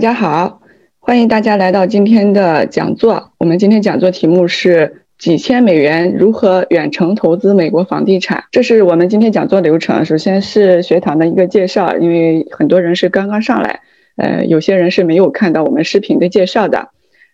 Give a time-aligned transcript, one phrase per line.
[0.00, 0.62] 大家好，
[0.98, 3.34] 欢迎大家来到今天的讲座。
[3.36, 8.44] 我们今天讲座题目是几千美元如何远程投资美国房地产。
[8.50, 10.06] 这是我们今天讲座流程。
[10.06, 13.80] 首先是学堂的一个介绍，因为很多人是刚刚上来，
[14.16, 16.88] 呃，有些人是没有看到我们视频的介绍的。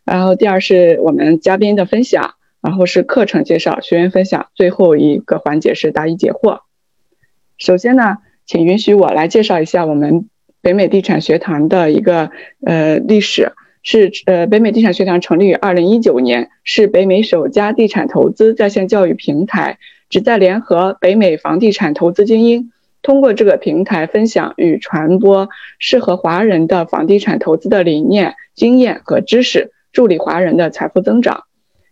[0.04, 6.62] 然后第二是我们嘉宾的分享，然后是课程介绍、学员分享，最后一个环节是答疑解惑。
[7.58, 10.28] 首先呢，请允许我来介绍一下我们。
[10.66, 12.32] 北美地产学堂的一个
[12.64, 13.52] 呃历史
[13.84, 19.78] 是呃北美地产学堂成立于二零一九年，是北美首家地产投资在线教育平台，
[20.10, 25.48] 旨在联合北美房地产投资精英，通过这个平台分享与传播
[25.78, 31.44] 适合华人的房地产投资的理念、经验和知识，助力华人的财富增长。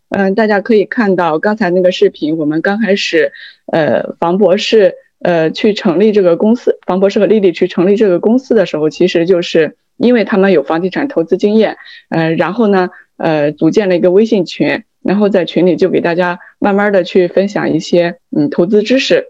[0.09, 3.31] 嗯，大家可以看到刚才那个视频，我们刚开始
[3.73, 4.97] 呃房博士。
[5.25, 11.79] 呃，去成立这个公司，房博士和丽丽去成立这个公司的时候，其实就是因为他们有房地产投资经验，
[12.11, 19.29] 呃，然后呢，呃，组建了一个微信群，然后在群里就给大家慢慢的去分享一些嗯投资知识，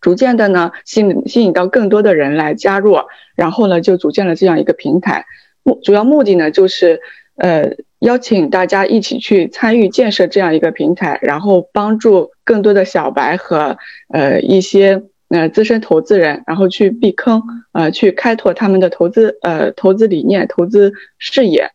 [0.00, 2.96] 逐渐的呢吸引吸引到更多的人来加入，
[3.36, 5.26] 然后呢就组建了这样一个平台，
[5.62, 7.00] 目主要目的呢就是
[7.36, 7.76] 呃。
[8.00, 13.78] 邀请大家一起去参与建设这样一个平台，然后帮助更多的小白和
[14.08, 17.42] 呃一些呃资深投资人，然后去避坑，
[17.72, 21.72] 呃去开拓他们的投资呃投资理念、投资视野。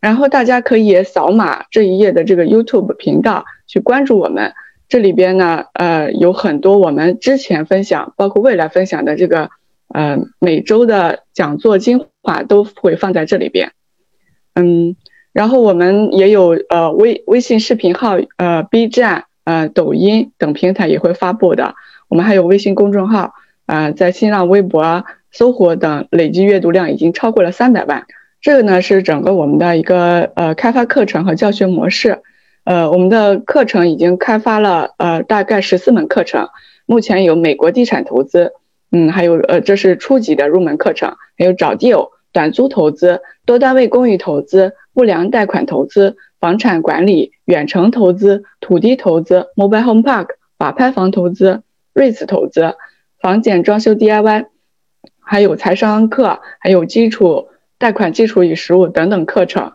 [0.00, 4.52] 然后大家可以扫码这一页的这个 YouTube 频道去关注我们，
[4.88, 9.50] 这里边呢呃有很多我们之前分享，包括未来分享的这个
[9.88, 13.72] 呃每周的讲座精华都会放在这里边，
[14.54, 14.94] 嗯。
[15.32, 21.74] 然后我们也有呃微微信视频号，呃 B 站，呃抖音等平台也会发布的。
[22.08, 23.32] 我们还有微信公众号，
[23.64, 28.04] 呃在新浪微博、搜狐等累计阅读量已经超过了三百万。
[28.42, 32.20] 这个呢是整个我们的一个呃开发课程和教学模式。
[32.64, 36.48] 呃我们的课程已经开发了呃大概十四门课程，
[36.84, 38.52] 目前有美国地产投资，
[38.90, 44.72] 嗯还有呃这是初级的入门课程，还有找地友、短租投资、多单位公寓投资。
[44.96, 51.62] 不良贷款投资、房产管理、远程投资、土地投资、Mobile Home Park、法拍房投资、
[51.94, 52.76] REITs 投资、
[53.20, 54.46] 房检装修 DIY，
[55.20, 57.48] 还有财商课，还有基础
[57.78, 59.72] 贷款基础与实务等等课程。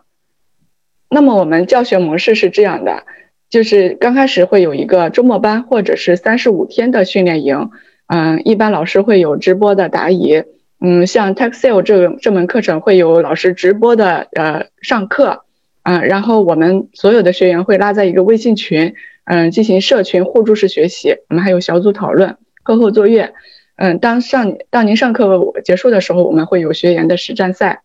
[1.08, 3.04] 那么我们教学模式是这样的，
[3.50, 7.70] 就是刚开始会有一个周末班，或者是三十五天的训练营。
[8.06, 10.44] 嗯，一般老师会有直播的答疑。
[10.80, 15.44] 嗯，像 Tax Sale 这个这门课程会有老师直播的呃上课，
[15.84, 18.94] 嗯，然后我们所有的学员会拉在一个微信群，
[19.24, 21.16] 嗯，进行社群互助式学习。
[21.28, 23.32] 我们还有小组讨论、课后作业。
[23.76, 27.82] 嗯，当上当您上课结束的时候，我们会有学员的实战赛。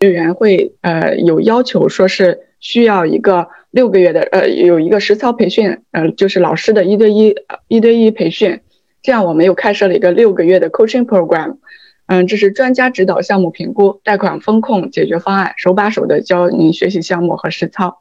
[0.00, 7.36] 学员会呃有要求，说是需要一个六个月的呃有一个实操培训，呃就是老师的一对一
[7.68, 8.60] 一对一培训。
[9.00, 11.56] 这样我们又开设了一个六个月的 coaching program。
[12.06, 18.00] 嗯，这是专家指导项目评估、贷款风控解决方案，手把手的教您学习项目和实操。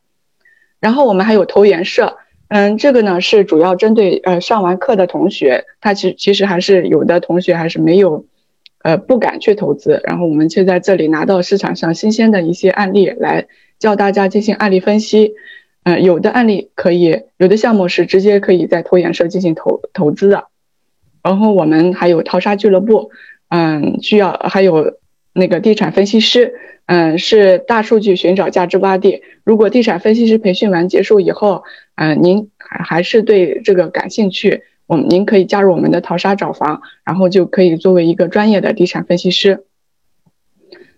[0.81, 2.17] 然后我们还有投研社，
[2.49, 8.25] 嗯，这个呢是主要针对呃上完课的同学，他其其实还是有的同学还是没有，
[8.81, 10.01] 呃不敢去投资。
[10.03, 13.47] 然后我们却在这里拿到市场上新鲜的一些案例来
[13.79, 15.35] 教大家进行案例分析。
[15.83, 20.47] 嗯，有的案例可以，有的项目是直接可以在投研社进行投投资的。
[21.23, 23.11] 然后我们还有淘沙俱乐部。
[23.51, 24.93] 嗯，需要还有
[25.33, 26.53] 那个地产分析师，
[26.85, 29.23] 嗯，是大数据寻找价值洼地。
[29.43, 31.63] 如果地产分析师培训完结束以后，
[31.95, 39.65] 嗯，您还还是对这个感兴趣，我们您可以加入我们的淘沙找房，然后就可以作为一个专业的地产分析师。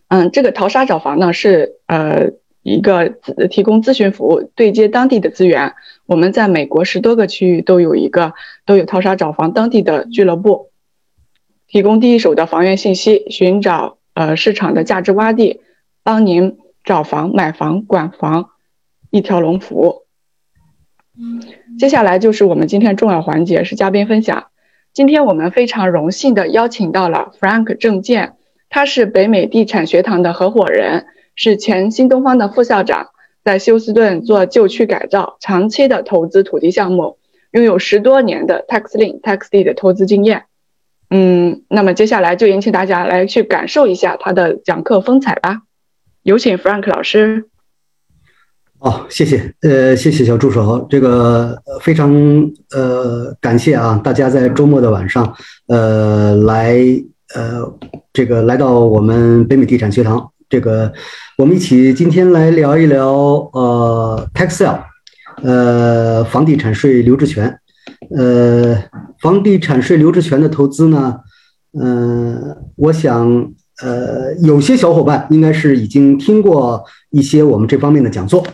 [0.09, 3.09] 嗯，这个淘沙找房呢是呃一个
[3.49, 5.73] 提供咨询服务，对接当地的资源。
[6.05, 8.33] 我们在美国十多个区域都有一个
[8.67, 10.69] 都有淘沙找房当地的俱乐部。
[11.73, 15.61] 提供第一手的房源信息，寻找呃市场的价值洼地，
[16.03, 18.51] 帮您找房、买房、管房，
[19.09, 20.03] 一条龙服务。
[21.79, 24.49] 接下来就是我们今天重要环节，是嘉宾分享。
[24.93, 28.35] 今天我们非常荣幸的邀请到了 Frank 郑健，
[28.69, 33.07] 他是北美地产学堂的合伙人，是前新东方的副校长，
[33.43, 37.17] 在休斯顿做旧区改造，长期的投资土地项目，
[37.49, 40.43] 拥有十多年的 Tax Lien、Tax D 的投资经验。
[41.15, 45.61] 嗯，那么接下来就引请大家来去感受一下他的讲课风采吧。
[46.23, 47.45] 有请 Frank 老师。
[48.79, 52.11] 哦，谢谢，呃，谢谢小助手，这个非常
[52.71, 55.35] 呃感谢啊，大家在周末的晚上，
[55.67, 56.75] 呃，来
[57.35, 57.61] 呃
[58.11, 60.91] 这个来到我们北美地产学堂，这个
[61.37, 63.13] 我们一起今天来聊一聊
[63.53, 64.81] 呃 tax sale，
[65.43, 67.59] 呃房地产税留置权，
[68.11, 68.77] 呃
[69.19, 71.17] 房地产税留置权的投资呢，
[71.79, 73.51] 嗯，我想
[73.81, 78.45] 呃有些小伙伴应该是已经听过一些我们这方面的讲座，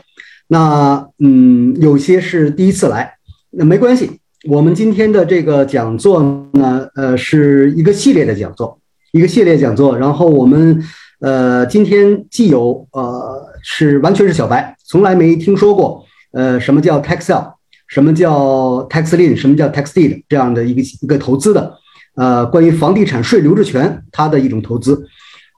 [0.47, 3.13] 那嗯有些是第一次来，
[3.51, 4.19] 那没关系。
[4.47, 6.23] 我们今天的这个讲座
[6.53, 8.79] 呢，呃，是一个系列的讲座，
[9.11, 9.97] 一个系列讲座。
[9.97, 10.81] 然后我们，
[11.19, 17.51] 呃，今天既有呃是完全是小白，从来没听说过，呃，什么叫 tax sale，
[17.89, 21.73] 什么叫 tax lien，什么叫 tax deed 这样的一个一个投资的，
[22.15, 25.03] 呃，关于房地产税留置权它的一种投资，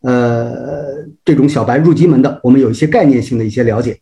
[0.03, 0.51] 呃，
[1.23, 3.99] 这种小白入籍门的，我们有一些概念性的一些了解。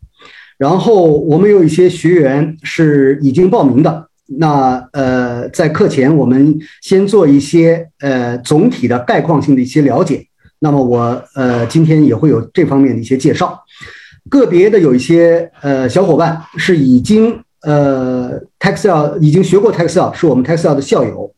[0.56, 4.06] 然后我们有一些学员是已经报名的。
[4.38, 10.24] 那呃，在课前我们先做一些呃总体的概况性的一些了解。
[10.60, 13.58] 那么我呃今天也会有这方面的一些介绍。
[14.28, 21.34] 个别的有一些呃小伙伴是已经呃 Taxel 已经学过 Taxel，是我们 Taxel 的校友。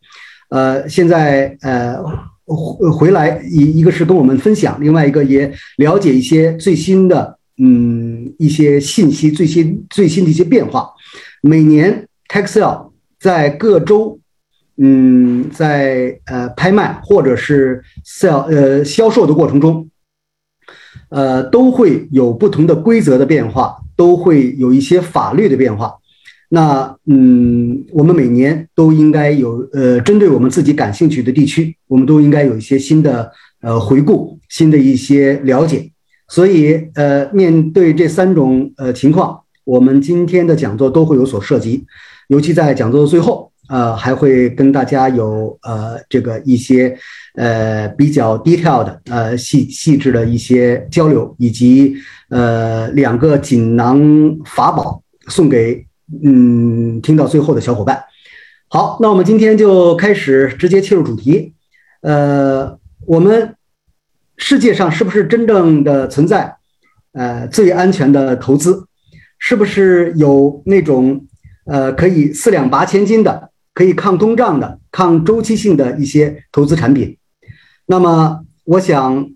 [0.51, 1.97] 呃，现在呃
[2.45, 10.91] 回回来一一个是跟我们分享，另外一个也了解一些最新的嗯一些信息，最新最新的一些变化。
[11.41, 12.07] 每年。
[12.33, 14.19] Taxel 在各州，
[14.79, 19.91] 嗯，在呃拍卖或者是 sell 呃销售的过程中，
[21.11, 25.95] 呃都会有不同的规则的变化，都会有一些法律的变化。
[26.55, 33.33] 那嗯，我们每年都应该有呃针对我们自己感兴趣的地区，我们都应该有一些新的
[33.63, 35.91] 呃回顾，新的一些了解。
[36.29, 41.87] 所以呃，面对这三种呃情况，我们今天的讲座都会有所涉及。
[42.29, 46.95] 尤其在讲座的最后，呃，还会跟大家有呃这个一些
[47.37, 51.95] 呃比较 detailed 呃细细致的一些交流，以及
[52.29, 53.99] 呃两个锦囊
[54.45, 55.87] 法宝送给
[56.23, 58.05] 嗯听到最后的小伙伴。
[58.69, 61.55] 好，那我们今天就开始直接切入主题。
[62.01, 63.55] 呃，我们
[64.37, 66.57] 世界上是不是真正的存在
[67.13, 68.87] 呃最安全的投资？
[69.39, 71.27] 是不是有那种？
[71.65, 77.17] 呃，可以四两拔千斤的，可以抗通胀的、抗周期性的一些投资产品。
[77.87, 79.31] 那么，我想，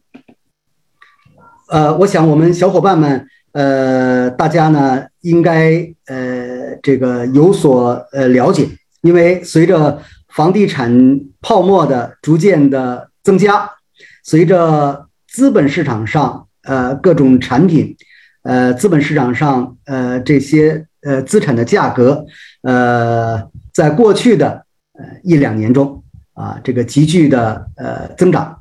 [1.69, 8.69] 呃，我想我们小伙伴们，呃，大家呢，应该呃，这个有所呃了解，
[9.03, 13.71] 因为随着房地产泡沫的逐渐的增加，
[14.23, 17.97] 随着资本市场上呃各种产品，
[18.43, 20.87] 呃，资本市场上呃这些。
[21.03, 22.27] 呃，资产的价格，
[22.63, 23.41] 呃，
[23.73, 24.65] 在过去的
[24.95, 26.03] 呃一两年中
[26.35, 28.59] 啊，这个急剧的呃增长。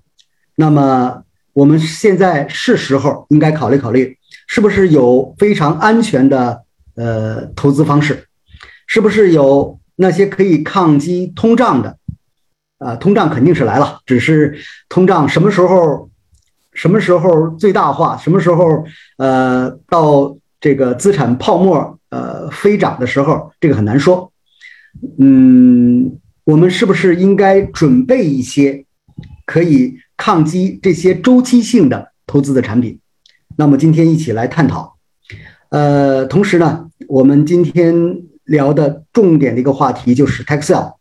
[0.56, 1.24] 那么，
[1.54, 4.16] 我们现在是时候应该考虑考虑，
[4.46, 6.65] 是不是有非常安全的
[6.96, 8.28] 呃投资方式？
[8.88, 11.98] 是不是有那些可以抗击通胀的？
[12.78, 14.58] 啊，通胀肯定是来了，只是
[14.90, 16.10] 通胀什么时候、
[16.74, 18.18] 什么时候最大化？
[18.18, 18.86] 什么时候
[19.18, 21.98] 呃到这个资产泡沫？
[22.10, 24.32] 呃，飞涨的时候，这个很难说。
[25.20, 28.86] 嗯，我们是不是应该准备一些
[29.46, 33.00] 可以抗击这些周期性的投资的产品？
[33.58, 34.95] 那么今天一起来探讨。
[35.76, 37.94] 呃，同时呢，我们今天
[38.46, 40.94] 聊的重点的一个话题就是 tax sale，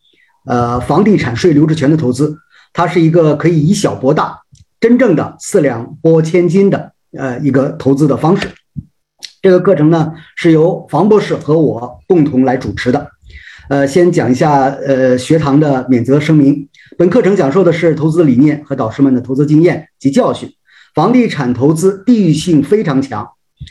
[0.47, 2.37] 呃，房地产税留置权的投资，
[2.73, 4.37] 它是一个可以以小博大，
[4.81, 8.49] 真正的四两拨千斤的呃一个投资的方式。
[9.41, 13.07] 这个课程呢是由房博士和我共同来主持的。
[13.69, 16.69] 呃，先讲一下呃学堂的免责声明。
[16.99, 20.51] 本课程讲授的是投资理念和导师们的投资经验及教训。
[20.97, 23.29] 房地产投资地域性非常强，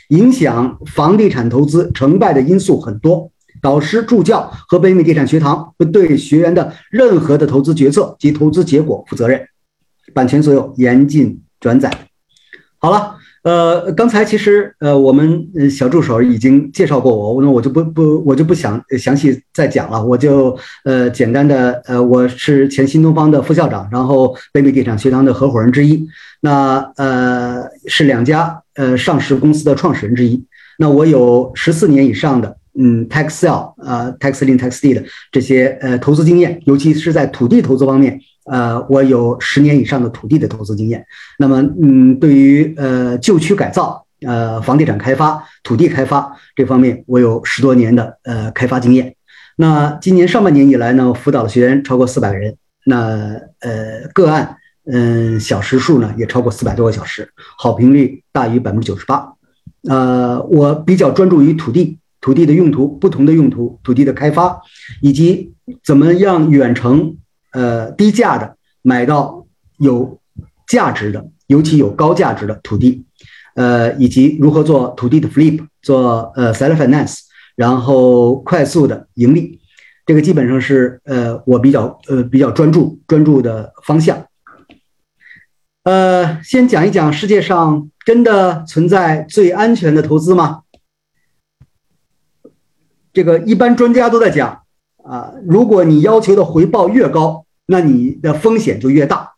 [0.08, 3.30] 影响房地产投资成败的因素很多。
[3.62, 9.48] 导师助教和北美地产学堂会对学员的任何的投资决策及投资结果负责任。
[10.12, 11.90] 版权所有，严禁转载。
[12.78, 13.16] 好了。
[13.44, 26.06] 呃，刚才其实呃，我们小助手已经介绍过我，那我就不不，我就不想详细再讲了，我就呃简单的呃，我是前新东方的副校长，然后北美地产学堂的合伙人之一，
[26.40, 30.42] 那呃是两家呃上市公司的创始人之一，
[30.78, 38.20] 那我有十四年以上的嗯 tax sale 呃 tax lien tax deed 这些呃投资经验，尤其是在土地投资方面。
[38.46, 41.06] 呃，我有十年以上的土地的投资经验。
[41.38, 49.16] 那么，嗯，对于呃旧区改造、呃房地产开发、土地开发这方面，我有十多年的呃开发经验。
[49.56, 52.54] 那今年上半年以来呢，辅导的学员超过四百人。
[52.84, 57.26] 那呃个案嗯，小时数呢也超过四百多个小时，
[57.56, 59.26] 好评率大于百分之九十八。
[59.88, 64.58] 呃，我比较专注于土地、土地的用途、不同的用途、土地的开发，
[65.02, 65.52] 以及
[65.84, 67.18] 怎么样远程
[67.52, 70.18] 呃低价的买到有
[70.66, 73.04] 价值的，尤其有高价值的土地，
[73.56, 77.18] 呃，以及如何做土地的 flip，做呃 seller finance，
[77.56, 79.60] 然后快速的盈利，
[80.06, 84.24] 这个基本上是呃我比较呃比较专注专注的方向。
[85.82, 90.62] 呃，先讲一讲世界上真的存在最安全的投资吗？
[93.14, 94.60] 这个一般专家都在讲
[95.02, 99.32] 啊，如果你要求的回报越高，那你的风险就越大，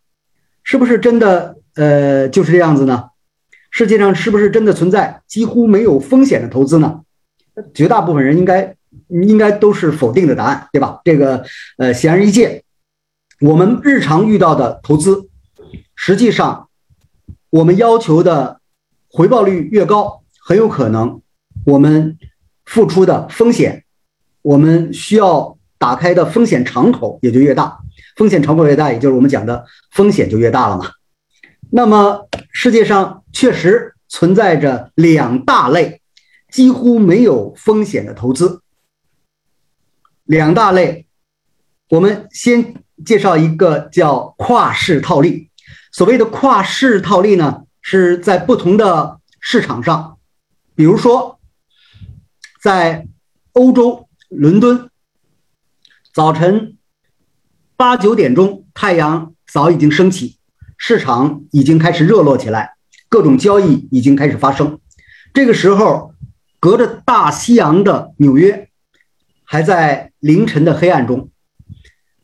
[0.64, 1.54] 是不是真的？
[1.76, 3.10] 呃，就是这样子呢？
[3.70, 7.02] 世界上是不是真的存在几乎没有风险的投资呢？
[7.74, 8.74] 绝大部分人应该
[9.10, 11.02] 应该都是否定的答案，对吧？
[11.04, 11.44] 这个
[11.76, 12.62] 呃，显而易见，
[13.42, 15.28] 我们日常遇到的投资。
[15.94, 16.68] 实际上，
[17.50, 18.60] 我们要求的
[19.10, 21.20] 回报率越高，很有可能
[21.66, 22.16] 我们
[22.66, 23.84] 付出的风险，
[24.42, 27.78] 我们需要打开的风险敞口也就越大。
[28.16, 30.90] 风险敞口越大，也就是我们讲的风险就越大了嘛。
[31.70, 36.00] 那么，世界上确实存在着两大类
[36.50, 38.62] 几乎没有风险的投资。
[40.24, 41.06] 两大类，
[41.90, 45.50] 我们先介绍一个叫跨市套利。
[45.92, 50.18] 所谓的跨市套利呢，是在不同的市场上，
[50.74, 51.35] 比如说，
[52.66, 53.06] 在
[53.52, 54.90] 欧洲伦敦，
[56.12, 56.76] 早晨
[57.76, 60.38] 八九点钟，太阳早已经升起，
[60.76, 62.74] 市场已经开始热络起来，
[63.08, 64.80] 各种交易已经开始发生。
[65.32, 66.12] 这个时候，
[66.58, 68.68] 隔着大西洋的纽约，
[69.44, 71.30] 还在凌晨的黑暗中。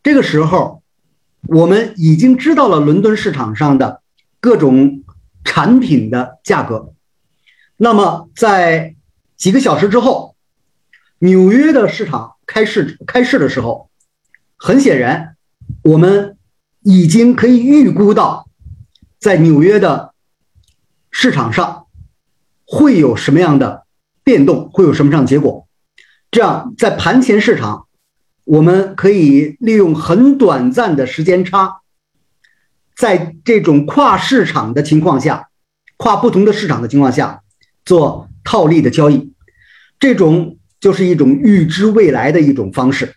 [0.03, 0.83] 这个时候。
[1.49, 4.01] 我们已经知道了伦敦市场上的
[4.39, 5.03] 各种
[5.43, 6.95] 产品的价格。
[7.77, 8.95] 那么，在
[9.37, 10.32] 几个小时之后，
[11.23, 13.89] 纽约的市场开市开市的时候，
[14.57, 15.37] 很显然，
[15.85, 16.37] 我们
[16.83, 18.49] 已经可以预估到，
[19.21, 20.15] 在纽约的
[21.13, 21.87] 市场上
[22.65, 23.87] 会有什么样的
[24.25, 25.69] 变动，会有什么样的结果。
[26.33, 27.87] 这样，在盘前市场。
[28.45, 31.81] 我们可以利用很短暂的时间差，
[32.97, 35.49] 在这种跨市场的情况下，
[35.97, 37.45] 跨不同的市场的情况下
[37.85, 39.33] 做套利的交易，
[40.01, 43.15] 这种就是一种预知未来的一种方式。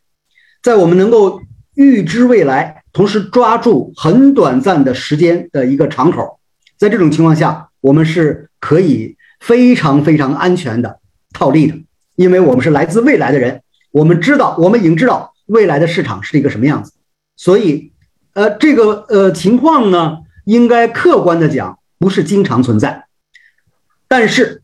[0.62, 1.42] 在我们能够
[1.74, 6.40] 预知未来，同时抓住很短暂的时间的一个敞口，
[6.78, 11.00] 在这种情况下，我们是可以非常非常安全的
[11.34, 11.76] 套利的，
[12.16, 13.64] 因为我们是来自未来的人。
[13.92, 16.94] 我们知道，我们已经知道未来的市场是一个什么样子，
[17.36, 17.92] 所以，
[18.34, 23.08] 呃，这个呃情况呢，应该客观的讲，不是经常存在，
[24.08, 24.62] 但是，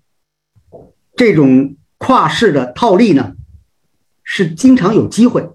[1.15, 3.33] 这种跨市的套利呢，
[4.23, 5.51] 是经常有机会，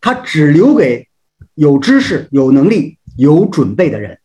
[0.00, 1.06] 它只留给
[1.54, 4.18] 有知识、有能力、有准备的人，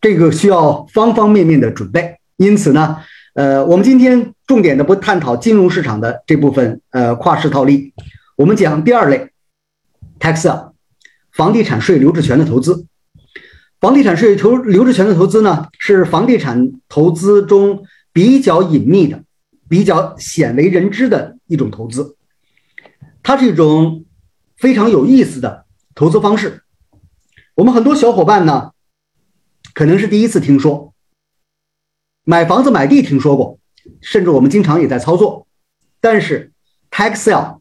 [0.00, 2.96] 这个需要方方面面的准备，因此呢。
[3.34, 7.92] 呃，我们今天重点的不探讨金融市场的这部分，呃，跨市套利。
[8.36, 9.30] 我们讲第二类
[10.18, 10.72] ，tax，
[11.30, 12.86] 房地产税留置权的投资。
[13.78, 19.22] 房地产税投留置权的投资呢，是房地产投资中比较隐秘的、
[19.70, 22.16] 比较鲜为人知的一种投资。
[23.22, 24.04] 它是一种
[24.56, 26.64] 非常有意思的投资方式。
[27.54, 28.72] 我们很多小伙伴呢，
[29.72, 30.92] 可能是第一次听说。
[32.24, 33.60] 买房子买地听说过，
[34.00, 35.46] 甚至我们经常也在操作，
[36.00, 36.52] 但是
[36.90, 37.58] tax sale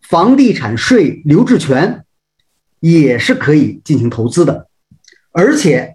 [0.00, 2.04] 房地产税留置权
[2.78, 4.68] 也是可以进行投资的，
[5.32, 5.94] 而且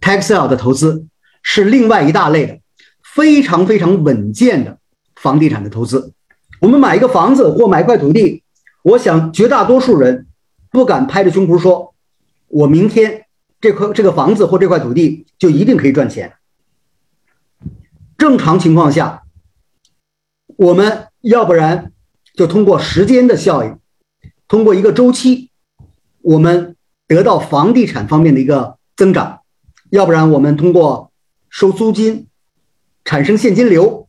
[0.00, 1.06] tax sale 的投资
[1.42, 2.60] 是另外一大类的
[3.14, 4.78] 非常非常稳健的
[5.26, 6.12] 房地产的投资。
[6.60, 8.44] 我们买一个房子或买一块土地，
[8.84, 10.28] 我想绝大多数人
[10.70, 11.94] 不敢拍着胸脯说，
[12.46, 13.26] 我明天
[13.60, 16.34] 这块这个房子或这块土地就一定可以赚钱。
[18.16, 19.24] 正常情况下，
[20.56, 21.92] 我们要不然
[22.38, 23.78] 就通过时间的效应，
[24.46, 25.50] 通过一个周期，
[26.22, 26.76] 我们
[27.08, 29.40] 得到房地产方面的一个增长；
[29.90, 31.10] 要不然我们通过
[31.50, 32.28] 收租金
[33.04, 34.05] 产生现金流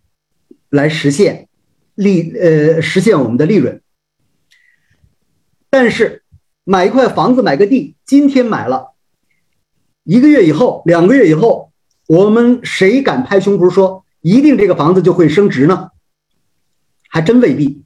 [0.70, 1.48] 来实现
[1.96, 3.82] 利呃实现我们的利润。
[5.70, 6.24] 但是
[6.64, 8.94] 买一块房子买个地，今天买了，
[10.04, 11.66] 一个月以后、两个月以后。
[12.10, 15.92] 我们谁敢拍胸脯说一定这个房子就会升值呢？
[17.10, 17.84] 还真未必。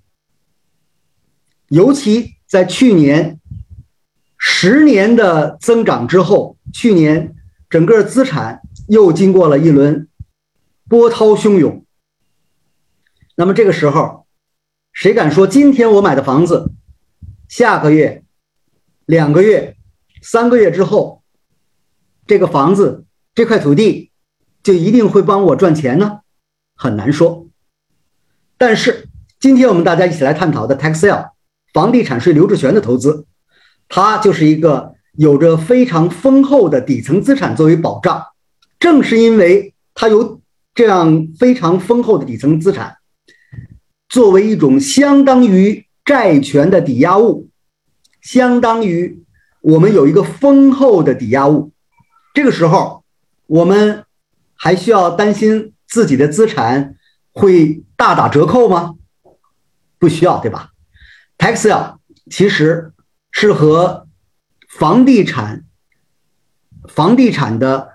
[1.70, 3.40] 尤其在去年
[4.38, 7.34] 十年的增长之后，去年
[7.68, 10.08] 整个资产又经过了一轮
[10.88, 11.84] 波涛汹涌。
[13.42, 14.28] 那么这个时候，
[14.94, 16.74] 谁敢说今天我买的房子，
[17.50, 18.24] 下个月、
[19.08, 19.76] 两个月、
[20.22, 21.24] 三个月之后，
[22.28, 24.12] 这个房子这块土地
[24.62, 26.20] 就一定会帮我赚钱呢？
[26.76, 27.48] 很难说。
[28.60, 31.32] 但是今天我们大家一起来探讨的 Taxel
[31.74, 33.26] 房地产税刘志全的投资，
[33.90, 38.24] 它就是一个有着非常丰厚的底层资产作为保障。
[38.80, 40.40] 正是因为它有
[40.76, 42.98] 这样非常丰厚的底层资产。
[44.12, 47.48] 作为一种相当于债权的抵押物，
[48.22, 49.24] 相当于
[49.62, 51.72] 我们有一个丰厚的抵押物，
[52.34, 53.06] 这个时候
[53.48, 54.04] 我们
[54.54, 56.96] 还需要担心自己的资产
[57.32, 58.96] 会大打折扣吗？
[59.98, 60.72] 不需要，对吧
[61.38, 61.96] ？Taxel
[62.30, 62.92] 其实
[63.32, 64.10] 是和
[64.68, 65.64] 房地产、
[66.90, 67.92] 房地产的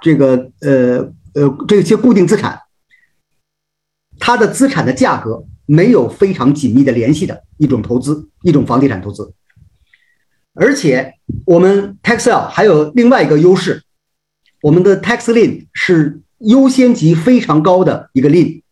[0.00, 2.62] 这个呃呃这些固定资产。
[4.20, 9.34] 它的资产的价格没有非常紧密的联系的一种投资，一种房地产投资。
[10.52, 11.14] 而且
[11.46, 13.82] 我们 Taxel 还有另外一个优势，
[14.62, 18.62] 我们的 Tax Lien 是优先级非常高的一个 Lien，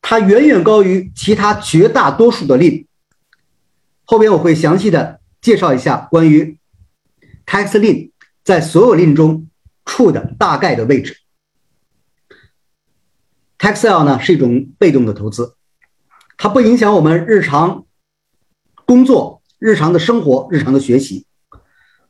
[0.00, 2.86] 它远远高于其他绝大多数的 lin。
[4.04, 6.58] 后边我会详细的介绍一下关于
[7.46, 8.10] Tax Lien
[8.44, 9.48] 在所有 lin 中
[9.84, 11.16] 处的大概的位置。
[13.62, 15.54] Taxel 呢是一种被动的投资，
[16.36, 17.84] 它不影响我们日常
[18.84, 21.26] 工作、日常的生活、日常的学习。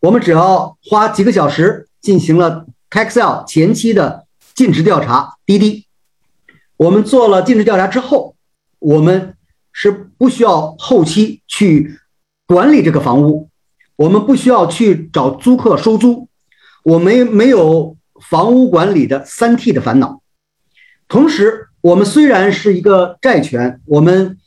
[0.01, 5.85] 我们只要花几个小时进行了 Taxel 前期的尽职调查，滴滴。
[6.79, 8.35] 我们做了尽职调查之后，
[8.79, 9.37] 我们
[9.73, 12.01] 是不需要后期去
[12.47, 13.51] 管理这个房屋，
[13.97, 16.29] 我们不需要去找租客收租，
[16.83, 20.22] 我们没有房屋管理的三 T 的烦恼。
[21.13, 24.39] 同时，我们虽然是一个债权，我们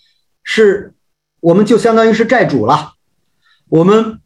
[0.41, 0.95] 是，
[1.39, 2.93] 我们就相当于是债主了。
[3.67, 4.19] 我们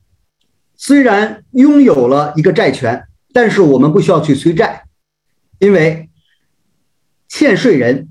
[0.78, 4.86] 虽然拥有了一个债权，但是我们不需要去催债，
[5.60, 6.10] 因为
[7.28, 8.08] 欠税人、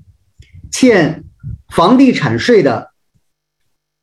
[0.71, 1.23] 欠
[1.69, 2.91] 房地产税的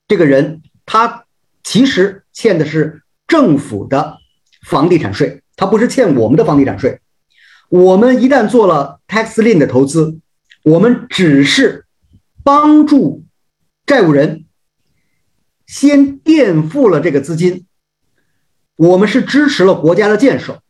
[0.08, 1.26] 这个人，他
[1.62, 4.18] 其实欠的是政府的
[4.66, 7.00] 房地产税，他不是欠我们的房地产税。
[7.68, 10.20] 我们一旦做了 tax lien 的投资，
[10.62, 11.84] 我们只是
[12.44, 13.24] 帮助
[13.84, 14.44] 债务人
[15.66, 17.66] 先垫付了这个资金，
[18.76, 20.62] 我们是支持了国家的建设，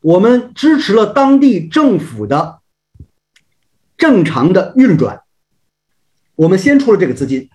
[0.00, 2.60] 我们支持了当地政府的
[3.96, 5.22] 正常的运转，
[6.36, 7.50] 我们先出了这个资金，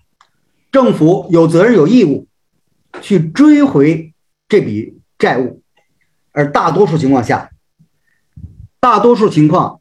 [0.70, 2.28] 政府有责任有义务
[3.00, 4.12] 去追回
[4.48, 5.62] 这笔债务，
[6.32, 7.50] 而大多数情况下。
[8.84, 9.80] 大多数情况，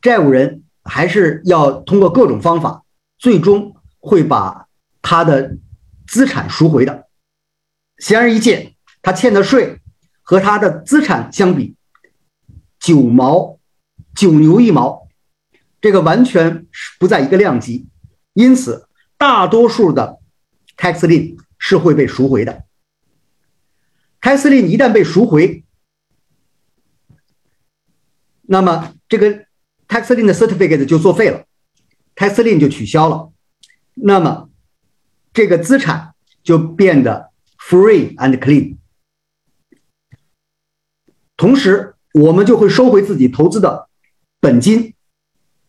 [0.00, 2.82] 债务人还是要通过各种方法，
[3.18, 4.68] 最终会把
[5.02, 5.58] 他的
[6.06, 7.08] 资产赎回的。
[7.98, 9.82] 显而易见，他欠的税
[10.22, 11.76] 和他的资产相比，
[12.80, 13.58] 九毛
[14.14, 15.08] 九牛一毛，
[15.82, 17.86] 这个完全是不在一个量级。
[18.32, 20.20] 因此，大多数的
[20.78, 22.64] tax lien 是会被赎回的。
[24.22, 25.62] tax lien 一旦被赎回，
[28.42, 29.44] 那么这个
[29.88, 31.44] tax lien 的 certificate 就作废了
[32.16, 33.32] ，tax lien 就取消了，
[33.94, 34.50] 那么
[35.32, 38.76] 这个资产就变得 free and clean。
[41.36, 43.88] 同时，我们就会收回自己投资的
[44.40, 44.94] 本金，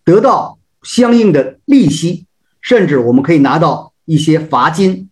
[0.03, 2.27] 得到相应的利息，
[2.61, 5.09] 甚至我们可以拿到一些罚金，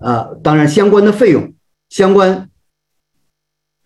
[0.00, 1.52] 呃，当然相关的费用，
[1.88, 2.47] 相关。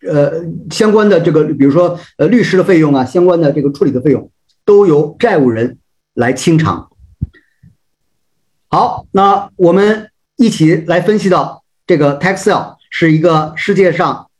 [0.08, 4.30] 呃，相关的这个，比如说呃，律师的费用啊，相关的这个处理的费用，
[4.64, 5.78] 都由债务人
[6.14, 6.90] 来清偿。
[8.68, 14.30] 好，那我们一起来分析到，这个 Taxel 是一个世界上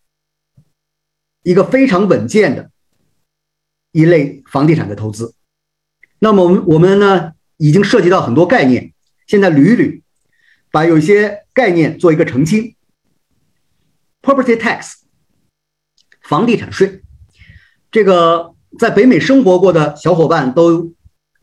[1.43, 2.71] 一个非常稳健的
[3.93, 5.35] 一类房地产的投资。
[6.19, 8.93] 那么我们我们呢，已经涉及到很多概念，
[9.27, 10.03] 现在捋一捋，
[10.71, 12.75] 把有些概念做一个澄清。
[14.23, 15.02] Property tax。
[16.25, 17.03] 房地产税，
[17.91, 20.93] 这个在北美生活过的小伙伴都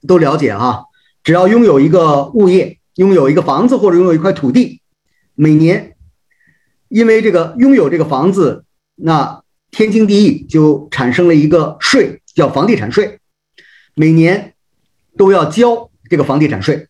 [0.07, 0.83] 都了解啊。
[1.23, 4.81] 只要拥有一个物业，拥有一个房子或者拥有一块土地，
[5.35, 5.95] 每年
[6.87, 8.63] 因为这个拥有这个房子，
[8.95, 13.19] 那天经地义就产生了一个税，叫房地产税，
[13.93, 14.55] 每年
[15.17, 16.87] 都要交这个房地产税。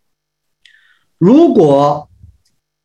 [1.18, 2.10] 如果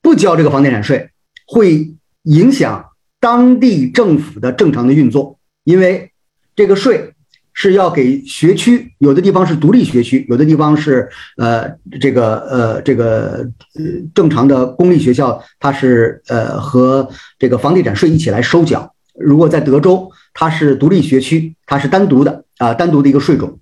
[0.01, 1.11] 不交这个房地产税，
[1.47, 2.91] 会影响。
[3.25, 6.13] 当地政府的正常的运作，因为
[6.55, 7.11] 这个税。
[7.57, 17.09] 是要给学区，有的地方是独立学区，有的地方是呃这个呃这个呃正常的公立学校，它是呃和
[17.39, 18.93] 这个房地产税一起来收缴。
[19.15, 23.61] 如果在德州，它是独立学区，它是单独的啊单独的一个税种，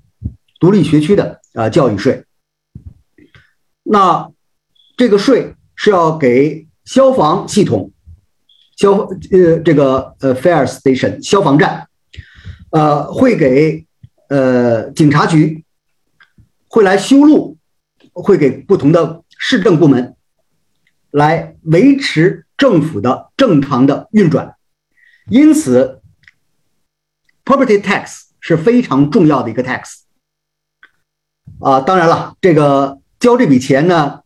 [0.59, 2.25] 独立学区的啊教育税。
[3.83, 4.31] 那
[4.97, 7.91] 这个税是要给消防系统、
[8.83, 11.87] 消呃这个呃 fire station 消防站。
[12.71, 13.87] 呃，会给
[14.29, 15.63] 呃警察局
[16.69, 17.59] 会来修路，
[18.13, 20.17] 会给不同的市政部门
[21.11, 24.57] 来维持政府的正常的运转，
[25.29, 26.01] 因此
[27.45, 30.01] ，property tax 是非常重要的一个 tax。
[31.61, 34.23] 啊，当然了，这个交这笔钱呢，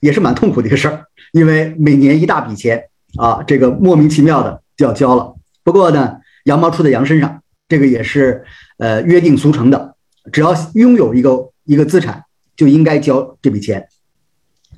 [0.00, 5.34] 也是蛮痛苦的一个事儿，因为每年一大笔钱啊，这个莫名其妙的就要交了。
[5.62, 7.38] 不过呢，羊毛出在羊身上。
[7.68, 8.44] 这个也是，
[8.76, 9.96] 呃，约定俗成的。
[10.30, 13.88] 只要拥有一个一个资产，就应该交这笔钱，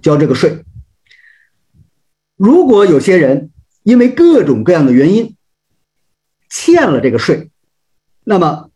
[0.00, 0.64] 交这个税。
[2.36, 3.50] 如果有些人
[3.82, 5.34] 因为各种各样的原因
[6.48, 7.50] 欠了这个税，
[8.22, 8.70] 那么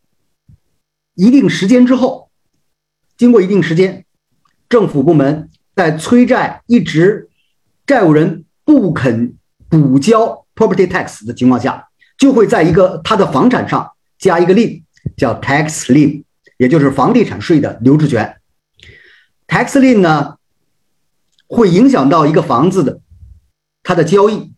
[1.15, 2.29] 一定时间之后，
[3.15, 4.05] 经过一定时间，
[4.67, 7.29] 政府部门在催债一直
[7.87, 9.37] 债务人不肯
[9.69, 13.91] 补交 property tax 的情况下，就会在一个他的房产上。
[14.17, 14.83] 加一个利
[15.15, 16.25] 叫 tax l i e
[16.57, 18.41] 也就是房地产税的留置权。
[19.47, 20.35] tax l i e 呢，
[21.47, 22.99] 会影响到一个房子的
[23.81, 24.53] 它的交易。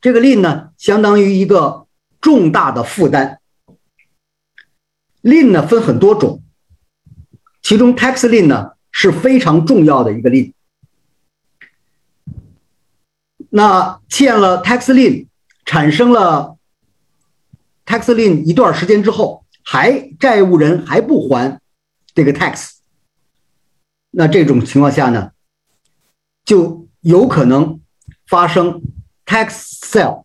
[0.00, 1.86] 这个 l i e 呢，相当于一个
[2.22, 3.38] 重大的负担。
[5.20, 6.42] l i e 呢分很多种，
[7.60, 10.54] 其中 tax l i e 呢是非常重要的一个 l i e。
[13.50, 15.26] 那欠了 tax lien，
[15.64, 16.56] 产生了。
[17.86, 21.58] tax lien 一段时间之后，还债务人还不还
[22.14, 22.72] 这个 tax，
[24.10, 25.30] 那这种情况下呢，
[26.44, 27.80] 就有可能
[28.26, 28.82] 发生
[29.24, 30.24] tax sale，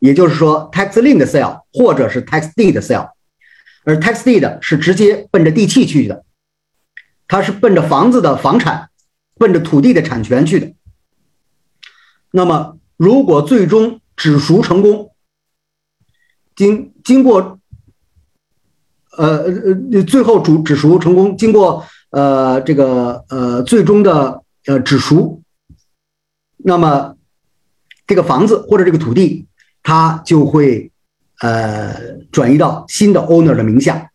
[0.00, 3.10] 也就是说 tax lien 的 sale 或者是 tax deed 的 sale，
[3.84, 6.24] 而 tax deed 是直接奔着地契去的，
[7.28, 8.90] 它是奔着房子的房产，
[9.36, 10.74] 奔着土地的产权去的。
[12.36, 15.12] 那么如果最终止赎成功，
[16.56, 17.60] 经经过，
[19.16, 19.44] 呃
[19.92, 25.42] 呃最后主止赎成功，经过呃这个呃最终的呃止赎，
[26.56, 27.14] 那么
[28.04, 29.46] 这个房子或者这个土地，
[29.84, 30.90] 它就会
[31.38, 34.10] 呃转移到新的 owner 的名下。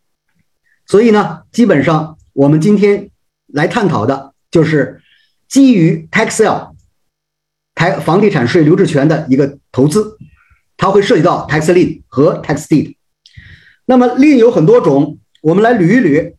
[0.85, 3.11] 所以呢，基本上我们今天
[3.47, 5.01] 来探讨的就是
[5.47, 6.75] 基于 tax sale
[7.79, 10.17] 台房地产税留置权的一个投资。
[10.75, 12.97] 它会涉及到 tax lien 和 tax deed。
[13.85, 16.35] 那么 lien 有很多种，我们来捋一捋。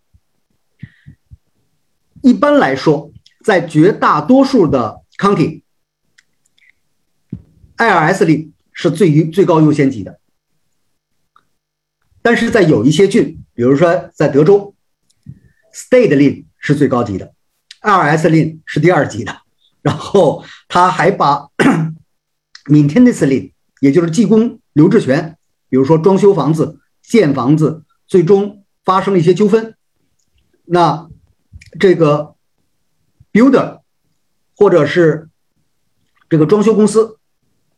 [2.23, 3.11] 一般来说，
[3.43, 5.01] 在绝大多数的
[7.77, 10.21] county，IRS 令是最最高优先级的。
[12.21, 14.75] 但是在有一些郡，比如说在德州
[15.75, 17.33] ，state lin 是最高级的
[17.81, 19.40] ，IRS 令是第二级的。
[19.83, 21.49] 然后他还把
[22.67, 25.37] maintenance 也就是技工留置权，
[25.69, 29.75] 比如说装修房子、建房子，最终发生了一些纠纷，
[30.67, 31.09] 那
[31.79, 32.35] 这个
[33.33, 33.81] builder
[34.57, 35.29] 或者是
[36.29, 37.19] 这个装修公司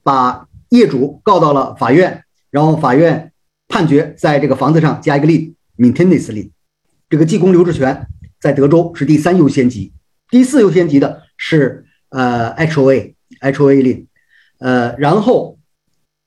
[0.03, 3.33] 把业主告到了法院，然后法院
[3.69, 6.51] 判决在这个房子上加一个 lien，maintenance lien。
[7.09, 8.09] 这个技工留置权
[8.41, 9.93] 在德州是第三优先级，
[10.31, 14.07] 第四优先级的是呃 HOA，HOA 令
[14.59, 15.59] 呃，然后。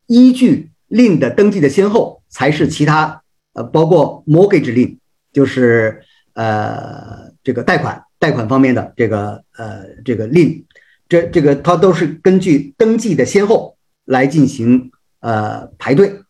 [0.08, 5.00] 依据令的登记的先后，才是其他呃，包括 mortgage 令
[5.34, 10.64] 就是呃这个贷款贷款方面的这个呃这个令
[11.10, 16.22] 这这个它都是根据登记的先后来进行呃排队。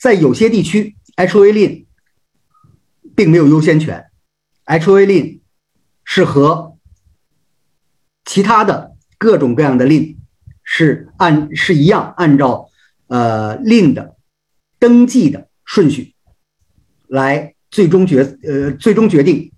[0.00, 1.86] 在有些地区，HOA 令
[3.14, 4.06] 并没有优先权
[4.66, 5.40] ，HOA 令
[6.02, 6.75] 是和
[8.26, 10.16] 其他的各种各样的 lien
[10.62, 12.68] 是按是一样按照。
[13.08, 14.16] 呃，令的
[14.80, 16.16] 登记的顺序，
[17.06, 19.52] 来最终决呃最终决定，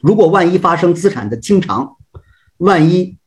[0.00, 1.96] 如果万一发生资产的清偿，
[2.56, 3.18] 万一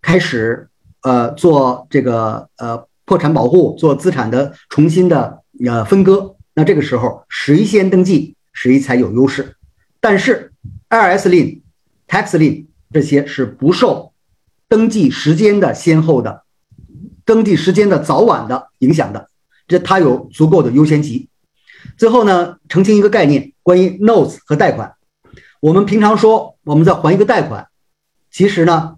[0.00, 0.68] 开始
[1.00, 9.56] 呃做这个呃破产保护，做资产的重新的呃分割，那这个时候谁先登记谁才有优势。
[9.98, 10.52] 但是
[10.90, 11.60] IRS 令、
[12.06, 14.11] Tax 令这些是不受
[14.72, 16.44] 登记时间的先后的
[17.26, 19.28] 登记时间的早晚的影响的，
[19.68, 21.28] 这它有足够的优先级。
[21.98, 24.94] 最后呢，澄清一个概念，关于 notes 和贷款。
[25.60, 27.68] 我们平常说我们在还一个贷款，
[28.30, 28.96] 其实呢，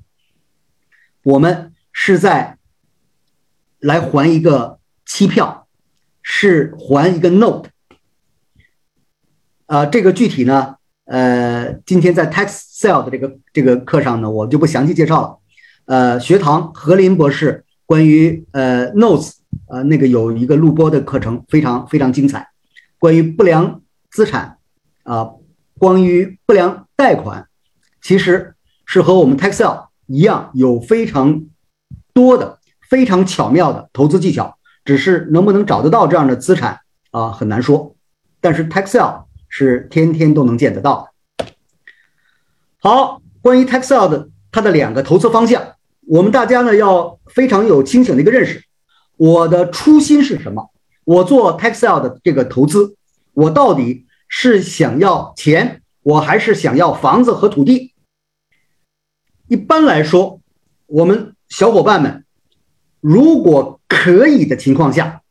[1.25, 2.57] 我们是在
[3.81, 5.67] 来还一个期票，
[6.23, 7.71] 是还一个 note。
[9.67, 15.41] 啊，这个具体呢，呃，今天在 tax sale 的这个这个课上呢，我就不详细介绍了。
[15.87, 19.35] 呃，学堂何林博士关于呃 notes
[19.69, 22.49] 呃那个有一个录播的课程，非常非常精彩。
[22.99, 24.59] 关于不良资产
[25.03, 25.31] 啊，
[25.79, 27.49] 关于不良贷款，
[28.01, 28.55] 其实
[28.87, 31.45] 是和我们 taxel 一样，有非常
[32.13, 37.95] 多的非常巧妙的投资技巧，只是能不能找得到这样的资产啊，很难说。
[38.41, 41.47] 但是 taxel 是天天都能见得到的。
[42.81, 45.74] 好，关于 tax sale 的它的两个投资方向，
[46.07, 48.63] 我们大家呢要非常有清醒的一个认识。
[49.17, 50.71] 我的初心是什么？
[51.05, 52.97] 我做 tax sale 的这个投资，
[53.33, 57.95] 我到底是想要钱，我还是想要房子和土地？
[59.47, 60.41] 一般来说，
[60.87, 62.25] 我们小伙伴们
[63.01, 65.23] 如果可以的情况下，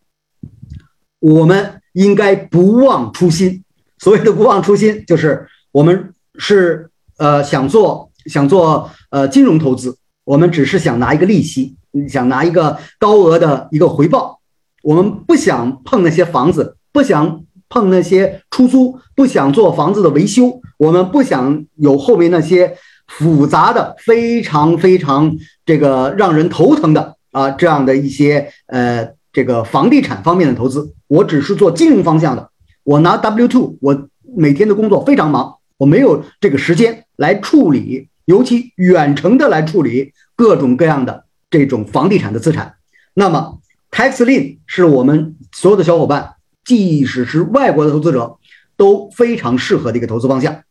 [1.19, 3.63] 我们应该不忘初心。
[3.97, 11.75] 所谓的不忘初心，就是我们是呃想做想做呃金融投资，我们只是想拿一个利息，
[12.07, 14.39] 想拿一个高额的一个回报，
[14.81, 22.75] 我们不想碰那些房子，不想碰那些出租，不想做房子的维修，我们不想有后面那些
[23.07, 32.49] 复杂的、非常非常这个让人头疼的啊这样的一些呃这个房地产方面的投资，我只是做金融方向的。
[32.83, 42.75] 我拿 W two，我每天的工作非常忙，我没有这个时间来处理，尤其远程的来处理各种各样的这种房地产的资产。
[43.13, 43.59] 那么
[43.91, 48.39] ，tax lien 是我们所有的小伙伴，即使是外国的投资者，
[48.75, 50.63] 都非常适合的一个投资方向。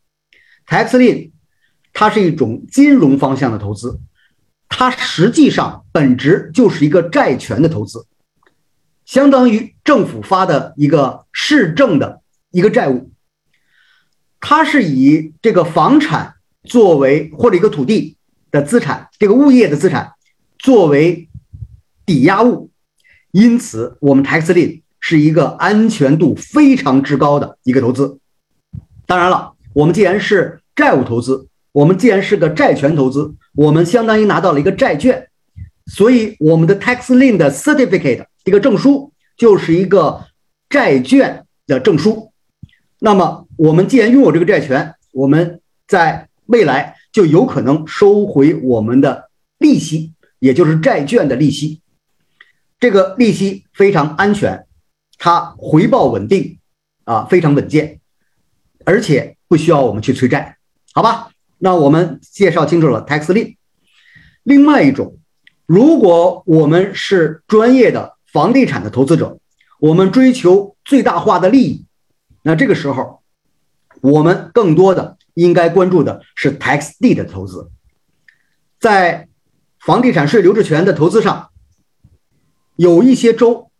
[0.66, 1.30] tax lien
[1.92, 4.00] 它是一种金融方向的投资，
[4.68, 8.06] 它实际上本质就是一个债权的投资。
[9.04, 13.12] 相当于政府发的一个市政的一个债务，
[14.40, 18.16] 它是以这个房产作为或者一个土地
[18.50, 20.12] 的资产，这个物业的资产
[20.58, 21.28] 作为
[22.06, 22.70] 抵押物，
[23.30, 28.18] 因此我们 tax lien 是一个安全度非常之高的一个投资。
[29.06, 35.28] 当然了，我们既然是债务投资，我们既然是个债权投资，我们相当于拿到了一个债券，
[35.86, 38.26] 所以我们的 tax lien 的 certificate。
[38.44, 40.24] 这个证书就是一个
[40.68, 42.32] 债券的证书，
[42.98, 51.80] 那么我们既然拥有这个债权，我们在未来就有可能收回我们的利息，也就是债券的利息。
[52.78, 54.66] 这个利息非常安全，
[55.18, 56.58] 它回报稳定，
[57.04, 57.98] 啊，非常稳健，
[58.84, 60.58] 而且不需要我们去催债，
[60.92, 61.30] 好吧？
[61.58, 63.56] 那我们介绍清楚了 taxi。
[64.44, 65.18] 另外一种，
[65.66, 68.14] 如果我们是专业的。
[68.32, 69.38] 房地产的投资者，
[69.78, 71.84] 我们追求最大化的利益，
[72.40, 73.20] 那这个时候，
[74.00, 77.70] 我们更多的应该关注的是 tax D 的投资。
[78.78, 79.28] 在
[79.78, 81.50] 房地产税留置权的投资上，
[82.76, 83.70] 有一些州，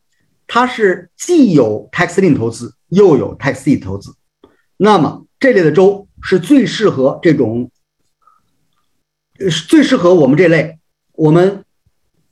[0.47, 4.15] 它是既有 taxi 投资，又有 tax d 投资。
[4.77, 7.71] 那么这类的州是最适合这种，
[9.69, 10.79] 最适合我们这类，
[11.12, 11.65] 我们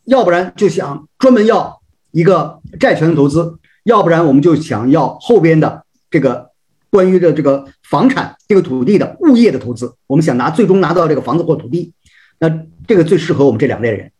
[0.04, 1.80] 要不然就想专门要。
[2.12, 6.50] 一个债权的投资，要不然我们就想要后边的这个
[6.90, 11.92] 关于的这个房产、这个土地的物业的投资，我们想拿最终拿到这个房子或土地，
[12.38, 12.48] 那
[12.86, 14.12] 这个最适合我们这两类人。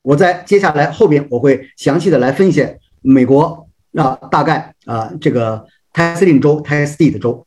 [0.00, 2.66] 我在接下来后边我会详细的来分析
[3.02, 7.46] 美国啊，大概啊这个 tax lien 州、tax deed 州，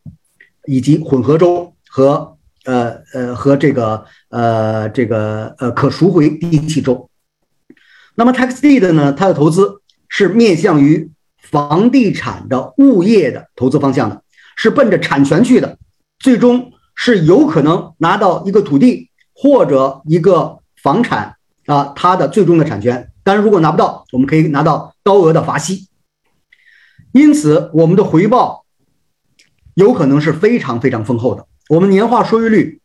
[0.67, 7.09] 以及混合州和呃呃和这个呃这个呃可赎回地契州。
[8.13, 9.11] 那么 tax deed 呢？
[9.11, 11.09] 它的投资是面向于
[11.41, 14.21] 房地产的物业的投资方向的，
[14.57, 15.77] 是奔着产权去的，
[16.19, 23.09] 最终是有可能拿到一个土地或者一个房产啊，它的最终的产权。
[23.23, 25.87] 但是，如果拿不到，我们可以拿到高额的罚息。
[27.13, 28.65] 因此，我们的回报
[29.75, 32.81] 有可能是非常非常丰厚的，我们年化收益率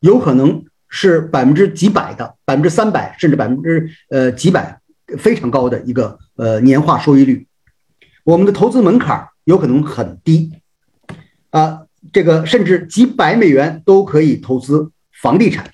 [0.00, 0.64] 有可能。
[0.96, 4.78] 是百分之几百的，百分之三百，甚至百分之呃几百，
[5.18, 7.48] 非常高的一个呃年化收益率。
[8.22, 10.52] 我们的投资门槛有可能很低，
[11.54, 14.90] 啊，这个甚至几百美元都可以投资
[15.22, 15.70] 房地产。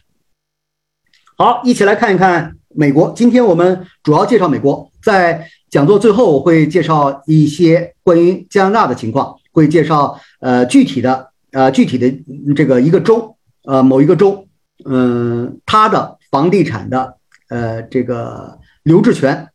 [1.38, 3.14] 好，一起来看一看美国。
[3.16, 12.12] 今天我们主要介绍美国，在讲座最后我会介绍一些关于加拿大的情况，会介绍呃具体的呃具体的
[12.54, 14.46] 这个一个州呃某一个州
[14.84, 17.16] 嗯它的房地产的
[17.48, 19.48] 呃这个留置权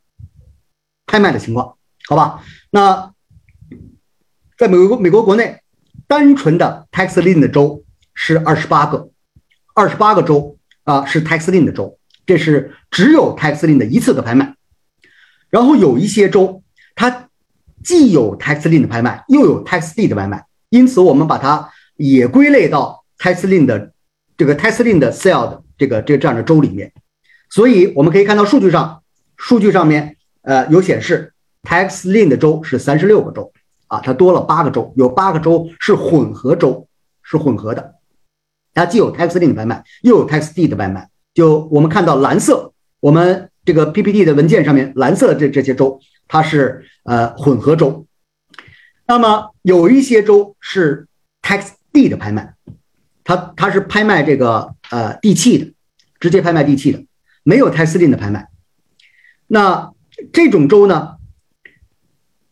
[1.06, 1.76] 拍卖的情况，
[2.08, 2.42] 好吧？
[2.70, 3.12] 那
[4.58, 5.60] 在美国美国国内，
[6.06, 9.10] 单纯的 tax lien 的州是二十八个，
[9.74, 14.54] 二十八个州啊是 tax lien 的州，这是只有 tax lien 的一次的拍卖。
[15.50, 16.62] 然后有一些州，
[16.94, 17.28] 它
[17.84, 23.92] 既有 tax lien 的拍卖，又有 tax deed 的拍卖，因此我们把它也归类到 tax lien 的
[24.36, 26.92] 这个 tax lien 的 sell 的这个这这样的州里面。
[27.48, 29.02] 所以我们可以看到数据上，
[29.36, 33.52] 数据上面呃有显示，tax lien 的州是三十六个州
[33.86, 36.86] 啊，它多了八个州，有八个州是混合州，
[37.22, 37.94] 是混合的，
[38.74, 41.08] 它既有 tax lien 的拍卖，又有 tax deed 的拍卖。
[41.34, 43.50] 就我们看到蓝色，我们。
[43.66, 48.06] 这个 PPT 的文件上面蓝色的这这些州，它是呃混合州。
[49.08, 51.08] 那么有一些州是
[51.42, 52.54] tax deed 的拍卖，
[53.24, 55.74] 它它是拍卖这个呃地契的，
[56.20, 57.04] 直接拍卖地契的，
[57.42, 58.46] 没有 tax lien 的拍卖。
[59.48, 59.90] 那
[60.32, 61.16] 这种州呢，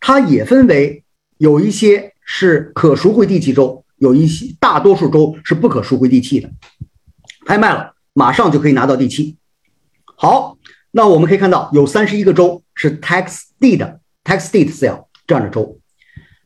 [0.01, 1.04] 它也分为
[1.45, 6.51] 有一些是可赎回地契州，有一些大多数州是不可赎回地契的，
[7.47, 9.37] 拍卖了马上就可以拿到地契。
[10.17, 10.57] 好。
[10.97, 13.81] 那我们可以看到，有三十一个州是 tax deed
[14.23, 15.81] tax deed sale 这样的州。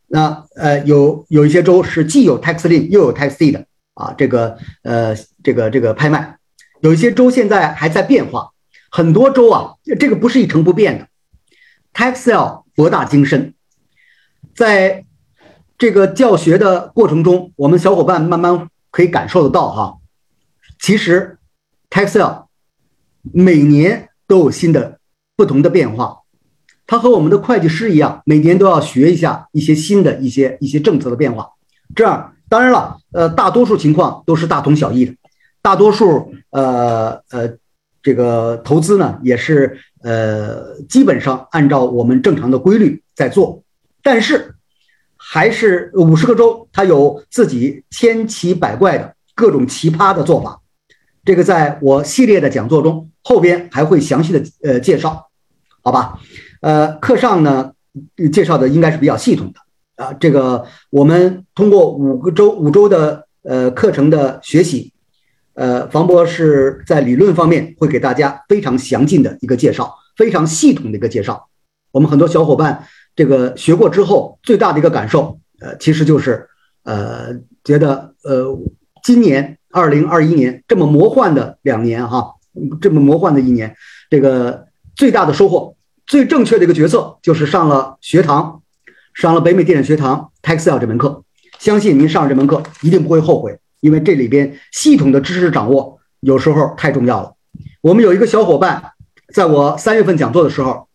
[0.06, 6.38] 那呃，有有一些州是既有 tax lien 又有 tax deed 啊，这个呃，这个这个拍卖。
[6.80, 8.48] 有一些州现在还在变化，
[8.90, 11.06] 很多州啊，这个不是一成不变的。
[11.92, 13.52] tax sale 博大精深，
[14.58, 15.04] 在
[15.78, 19.98] 这个教学的过程中，我们小伙伴慢慢可以感受得到哈。
[20.80, 21.38] 其实
[21.88, 22.46] tax sale
[23.32, 24.06] 每年。
[24.28, 24.98] 都有新的、
[25.36, 26.18] 不同的变化，
[26.86, 31.48] 它和我们的会计师一样，每年都要学一下一些新的一些一些政策的变化。
[31.96, 35.14] 这样，当然了，呃，大多数情况都是大同小异的，
[35.62, 37.56] 大多数呃呃，
[38.02, 43.62] 这个投资呢也是呃基本上按照我们正常的规律在做，
[44.10, 44.54] 但是
[45.18, 50.62] 还是五十个州，它有自己千奇百怪的各种奇葩的做法。
[51.26, 55.28] 这个在我系列的讲座中，后边还会详细的呃介绍，
[55.82, 56.18] 好吧？
[56.62, 57.72] 呃，课上呢
[58.32, 60.14] 介绍的应该是比较系统的啊。
[60.14, 64.94] 这个我们通过五个周五周的呃课程的学习，
[65.52, 71.50] 呃，房博士在理论方面会给大家非常详尽的一个介绍，非常系统的一个介绍。
[71.90, 72.86] 我们很多小伙伴
[73.18, 76.48] 这个学过之后，最大的一个感受，呃，其实就是
[76.84, 78.56] 呃觉得呃
[79.02, 79.56] 今年。
[79.70, 82.36] 二零二一年这么魔幻的两年哈，
[82.80, 83.76] 这么魔幻的一年，
[84.08, 85.76] 这个最大的收获、
[86.06, 88.62] 最正确的一个决策就是上了学堂，
[89.12, 91.22] 上了北美电影学堂 Texel 这门课。
[91.58, 97.34] 相信您上了这门课一定不会后悔，因为这里边系统的知识掌握有时候太重要了。
[97.82, 98.82] 我们有一个小伙伴，
[99.34, 100.88] 在我三月份讲座的时候，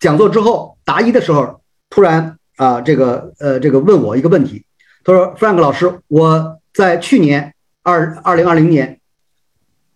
[0.00, 4.64] 讲座之后答疑的时候，突然啊，这个呃，这个问我一个问题，
[5.04, 9.00] 他说：“Frank 老师，我在去年。”二二零二零年，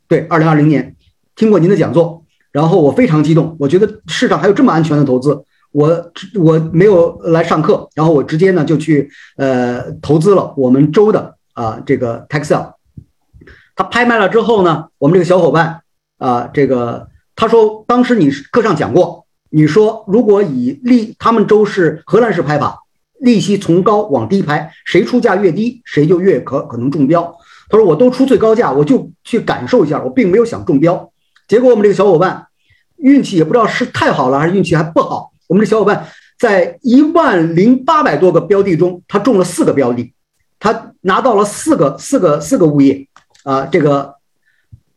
[0.09, 0.97] 对，二零二零年
[1.37, 12.73] 听过您的讲座，然后我非常激动，我觉得市场还有这么安全的投资，我我没有来上课，然后我直接呢就去呃投资了我们州的啊这个 Texel，
[13.77, 15.83] 他拍卖了之后呢，我们这个小伙伴
[16.17, 19.24] 啊这个他说当时你课上讲过，
[19.55, 22.77] 你说如果以利他们州是荷兰式拍法，
[23.21, 27.23] 利息从高往低拍，谁出价越低，谁就越可可能中标。
[27.69, 31.09] 他说：“我都出最高价，我就去感受一下，我并没有想中标。
[31.47, 32.49] 结果我们这个小伙伴
[32.97, 35.31] 运气也不知道是太好了还是运气还不好。
[35.47, 36.05] 我们这小伙伴
[36.37, 40.13] 在一万零八百多个标的中，他中了四个标的，
[40.59, 43.07] 他拿到了四个四个四个物业
[43.45, 44.17] 啊，这个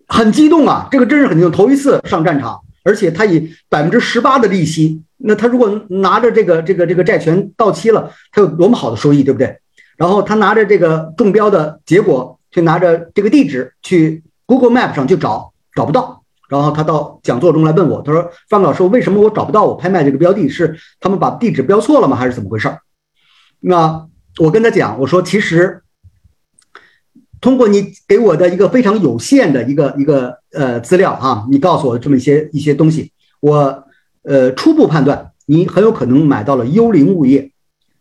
[0.08, 0.88] 很激动啊！
[0.92, 9.60] 这个真是很激动，头一次上战场，而且他以百分之十八的利息，那他如果拿着这个这个这个债权到期了，他有多么好的收益，对不对？
[9.98, 16.24] 然后他拿着这个中标的结果。”就拿着这个地址去 Google Map 上去找，找不到。
[16.48, 20.48] 然后他到讲座中来问我，他说：“范老师，为什么我找不到我拍卖这个标的？
[20.48, 22.16] 是他们把地址标错了吗？
[22.16, 22.74] 还是怎么回事？”
[23.60, 24.08] 那
[24.40, 25.84] 我跟他讲，我说：“其实
[27.40, 33.84] 通过你给我的一个非常有限的一个一个呃资料啊，你告诉我这么一些一些东西，我
[34.24, 37.52] 呃初步判断你很有可能买到了幽灵物业。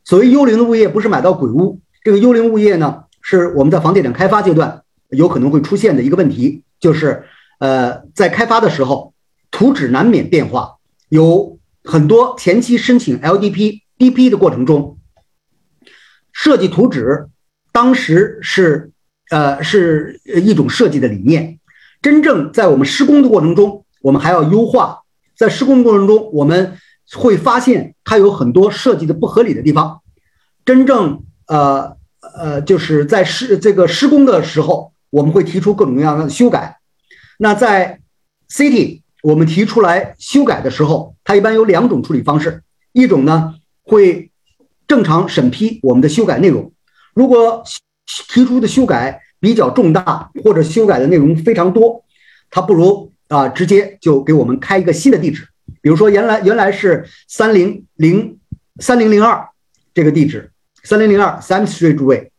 [0.04, 7.24] 所谓幽灵的物业，不是买到鬼屋，这个幽灵物业呢？”是我们在房地产开发阶段有可能会出现的一个问题，就是
[7.58, 9.14] 呃，在开发的时候，
[9.50, 10.76] 图纸难免变化，
[11.08, 14.98] 有很多前期申请 LDP、DP 的过程中，
[16.32, 17.26] 设计图纸
[17.72, 18.92] 当时是
[19.30, 21.58] 呃是一种设计的理念，
[22.00, 25.00] 真正在我们施工的过程中，我们还要优化，
[25.36, 26.76] 在施工过程中，我们
[27.14, 30.00] 会发现它有很多设计的不合理的地方，
[30.64, 31.96] 真正呃
[32.36, 36.78] 呃就是在施这个施工的时候，我们会提出各种各样的修改，
[37.38, 38.00] 那在
[38.50, 39.02] City。
[39.22, 42.62] 我们提出来修改的时候，它一般有两种处理方式。
[42.92, 44.30] 一种呢，会
[44.86, 46.72] 正常审批我们的修改内容。
[47.12, 47.64] 如果
[48.06, 52.04] 提出的修改比较重大，或者修改的内容非常多，
[52.50, 55.46] 他不如啊直接就给我们开一个新的地址。
[55.82, 58.38] 比如说，原来原来是三零零
[58.80, 59.48] 三零零二
[59.92, 60.50] 这个地址，
[60.82, 62.30] 三零零二 Sam Street Way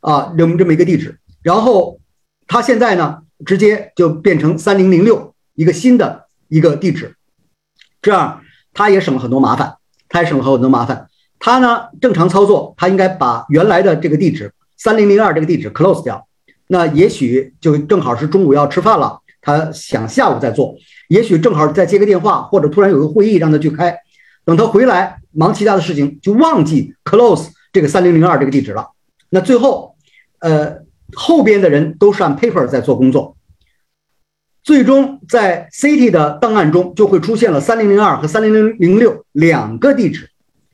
[0.00, 1.18] 啊，这么这么一个地址。
[1.42, 2.00] 然后
[2.46, 5.32] 他现在呢，直接就变成三零零六。
[5.54, 7.16] 一个新的一个地址，
[8.02, 8.42] 这样
[8.74, 9.76] 他也省了很多麻烦，
[10.06, 11.08] 他也省了很多麻烦。
[11.38, 14.52] 他呢正常操作，他应该把原来的这个地址
[14.86, 16.28] 三零零二这个地址 close 掉。
[16.68, 20.76] 那也许就正好是中午要吃饭了，他想下午再做，
[21.08, 23.98] 也许正好再接个电话，或者突然有个会议让他去开。
[24.44, 28.90] 等他回来忙其他的事情，就忘记 close 这个三零零二这个地址了。
[29.28, 29.96] 那最后，
[30.38, 30.76] 呃，
[31.14, 33.36] 后边的人都是按 paper 在做工作。
[34.62, 40.30] 最终在 City 的档案中就会出现了三零零二和三零零零六两个地址。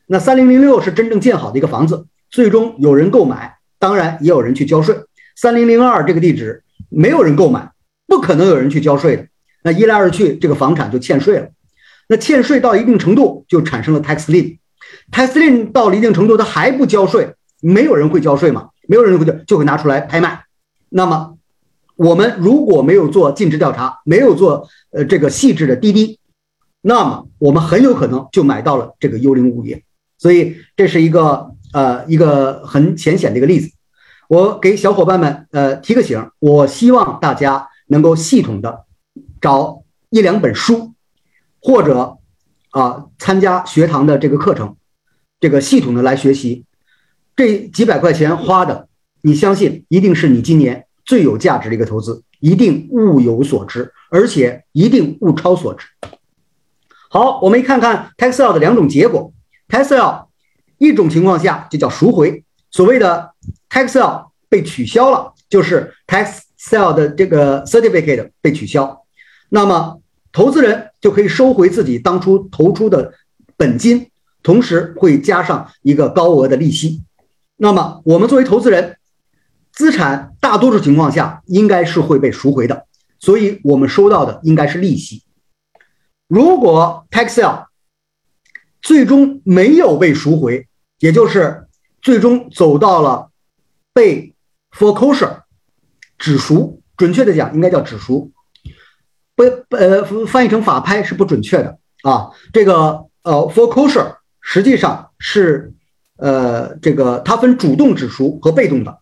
[0.07, 4.95] 那三零零六是真正建好的一个房子，最终有人购买，当然也有人去交税。
[5.35, 7.73] 三零零二这个地址没有人购买，
[8.07, 9.27] 不可能有人去交税的。
[9.65, 11.49] 那一来二去，这个房产就欠税了。
[12.09, 14.59] 那欠税到一定程度，就产生了 tax lien。
[15.11, 18.69] tax lien 到了一定程度，他还不交税，没有人会交税嘛？
[18.87, 20.45] 没有人会交，就会拿出来拍卖。
[20.89, 21.37] 那么。
[21.95, 26.19] 我们如果没有做尽职调查，没有做呃这个细致的滴滴，
[26.81, 29.85] 那么我们很有可能就买到了这个幽灵物业。
[30.19, 33.71] 所以这是一个呃一个很浅显的一个例子。
[34.29, 38.85] 我给小伙伴们呃提个醒，我希望大家能够系统的
[39.41, 40.95] 找一两本书，
[41.61, 42.19] 或者
[42.71, 44.77] 啊参加学堂的这个课程，
[45.41, 46.65] 这个系统的来学习。
[47.35, 48.89] 这几百块钱花的，
[49.23, 50.87] 你相信一定是你今年。
[51.05, 55.89] 最有价值的一个投资，一定物有所值，而且一定物超所值。
[57.11, 59.33] 好，我们看看 tax sale 的两种结果。
[59.69, 60.27] tax sale
[60.83, 63.31] 一种情况下就叫赎回，所谓的
[63.71, 69.05] tax sale 被取消了，就是 tax sale 的这个 certificate 被取消，
[69.51, 70.01] 那么
[70.33, 73.15] 投资人就可以收回自己当初投出的
[73.57, 74.11] 本金，
[74.43, 77.05] 同时会加上一个高额的利息。
[77.57, 78.97] 那么我们作为投资人。
[79.75, 82.87] 资产大多数情况下应该是会被赎回的，
[83.19, 85.23] 所以我们收到的应该是利息。
[86.29, 87.65] 如果 tax sale
[88.83, 90.69] 最终没有被赎回，
[91.03, 91.67] 也就是
[92.01, 93.33] 最终走到了
[93.93, 94.37] 被
[94.71, 95.41] foreclosure
[96.17, 98.31] 指赎，准确的讲应该叫指赎，
[99.35, 99.43] 不
[99.77, 102.31] 呃翻译成法拍是不准确的啊。
[102.53, 105.75] 这个呃 foreclosure 实际上是
[106.19, 109.01] 呃这个它分主动指赎和被动的。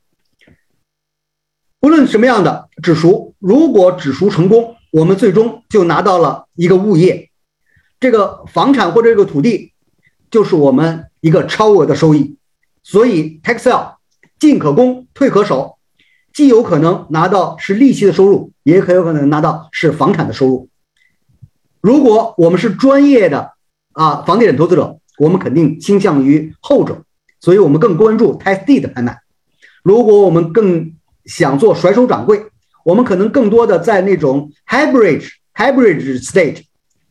[1.83, 7.31] 无论什么样的指赎，如果指赎成功，我们最终就拿到了一个物业，
[8.01, 9.75] 这个房产或者这个土地，
[10.31, 12.37] 就是我们一个超额的收益。
[12.83, 13.95] 所以，tax sale
[14.39, 15.77] 进可攻，退可守，
[16.33, 20.69] 既有可能拿到是利息的收入，也很有可能拿到是房产的收入。
[21.81, 23.53] 如果我们是专业的
[23.93, 27.05] 啊房地产投资者，我们肯定倾向于后者，
[27.41, 29.19] 所以我们更关注 tax deed 的拍卖。
[29.83, 30.95] 如果我们更
[31.27, 32.47] 想做甩手掌柜，
[32.85, 35.23] 我们可能更多的在那种 hybrid
[35.55, 36.63] hybrid state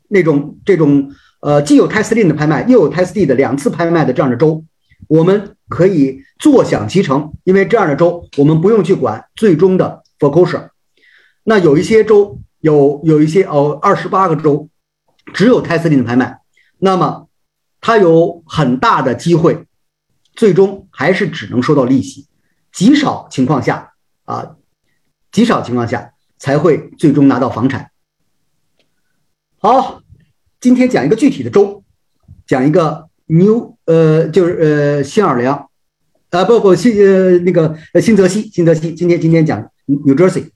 [0.07, 4.63] 那种这种呃既有 Tesla 的拍卖又有 t e s t 的两次拍卖的这样的州，
[5.07, 10.69] 我们可以坐享其成，因为这样的州我们不用去管最终的 foreclosure。
[11.43, 14.69] 那有一些州有有一些哦二十八个州
[15.33, 16.39] 只有 t e s t i n 的拍卖，
[16.77, 17.27] 那么
[17.81, 19.65] 它有很大的机会，
[20.33, 22.27] 最终还是只能收到利息，
[22.71, 23.93] 极少情况下。
[24.25, 24.57] 啊，
[25.31, 27.89] 极少情况下才会最终拿到房产。
[29.57, 30.03] 好，
[30.59, 31.81] 今天讲一个具体的州，
[32.45, 35.69] 讲一个 New 呃，就是呃新奥尔良，
[36.31, 38.93] 啊不不新呃那个新泽西，新泽西。
[38.93, 40.49] 今天今天讲 New Jersey，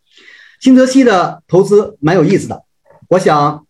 [0.60, 2.64] 新泽西的投资蛮有意思的。
[3.10, 3.66] 我想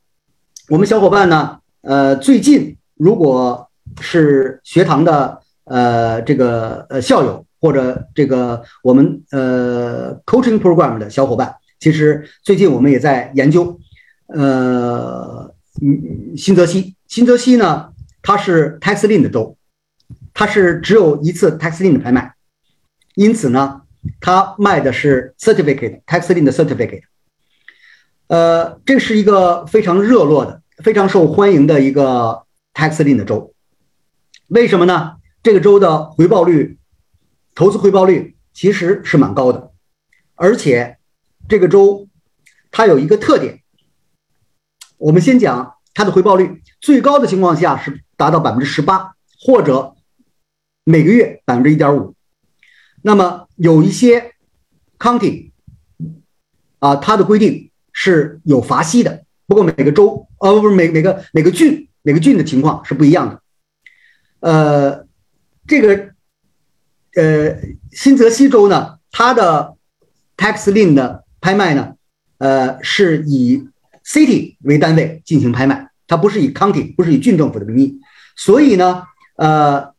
[0.69, 3.69] 我们小伙伴呢，呃，最近如果
[4.01, 7.45] 是学堂的呃这个呃校友。
[7.63, 13.79] 或者这个我们呃 coaching program 的小伙伴，其实最近我们也在研究，
[14.27, 19.57] 呃，嗯，新泽西，新泽西呢，它是 tax lien 的州，
[20.33, 22.35] 它是只有一次 tax lien 的拍卖，
[23.15, 23.81] 因此呢，
[24.21, 27.01] 它卖的是 certificate tax lien 的 certificate。
[28.27, 32.43] 呃，这是一个非常热络的、非常受欢迎的一个
[32.73, 33.53] tax lien 的州。
[34.47, 35.13] 为什么呢？
[35.41, 36.77] 这个州的回报率，
[37.55, 39.71] 投资回报率其实是蛮高的，
[40.35, 40.97] 而且
[41.49, 42.07] 这个州
[42.69, 43.62] 它有一个特点。
[45.03, 49.95] 我们先讲它的回报率，最高的情况下是达到百分之十八，或者
[50.85, 52.15] 每个月百分之一点五。
[53.01, 54.31] 那么有一些
[54.97, 55.51] county
[56.79, 59.25] 啊，它的规定是有罚息的。
[59.45, 63.41] 不过每个州，呃，不是每每个每个郡每个郡的情况是不一样的。
[64.39, 65.05] 呃，
[65.67, 66.13] 这个
[67.15, 67.57] 呃
[67.91, 69.75] 新泽西州呢，它的
[70.37, 71.95] tax lien 的拍卖呢，
[72.37, 73.67] 呃，是以
[74.05, 77.99] city 为单位进行拍卖，它不是以 county，不是以郡政府的名义。
[78.35, 79.03] 所以呢，
[79.37, 79.93] 呃，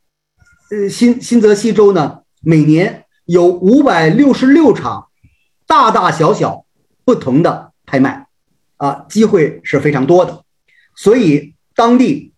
[0.70, 5.08] 呃新新泽西州呢，每年有五百六十六场
[5.66, 6.66] 大大小小
[7.04, 8.26] 不同的拍卖，
[8.76, 10.44] 啊，机会是非常多的。
[10.96, 12.32] 所以当地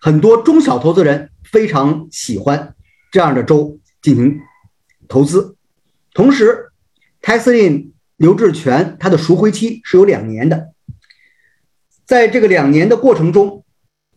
[0.00, 2.74] 很多中小投资人非常喜欢
[3.12, 4.40] 这样的州进行
[5.08, 5.56] 投资。
[6.14, 6.72] 同时
[7.20, 10.68] ，tax lien 留置权它的赎回期是有两年的。
[12.06, 13.64] 在这个两年的过程中，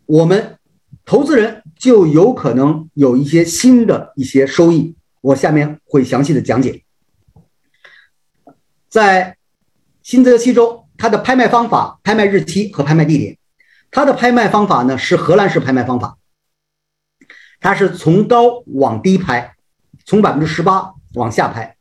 [0.05, 0.59] 我们
[1.05, 4.95] 投资人就有可能有一些新的一些收益。
[5.21, 6.83] 我下面会详细的讲解。
[8.87, 9.37] 在
[10.03, 13.37] 新泽西州，它的拍卖方法、拍卖日期和拍卖地点，
[13.89, 16.19] 它的拍卖方法呢是荷兰式拍卖方法，
[17.59, 19.55] 它是从高往低拍，
[20.05, 21.75] 从百分之十八往下拍。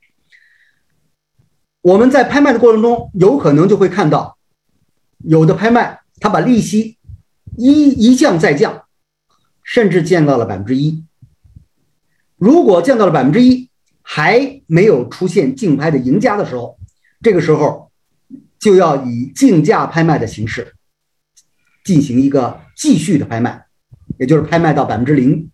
[1.83, 4.38] 我们在拍卖的过程中，有可能就会看到。
[5.25, 6.97] 有的拍卖，他把利息
[7.57, 8.85] 一一降再降，
[9.65, 11.05] 甚至降到了百分之一。
[12.37, 13.69] 如果降到了百分之一，
[14.03, 16.79] 还没有出现竞拍的赢家的时候，
[17.21, 17.91] 这个时候
[18.61, 20.75] 就要以竞价拍卖的形式
[21.85, 23.67] 进行一个继续的拍卖，
[24.19, 25.51] 也就是拍卖到百分之零，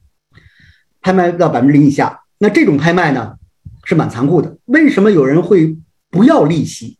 [1.00, 2.20] 拍卖到百分之零以下。
[2.38, 3.36] 那这种拍卖呢，
[3.84, 4.58] 是蛮残酷的。
[4.66, 5.78] 为什么有人会
[6.10, 6.98] 不要利息？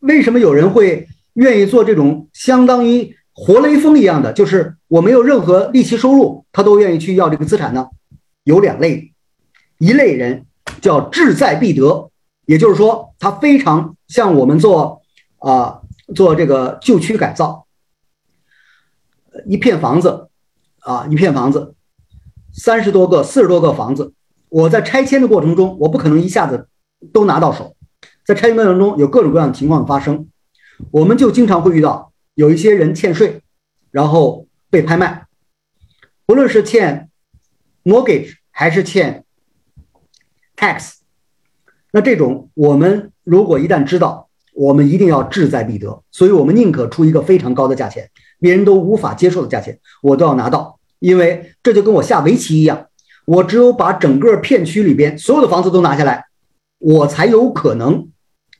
[0.00, 1.08] 为什么有人会？
[1.36, 7.88] 愿意做这种相当于活雷锋一样的，就是我没有任何利息收入，他都愿意去要这个资产呢。
[8.44, 9.12] 有两类，
[9.78, 10.46] 一类人
[10.80, 12.10] 叫志在必得，
[12.46, 15.02] 也就是说他非常像我们做
[15.38, 15.82] 啊
[16.14, 17.66] 做这个旧区改造，
[19.46, 20.28] 一片房子
[20.80, 21.74] 啊一片房子，
[22.54, 24.14] 三十多个四十多个房子，
[24.48, 26.68] 我在拆迁的过程中，我不可能一下子
[27.12, 27.76] 都拿到手，
[28.24, 30.28] 在拆迁过程中有各种各样的情况发生。
[30.90, 33.40] 我们就经常会遇到有一些人欠税，
[33.90, 35.26] 然后被拍卖，
[36.26, 37.08] 不论是欠
[37.84, 39.24] mortgage 还是欠
[40.56, 40.94] tax，
[41.92, 52.86] 那这种我们如果一旦知道，我们一定要志在必得，所以我们宁可出一个非常高的价钱，别人都无法接受的价钱，我都要拿到，因为这就跟我下围棋一样，
[53.24, 56.26] 我只有把整个片区里边所有的房子都拿下来，
[56.78, 58.08] 我才有可能，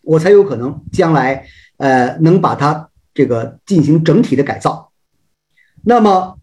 [0.03, 1.47] 我才有可能将来。
[1.79, 4.93] 呃，能把它这个进行整体的改造，
[5.83, 6.39] 那么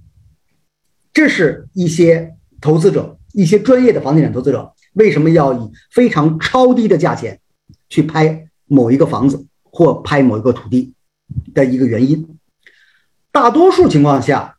[1.11, 7.39] 这是一些投资者，一些专业的房地产投资者为什么要以非常超低的价钱
[7.89, 10.93] 去拍某一个房子或拍某一个土地
[11.53, 12.38] 的一个原因。
[13.31, 14.57] 大多数情况下，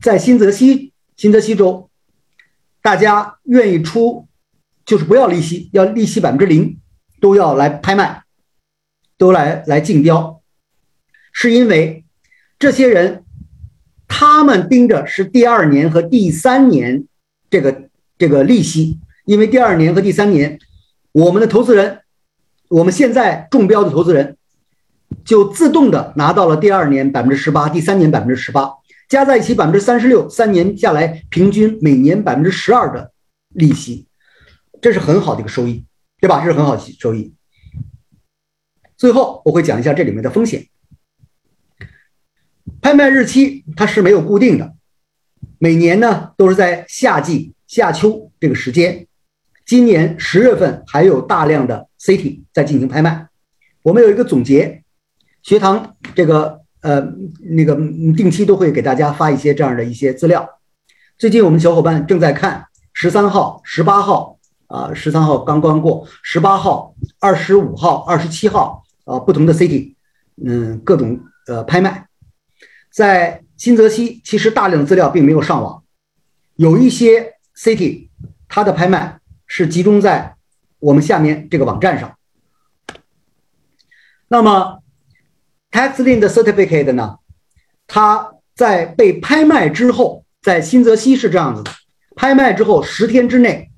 [0.00, 1.90] 在新泽西新泽西州，
[2.82, 4.28] 大家愿意出
[4.84, 6.78] 就是不要利息，要利息百分之零，
[7.20, 8.24] 都要来拍卖。
[9.20, 10.40] 都来来竞标，
[11.30, 12.06] 是因为
[12.58, 13.22] 这些人
[14.08, 17.04] 他们盯着是第二年和第三年
[17.50, 20.58] 这个这个利息，因为第二年和第三年，
[21.12, 22.00] 我们的投资人，
[22.68, 24.38] 我们现在中标的投资人
[25.22, 28.72] 就自动的拿到了第二年百分之十八，第三年百分之十八，
[29.06, 33.12] 加在一起百分之三十六，三年下来平均每年百分之十二的
[33.50, 34.06] 利息，
[34.80, 35.84] 这是很好的一个收益，
[36.22, 36.40] 对吧？
[36.42, 37.34] 这是很好的收益。
[39.00, 40.66] 最后我会讲一下这里面的风险。
[42.82, 44.74] 拍卖日期它是没有固定的，
[45.58, 49.06] 每年呢都是在夏季、夏秋这个时间。
[49.64, 53.28] 今年十月份还有大量的 City 在进行拍卖。
[53.82, 54.84] 我们有一个总结，
[55.42, 57.00] 学堂这个呃
[57.40, 57.74] 那个
[58.14, 60.46] 定期都会给大家发一些这样的一些资料。
[61.16, 68.79] 最近我们小伙伴正在看十三号、十八号啊，十三号刚刚过，十八号、二十五号、二十七号。
[69.10, 69.94] 啊，不同的 city，
[70.44, 72.06] 嗯各种呃拍卖。
[72.92, 75.82] 在新泽西，其实大量的资料并没有上网，
[76.54, 78.08] 有一些 city
[78.48, 80.36] 它的拍卖是集中在
[80.78, 82.16] 我们下面这个网站上。
[84.28, 84.82] 那么
[85.72, 87.18] tax lien 的 certificate 呢？
[87.86, 91.72] 它在被拍卖之后，在新泽西是这样子的：
[92.14, 93.70] 拍卖之后十天之内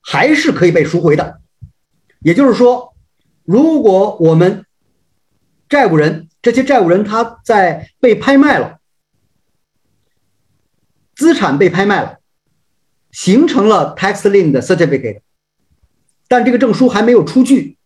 [0.00, 1.40] 还是可以被赎回的。
[2.20, 2.91] 也就是说，
[3.44, 4.64] 如果我们
[5.68, 8.78] 债务人这些债务人他在被拍卖了，
[11.14, 12.18] 资产被拍卖了，
[13.10, 15.20] 形成了 tax lien 的 certificate，
[16.28, 17.76] 但这个证书还没有出具，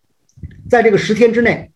[0.69, 1.73] 在这个十天之内。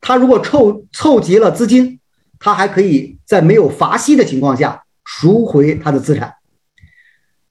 [0.00, 1.98] 他如果凑凑集了资金，
[2.38, 6.34] 他还可以在没有罚息的情况下赎回他的资产。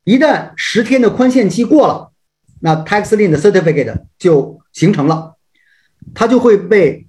[0.04, 2.12] 一旦十天的宽限期过了，
[2.60, 5.33] 那 tax lien 的 certificate 就形成了，
[6.14, 7.08] 它就会被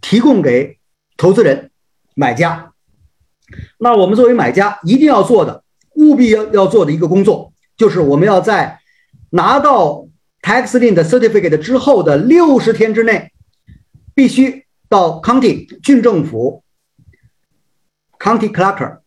[0.00, 0.78] 提供给
[1.16, 1.70] 投资人、
[2.14, 2.72] 买家。
[3.78, 5.64] 那我们作为买家一定要做的、
[5.96, 8.80] 务必要要做的一个工作，就是我们要在
[9.30, 10.06] 拿到
[10.42, 13.30] tax lien 的 certificate 之后的六十天之内。
[14.12, 16.62] 必须到 county 郡政府
[18.18, 18.98] county clerk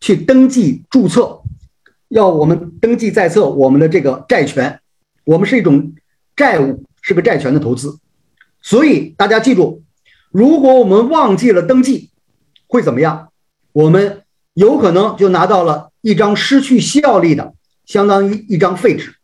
[0.00, 1.40] 去登记注册，
[2.08, 4.80] 要我们登记在册我们的这个债权，
[5.24, 5.94] 我们是一种
[6.36, 7.98] 债务，是个债权的投资。
[8.64, 9.82] 所以大家记住，
[10.30, 12.08] 如果我们忘记了登记，
[12.66, 13.28] 会怎么样？
[13.72, 14.22] 我们
[14.54, 17.52] 有可能就拿到了一张失去效力的，
[17.84, 19.14] 相当于一张废纸。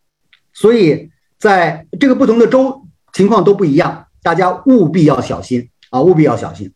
[0.52, 2.82] 所以在这个不同的州
[3.14, 4.08] 情况都不一样。
[4.22, 6.02] 大家务必要小心啊！
[6.02, 6.74] 务必要小心。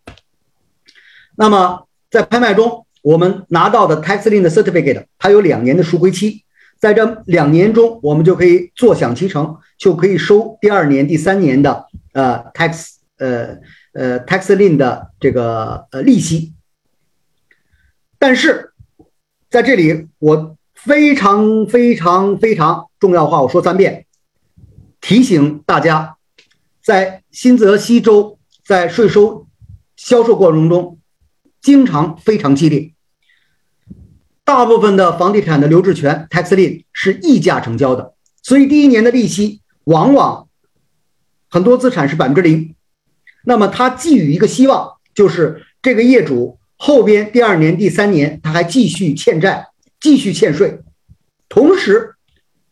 [1.36, 6.42] 那么，在拍卖中，我们拿到的 tax lien 的 certificate，它有两年的赎回期，
[6.80, 11.84] 在这两年中，我们就可以坐享其成，就可以收第二年、第三年的
[12.14, 13.58] 呃 tax 呃
[13.92, 16.54] 呃 tax lien 的这个呃利息。
[18.18, 18.72] 但是，
[19.50, 24.06] 在这里我非常非常非常重要的话，我说三遍，
[25.00, 26.16] 提醒大家。
[26.82, 29.46] 在新泽西州，在税收
[29.96, 30.98] 销售过程中，
[31.62, 32.92] 经常非常激烈。
[34.44, 40.43] 大部分的房地产的留置权 tax lien 是溢价成交的，所以第一年的利息往往
[41.55, 42.74] 很多资产是百分之零。
[43.44, 49.68] 那么他寄予一个希望，就是这个业主后边第二年、第三年他还继续欠债，
[50.00, 50.80] 继续欠税，
[51.48, 52.16] 同时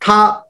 [0.00, 0.42] 他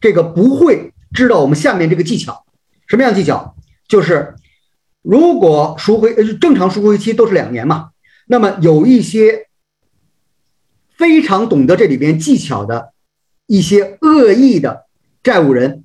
[0.00, 2.46] 这个不会知道我们下面这个技巧。
[2.86, 3.54] 什么样技巧？
[3.86, 4.34] 就是
[5.02, 7.90] 如果赎回呃正常赎回期都是两年嘛，
[8.26, 9.48] 那么有一些
[10.96, 12.94] 非常懂得这里边技巧的
[13.46, 14.86] 一些恶意的
[15.22, 15.84] 债务人，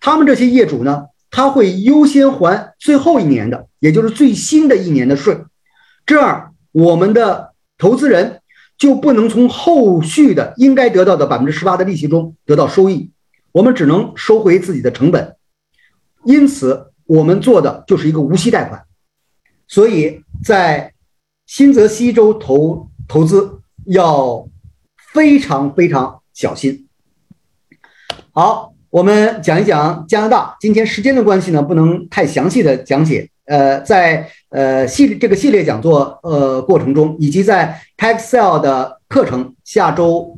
[0.00, 5.44] 他们这些业主呢，他会优先还最后一年的，也就是最新的一年的税，
[6.06, 8.40] 这样我们的投资人
[8.76, 13.10] 就不能从后续的应该得到的百分之十八的利息中得到收益，
[13.52, 15.36] 我们只能收回自己的成本。
[16.24, 18.84] 因此，我们做的就是一个无息贷款，
[19.66, 20.92] 所以在
[21.46, 24.48] 新泽西州投投资要
[25.12, 26.88] 非常非常小心。
[28.32, 30.56] 好，我们讲一讲加拿大。
[30.60, 33.28] 今天时间的关系呢，不能太详细的讲解。
[33.44, 40.36] 呃，在呃系这个系列讲座呃过程中，以及在 Taxel 的课程下周。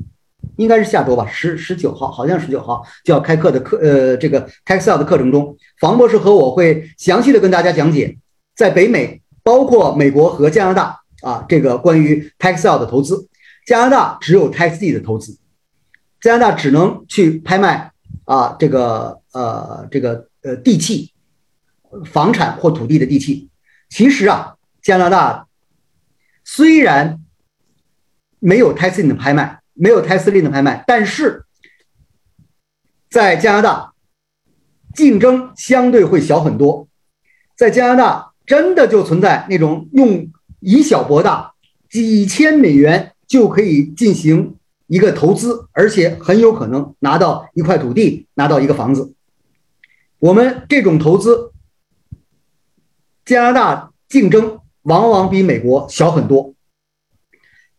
[0.57, 8.19] 应该是下周吧，十十九号，好像十九号就要开课的课，呃，这个 Taxel 的课程中，房博士和我会详细的跟大家讲解，
[8.55, 13.27] 在北美，包括美国和加拿大啊，这个关于 Taxel 的投资，
[13.67, 15.39] 加拿大只有 Tax D 的投资，
[16.21, 17.93] 加拿大只能去拍卖
[18.33, 21.13] 啊，这个呃，这个呃地契、
[22.05, 23.51] 房产或土地的地契。
[23.89, 25.49] 其实啊，加拿大
[26.45, 27.21] 虽然
[28.39, 29.59] 没有 Tax D 的拍卖。
[29.73, 31.47] 没有泰斯林的拍卖，但是
[33.09, 33.95] 在加拿大
[34.95, 36.87] 竞争相对会小很多。
[37.57, 41.55] 在加拿大，真的就存在那种用以小博大，
[41.89, 44.59] 几千美元就可以进行
[44.91, 49.15] 一个投资，而且很有可能拿到一块土地，拿到一个房子。
[50.19, 51.53] 我们这种投资，
[53.25, 56.55] 加拿大竞争往往比美国小很多。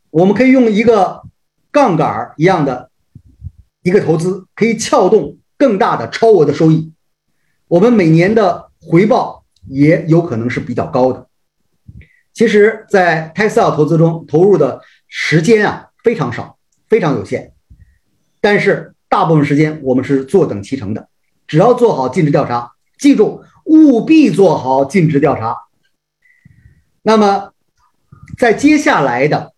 [0.09, 1.21] 我们可以用一个。
[1.73, 2.91] 杠杆一样的
[3.81, 6.91] 一个投资，可以撬动更大的超额的收益，
[7.69, 11.29] 我们每年的回报也有可能是比较高的。
[12.33, 16.57] 其实，在 Tesla 投资中投入的时间啊非常少，
[16.91, 17.51] 非常有限，
[18.41, 21.07] 但是大部分时间我们是坐等其成的。
[21.47, 25.55] 只要做好尽职调查，记住务必做好尽职调查。
[27.01, 27.53] 那么，
[28.37, 29.53] 在接下来的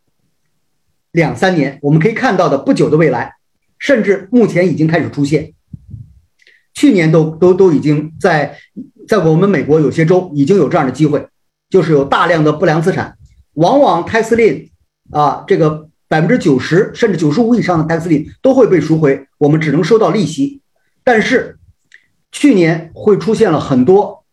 [1.11, 3.33] 两三年，我们可以看到的不久的未来，
[3.79, 5.53] 甚至目前已经开始出现。
[6.75, 8.59] 去年都都都已经在
[9.07, 11.27] 在我们美国有些州已经有这样的机会，
[11.67, 13.17] 就是有大量的不良资产，
[13.53, 14.69] 往往 tax lien
[15.09, 20.61] 啊，这个百分之九十甚至九十五以上的 taxi 都会被赎回，我们只能收到利息。
[21.03, 21.57] 但是
[22.31, 24.23] 去年会出现了很多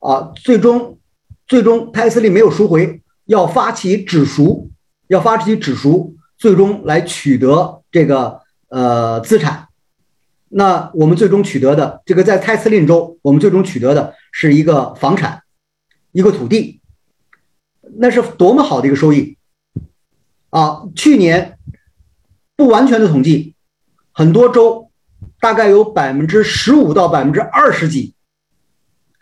[0.00, 0.98] 啊，最终
[1.46, 4.70] 最终 taxi 没有赎回，要发起止赎，
[5.06, 9.68] 要发起止赎，最终来取得这个呃资产。
[10.50, 15.40] 那我们最终取得的这个在泰斯林州，我们最终取得的是一个房产，
[16.12, 16.82] 一个土地，
[17.96, 19.38] 那是多么好的一个收益
[20.54, 20.86] 啊！
[20.94, 21.58] 去年
[22.54, 23.56] 不完全的统计，
[24.12, 24.88] 很多州
[25.40, 28.14] 大概有百分之十五到百分之二十几，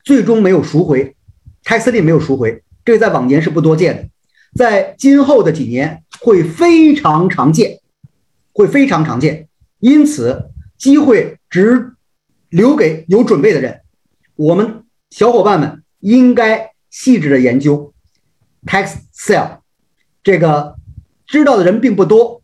[0.05, 1.16] 最终没有赎回，
[1.64, 4.09] 泰斯林没有赎回，这个在往年是不多见的，
[4.55, 7.80] 在今后的几年会非常常见，
[8.53, 9.49] 会非常常见，
[9.80, 10.51] 因此。
[10.83, 11.93] 机会只
[12.49, 13.83] 留给有准备的人。
[14.35, 17.95] 我们小伙伴们应该细致的研究
[18.66, 19.59] tax sale，
[20.24, 20.74] 这个
[21.33, 22.43] 知道的人并不多，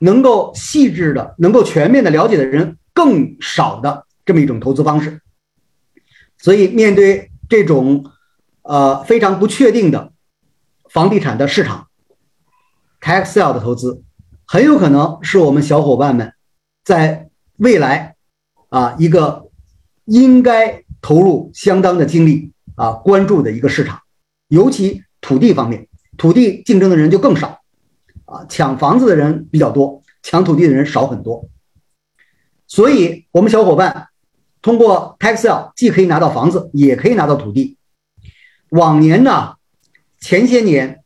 [0.00, 5.22] 能够细致的、能够全面的了解的人更少的这么一种投资方式。
[6.36, 8.04] 所以，面对这种
[8.62, 10.12] 呃非常不确定的
[10.90, 11.88] 房地产的市场
[13.00, 14.02] ，tax sale 的投资
[14.44, 16.34] 很有可能是我们小伙伴们
[16.84, 17.30] 在。
[17.58, 18.16] 未来，
[18.70, 19.48] 啊，一个
[20.06, 24.00] 应该投入相当的精力啊，关注的一个市场，
[24.48, 25.86] 尤其土地方面，
[26.16, 27.61] 土地竞争的人就更少，
[28.32, 31.48] 啊，抢房子的人比较多，抢土地的人少很多。
[32.66, 34.08] 所以，我们小伙伴
[34.62, 37.76] 通过 tax sale 既可以拿到房子，也可以拿到土地。
[38.70, 39.54] 往年呢，
[40.18, 41.02] 前些年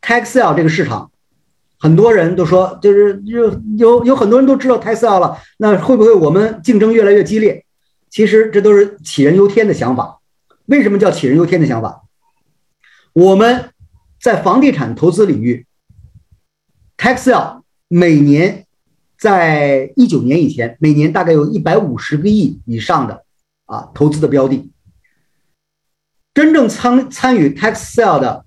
[0.00, 1.10] tax sale 这个市场。
[1.82, 7.64] 很多人都说，就是有有有很多人都知道 Tesla 了，那会不会我们竞争越来越激烈？
[8.10, 10.20] 其实这都是杞人忧天的想法。
[10.66, 12.02] 为什么叫杞人忧天的想法？
[13.14, 13.70] 我们
[14.20, 15.66] 在房地产投资领域
[17.00, 18.66] ，Tesla 每年
[19.18, 23.24] 在一九年以前，每年大概有一百五十个亿以上的
[23.64, 24.70] 啊投资的标的。
[26.34, 28.44] 真正参参与 Tesla 的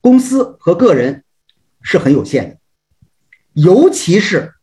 [0.00, 1.22] 公司和个人。
[1.88, 2.58] 是很有限的，
[3.52, 4.54] 尤其是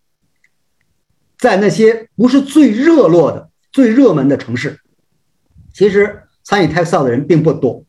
[1.38, 4.82] 在那些不是最热络的、最热门的城市，
[5.74, 7.86] 其实参与 Taxel 的人并不多。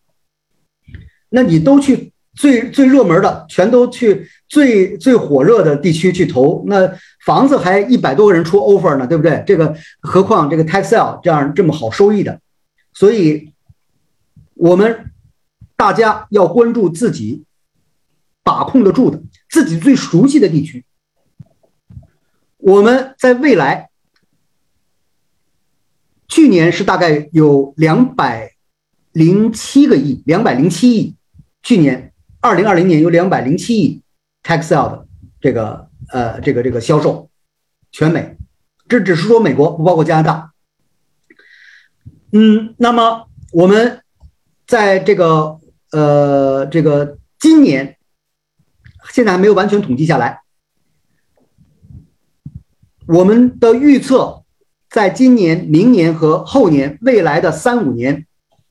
[1.31, 6.89] 那你都去最最热门的，全都去最最火热的地区去投，那
[7.27, 9.43] 房子还一百多个人出 offer 呢，对不对？
[9.47, 12.41] 这个何况这个 tax sale 这样这么好收益的，
[12.93, 13.53] 所以
[14.55, 15.11] 我们
[15.77, 17.45] 大家要关注自己。
[18.47, 20.85] 把控得住的自己最熟悉的地区，
[22.59, 23.89] 我们在未来，
[26.29, 28.53] 去年是大概有两百
[29.13, 31.17] 零七个亿，两百零七亿。
[31.63, 34.03] 去年二零二零年有两百零七亿
[34.45, 35.07] tax sale 的
[35.41, 37.29] 这个呃这个这个销售，
[37.91, 38.37] 全美，
[38.87, 40.53] 这只是说美国，不包括加拿大。
[42.31, 44.03] 嗯，那么我们
[44.67, 45.59] 在这个
[45.91, 47.97] 呃这个今年。
[49.11, 50.41] 现在还没有完全统计下来。
[53.07, 54.45] 我们的预测，
[54.89, 58.27] 在今年、明年和后年未来的三五年，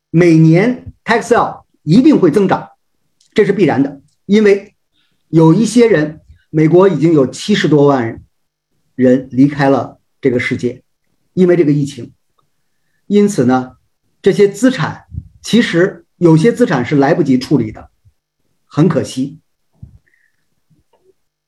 [0.09, 2.71] 每年 tax sale 一定会增长，
[3.35, 4.01] 这是必然的。
[4.25, 4.72] 因为
[5.33, 6.21] 有一些人，
[6.51, 8.21] 美国已经有七十多万
[8.93, 10.83] 人离开了这个世界，
[11.33, 12.13] 因为这个疫情。
[13.07, 13.77] 因此呢，
[14.21, 15.05] 这些资产
[15.41, 17.89] 其实有些资产是来不及处理的，
[18.65, 19.39] 很可惜。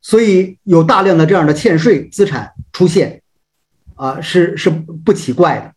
[0.02, 3.22] 所以有大量的这样的欠税资产出现，
[3.94, 5.76] 啊，是是不奇怪的。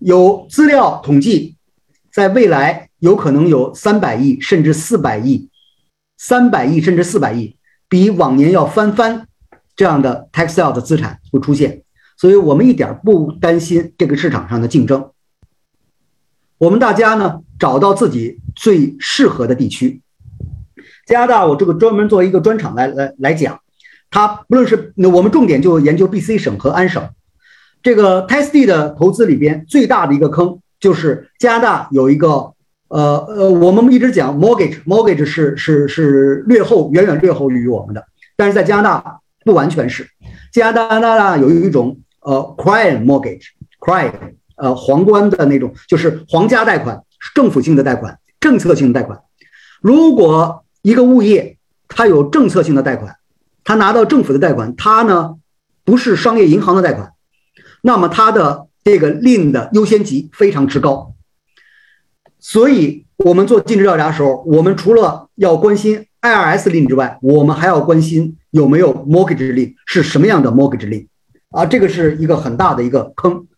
[0.00, 1.56] 有资料统计，
[2.12, 5.48] 在未来有可能有三百亿甚至四百亿，
[6.16, 7.56] 三百亿甚至四百亿，
[7.88, 9.26] 比往年要翻番
[9.74, 11.82] 这样的 tax sale 的资产会出现。
[12.16, 15.10] 所以我们一点不担心这个市场上的竞争。
[16.58, 20.00] 我们大家呢，找到自己最适合的地区。
[21.04, 23.60] 加拿大，我这个专门做一个专场来来来讲，
[24.10, 27.10] 它不论是我们重点就研究 BC 省和安省，
[27.82, 32.54] 这个 TSD 的投资里边最大的一个坑就是加拿大有一个
[32.88, 38.04] 呃呃，我们一直讲 mortgage，mortgage 是是是略后远远略后于我们的，
[38.36, 40.08] 但是在加拿大不完全是，
[40.52, 44.12] 加拿大呢有一种呃 crime mortgage，crime
[44.56, 47.02] 呃皇冠的那种，就是皇家贷款、
[47.34, 49.20] 政府性的贷款、政策性的贷款。
[49.80, 51.58] 如果一个物业
[51.88, 53.16] 它有政策性的贷款，
[53.64, 55.34] 它拿到政府的贷款，它呢
[55.84, 57.12] 不是商业银行的贷款，
[57.82, 61.14] 那么它的这个令的优先级非常之高。
[62.48, 71.08] 所以，我们做尽职调查的时候，我们除了要关心 IRS 令之外，我们还要关心有没有 mortgage 令，是什么样的 mortgage 令
[71.50, 71.66] 啊？
[71.66, 73.48] 这个是一个很大的一个坑。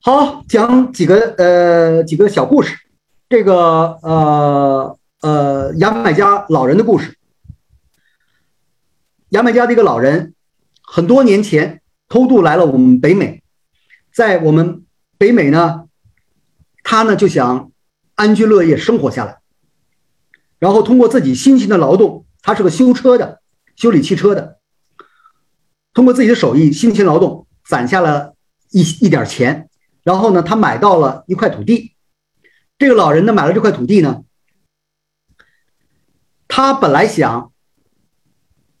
[0.00, 2.74] 好，讲几个呃几个小故事，
[3.28, 7.18] 这个呃呃牙买加老人的故事。
[9.28, 10.32] 牙买加的一个老人，
[10.82, 13.42] 很多年前偷渡来了我们北美，
[14.14, 14.86] 在我们
[15.18, 15.84] 北美呢。
[16.90, 17.70] 他呢就想
[18.14, 19.40] 安居乐业生活下来，
[20.58, 23.42] 然后通过自己辛勤的劳动，他是个修车的，
[23.76, 24.58] 修理汽车的，
[25.92, 28.36] 通过自己的手艺辛勤劳动攒下了
[28.70, 29.68] 一一点钱，
[30.02, 31.92] 然后呢他买到了一块土地。
[32.78, 34.24] 这个老人呢买了这块土地呢，
[36.48, 37.52] 他本来想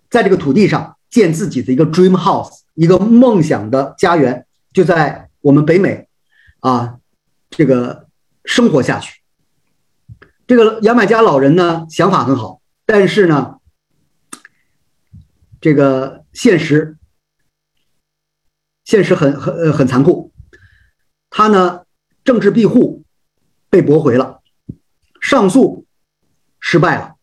[0.08, 6.08] 在这个土地上建自己的一个 dream house，一个梦想的家园，就在我们北美
[6.60, 6.97] 啊。
[7.50, 8.06] 这个
[8.44, 9.20] 生活下去，
[10.46, 13.56] 这个牙买加老人呢想法很好，但是呢，
[15.60, 16.96] 这个现实
[18.84, 20.32] 现实很很很残酷，
[21.30, 21.82] 他呢
[22.22, 23.02] 政治庇护
[23.70, 24.40] 被驳回了，
[25.20, 25.86] 上诉
[26.60, 27.16] 失败了，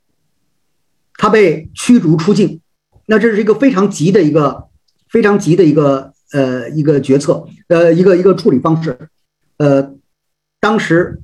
[1.13, 2.61] 他被驱逐出境，
[3.05, 4.69] 那这是一个非常急的一个
[5.09, 9.09] 非常急的一个呃一个决策呃一个一个处理方式。
[9.57, 9.95] 呃。
[10.65, 11.21] 当时，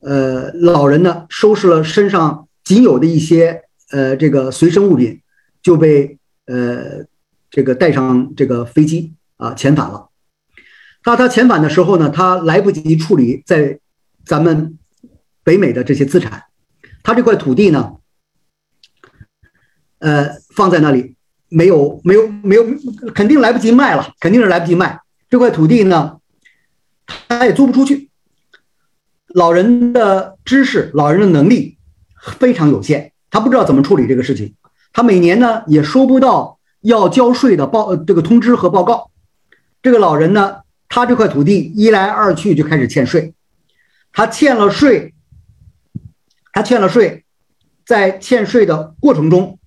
[0.00, 5.20] 呃，老人呢收拾了身上仅有的一些呃这个随身物品，
[5.60, 6.16] 就被
[6.46, 7.04] 呃
[7.50, 10.08] 这个带上这个飞机啊遣返了。
[11.02, 13.78] 他他遣返的时候呢，他来不及处理在
[14.24, 14.78] 咱们
[15.44, 16.44] 北美的这些资产，
[17.02, 17.96] 他这块土地呢，
[19.98, 21.14] 呃放在那里
[21.50, 22.64] 没有没有没有，
[23.14, 26.18] 肯定来不及卖了，肯定是来不及卖这块土地呢，
[27.28, 28.07] 他也租不出去。
[29.34, 31.76] 老人的知识、老人的能力
[32.38, 34.54] 非常有限，他不知道怎么处理这个事情。
[34.90, 39.10] 他每年呢也收不到要交税的报这个通知和报告。
[39.82, 43.34] 这个老人呢，他这块土地一来二去就开始欠税。
[44.12, 45.12] 他欠了税，
[46.54, 47.24] 他欠了税，
[47.84, 49.58] 在欠税的过程中，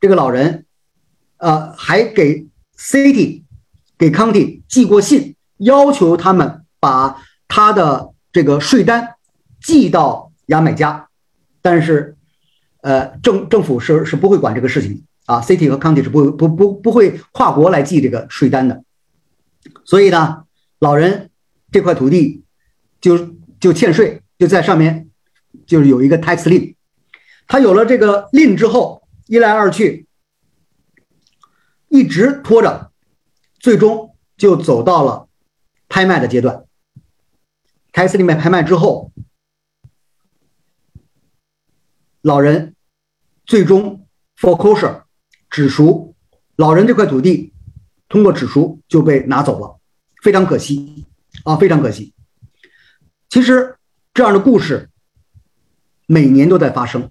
[0.00, 0.66] 这个老人
[1.36, 3.44] 呃还给 city
[3.96, 8.08] 给 county 寄过信，要求他们把他的。
[8.32, 9.16] 这个税单
[9.60, 11.08] 寄到牙买加，
[11.60, 12.16] 但是，
[12.80, 18.82] 呃，政政府是是不会管这个事情啊，city 和 county 是不不不不会跨国来寄这个税单的，
[19.84, 20.44] 所以呢，
[20.78, 21.30] 老人
[21.70, 22.42] 这块土地
[23.00, 25.10] 就就欠税，就在上面
[25.66, 26.74] 就是有一个 tax 令，
[27.46, 30.06] 他有了这个令之后，一来二去，
[31.88, 32.90] 一直拖着，
[33.60, 35.28] 最终就走到了
[35.88, 36.64] 拍卖的阶段。
[37.92, 39.12] 开司里面拍卖之后，
[42.22, 42.74] 老人
[43.44, 45.02] 最终 foreclosure
[45.50, 46.14] 止赎，
[46.56, 47.52] 老人这块土地
[48.08, 49.78] 通过指赎就被拿走了，
[50.22, 51.04] 非常可惜
[51.44, 52.14] 啊，非常可惜。
[53.28, 53.76] 其实
[54.14, 54.88] 这样的故事
[56.06, 57.10] 每年都在发生，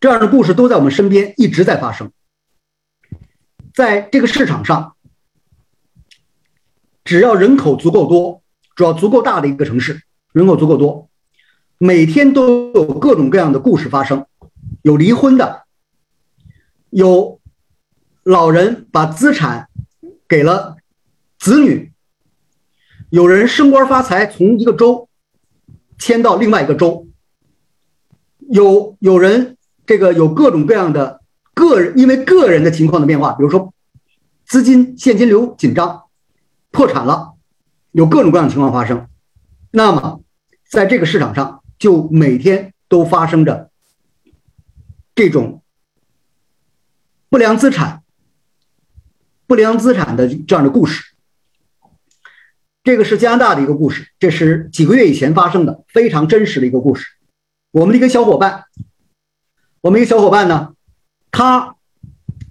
[0.00, 2.10] 这样的故事都在我们身边一直在发生，
[3.74, 4.96] 在这个市场上，
[7.04, 8.42] 只要人口足够多。
[8.80, 10.00] 主要足够大的一个城市，
[10.32, 11.10] 人口足够多，
[11.76, 14.24] 每天都有各种各样的故事发生，
[14.80, 15.64] 有离婚的，
[16.88, 17.38] 有
[18.22, 19.68] 老人把资产
[20.26, 20.78] 给了
[21.38, 21.92] 子女，
[23.10, 25.10] 有人升官发财从一个州
[25.98, 27.06] 迁到另外一个州，
[28.48, 31.20] 有有人这个有各种各样的
[31.52, 33.74] 个人因为个人的情况的变化，比如说
[34.46, 36.04] 资金现金流紧张，
[36.70, 37.34] 破产了。
[37.92, 39.08] 有各种各样的情况发生，
[39.72, 40.22] 那么
[40.68, 43.70] 在这个市场上，就每天都发生着
[45.14, 45.62] 这种
[47.28, 48.04] 不良资产、
[49.48, 51.02] 不良资产的这样的故事。
[52.84, 57.08] 这个是加拿大的一个故事，这是几个月以前发生的非常真实的一个故事。
[57.72, 58.64] 我们的一个小伙伴，
[59.80, 60.74] 我们一个小伙伴呢，
[61.32, 61.74] 他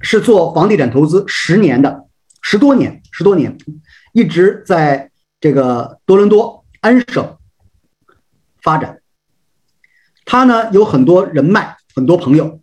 [0.01, 2.07] 是做房地产投资十年的，
[2.41, 3.57] 十多年，十多年，
[4.11, 5.08] 一直在。
[5.39, 7.37] 这个多伦多安省
[8.61, 9.01] 发展，
[10.25, 12.59] 他呢有很多人脉，很多朋友。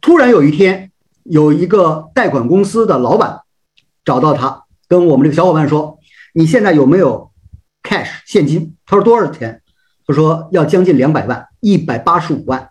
[0.00, 0.92] 突然有一天，
[1.24, 3.40] 有一个贷款公司的老板
[4.04, 5.98] 找到他，跟我们这个小伙伴说
[6.32, 7.32] ：“你现在有没有
[7.82, 8.76] cash 现金。
[8.86, 9.62] 他说多少钱？
[10.06, 12.70] 他说要将近两百万，一百八十五万。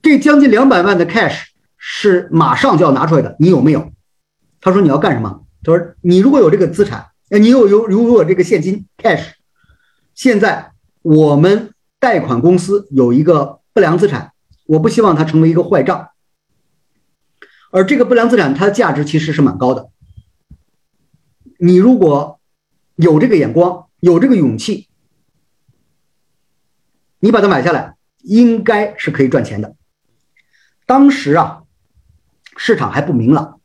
[0.00, 3.92] 这将近两百万的 cash 是马上就要拿出来的，你有没有？
[4.60, 5.44] 他说你要干什么？
[5.62, 9.34] 他说你如果有这个资产，呃，你有有如果这个现金 cash，
[10.14, 10.72] 现在
[11.02, 14.32] 我们贷款公司有一个不良资产，
[14.66, 16.10] 我不希望它成为一个坏账。
[17.70, 19.90] 而这个不良资产它的价值其实是蛮高的。
[21.58, 22.40] 你如果
[22.96, 24.88] 有这个眼光，有这个勇气，
[27.20, 29.76] 你把它买下来，应该是可以赚钱的。
[30.84, 31.62] 当时啊，
[32.56, 33.60] 市场还不明朗。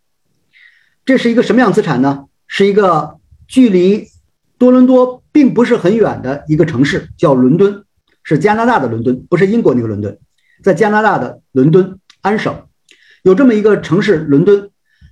[1.03, 2.25] 这是一个什么样资产呢？
[2.47, 3.14] 是一个
[3.47, 4.07] 距离
[4.57, 7.85] 多伦多并不是很远的一个城市，叫伦敦，
[8.23, 10.17] 是加拿大的伦敦，不是英国那个伦敦，
[10.63, 12.67] 在加拿大的伦敦安省，
[13.23, 14.71] 有这么一个城市伦敦，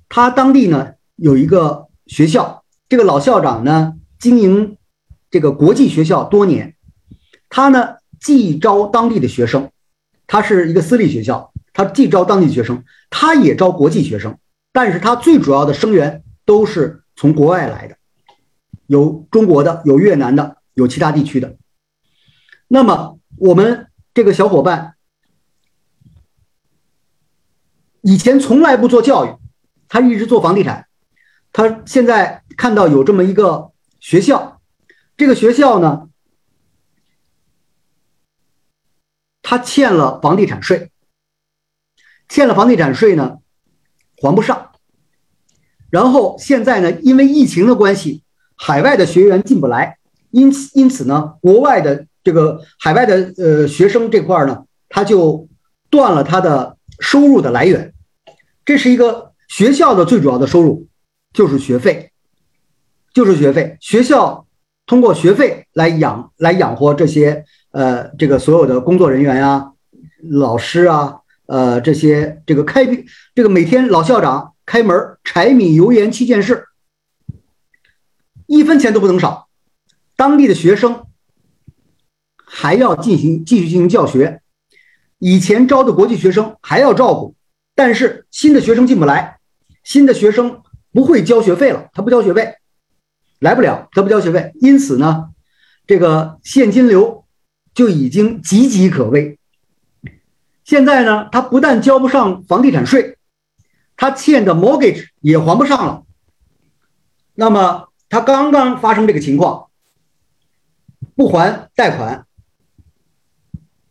[0.10, 2.64] 它当地呢有一个学校。
[2.90, 4.78] 这个老校长呢，经营
[5.32, 6.76] 这个国际学校多年，
[7.50, 9.72] 他呢既招当地的学生，
[10.28, 14.38] 他是一个私立学校，他既招当地学生，他也招国际学生，
[14.72, 17.98] 但是他最主要的生源都是从国外来的，
[18.94, 21.58] 有中国的，有越南的，有其他地区的。
[22.68, 24.96] 那么我们这个小伙伴
[28.02, 29.36] 以前从来不做教育，
[29.88, 30.88] 他一直做房地产。
[31.52, 34.62] 他现在看到有这么一个学校，
[35.18, 36.10] 这个学校呢，
[39.42, 40.92] 他欠了房地产税，
[42.30, 43.40] 欠了房地产税呢，
[44.22, 44.72] 还不上。
[45.90, 48.24] 然后现在呢，因为疫情的关系，
[48.66, 49.98] 海外的学员进不来，
[50.32, 55.48] 因此因此呢，国外的这个海外的呃学生这块呢，他就
[55.90, 57.94] 断了他的收入的来源，
[58.64, 60.88] 这是一个学校的最主要的收入。
[61.34, 62.12] 就是学费，
[63.12, 63.76] 就是学费。
[63.82, 64.46] 学校
[64.86, 69.72] 通过学费来养来养活这些呃这个所有的工作人员呀、
[70.30, 71.16] 老师啊、
[71.48, 72.86] 呃这些这个开
[73.34, 76.68] 这个每天老校长开门柴米油盐七件事，
[78.54, 79.48] 一分钱都不能少。
[80.16, 81.06] 当地的学生
[82.46, 84.42] 还要进行继续进行教学，
[85.20, 87.36] 以前招的国际学生还要照顾，
[87.76, 89.40] 但是新的学生进不来，
[89.84, 90.62] 新的学生。
[90.96, 92.54] 不会交学费了，他不交学费，
[93.40, 95.30] 来不了，他不交学费，因此呢，
[95.88, 97.26] 这个现金流
[97.74, 99.40] 就已经岌岌可危。
[100.64, 103.18] 现在呢，他不但交不上房地产税，
[103.98, 106.04] 他欠的 mortgage 也还不上了。
[107.34, 109.72] 那么他刚刚发生这个情况，
[111.16, 112.28] 不还贷款，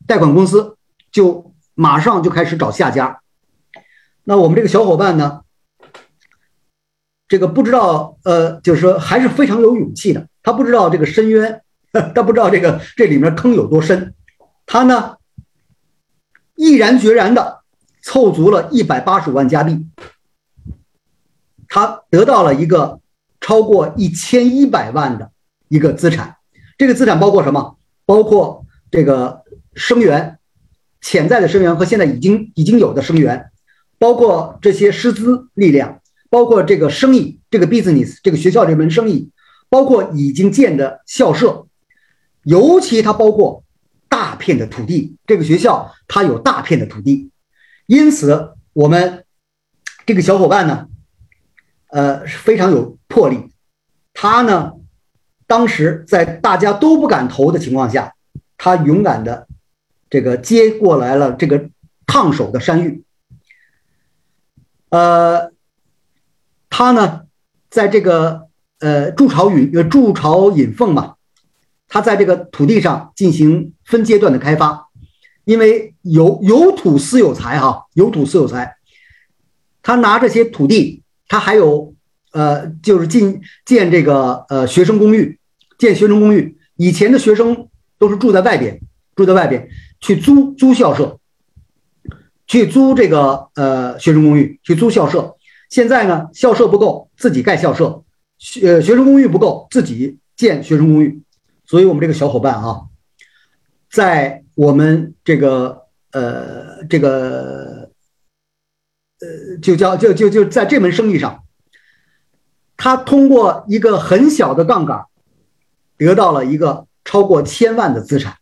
[0.07, 0.77] 贷款公司
[1.11, 3.21] 就马上就开始找下家。
[4.23, 5.43] 那我们这个小伙伴呢？
[7.27, 10.29] 这个不知道，呃，就是说还是非常有勇气的。
[10.45, 11.61] 他不知道这个深渊，
[12.15, 14.15] 他不知道这个这里面坑有多深。
[14.67, 15.17] 他呢，
[16.55, 17.65] 毅然决然的
[18.01, 19.85] 凑足了一百八十五万加币，
[21.67, 23.01] 他得到了一个
[23.43, 25.31] 超过一千一百万的
[25.69, 26.37] 一个资产。
[26.79, 27.77] 这个资产包括什么？
[28.07, 29.43] 包括这个
[29.75, 30.39] 生源、
[31.03, 33.51] 潜在的生源和现在已经已经有的生源，
[33.99, 35.99] 包括这些师资力量。
[36.31, 39.31] 包括这个生意，这个 business，这个学校这门生意，
[39.69, 41.67] 包括已经建的校舍，
[42.45, 43.65] 尤其它包括
[44.09, 45.19] 大片的土地。
[45.27, 47.31] 这个学校它有大片的土地，
[47.87, 49.27] 因此我们
[50.07, 50.89] 这个小伙伴呢，
[51.93, 53.53] 呃，非常有魄力。
[54.13, 54.73] 他呢，
[55.47, 58.15] 当时在大家都不敢投的情况下，
[58.57, 59.47] 他勇敢的
[60.11, 61.69] 这个接过来了这个
[62.07, 63.05] 烫手的山芋，
[64.89, 65.53] 呃。
[66.75, 67.27] 他呢，
[67.69, 71.17] 在这个呃筑巢引筑巢引凤嘛，
[71.87, 74.89] 他在这个土地上进行分阶段的开发，
[75.45, 78.79] 因为有有土私有财哈，有土私有财，
[79.83, 81.95] 他拿这些土地，他还有
[82.33, 85.39] 呃就是进建这个呃学生公寓，
[85.79, 87.69] 建学生公寓，以前的学生
[87.99, 88.81] 都是住在外边，
[89.15, 89.69] 住在外边
[90.01, 91.19] 去租租校舍，
[92.47, 95.37] 去租这个呃学生公寓，去租校舍。
[95.71, 98.05] 现在呢，校舍不够，自己盖校舍；
[98.39, 101.23] 学学生公寓不够，自己建学生公寓。
[101.65, 102.83] 所以，我们这个小伙伴啊，
[103.91, 107.91] 在我们这个呃这个
[109.23, 111.45] 呃，就叫就就就在这门生意上，
[112.77, 115.07] 他通过一个很小的杠杆，
[115.97, 118.39] 得到了一个超过千万的资产，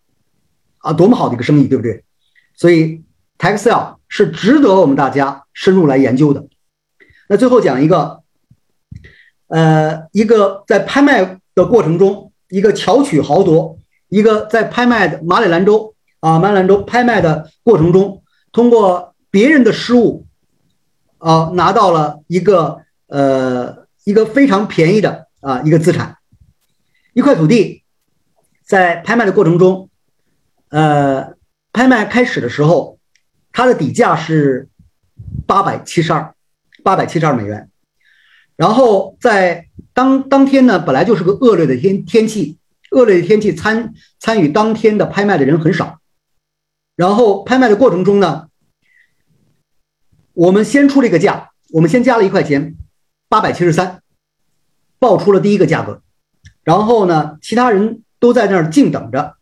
[0.78, 2.02] 啊，多么好的一个生意，对不对？
[2.54, 3.04] 所以
[3.38, 6.46] ，Texel 是值得我们大家深入来研究的。
[7.28, 8.22] 那最后讲一个，
[9.48, 13.78] 呃，一个在拍卖的过程中，一个巧取豪夺，
[14.08, 20.26] 一个在拍卖的马里兰州啊，马里兰州拍卖的过程中，通过别人的失误，
[21.20, 26.16] 啊，拿到了一个呃一个非常便宜的啊一个资产，
[27.12, 27.84] 一块土地，
[28.64, 29.88] 在拍卖的过程中，
[30.70, 31.34] 呃，
[31.72, 32.98] 拍卖开始的时候，
[33.52, 34.68] 它的底价是
[35.46, 36.34] 八百七十二，
[36.82, 37.68] 八百七十二美元。
[38.56, 42.58] 然后在当当天呢，本来就是个恶劣的天天气，
[42.90, 45.98] 恶劣的天气参参与当天的拍卖的人很少。
[46.96, 48.48] 然后拍卖的过程中呢，
[50.40, 52.74] 我们先出了一个价，我们先加了一块钱，
[53.28, 54.02] 八百七十三，
[54.98, 56.02] 报出了第一个价格。
[56.62, 59.36] 然后呢，其他人都在那儿静等着，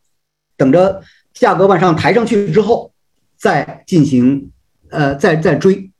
[0.57, 2.93] 等着价格往上抬上去之后，
[3.37, 4.51] 再进行
[4.91, 5.93] 呃再再追。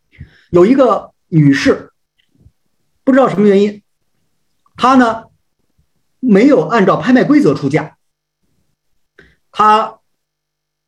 [0.51, 1.93] 有一个女士。
[3.05, 3.83] 不知道什么原因，
[4.77, 5.27] 她呢
[6.19, 7.97] 没有按照拍卖规则出价，
[9.51, 10.01] 他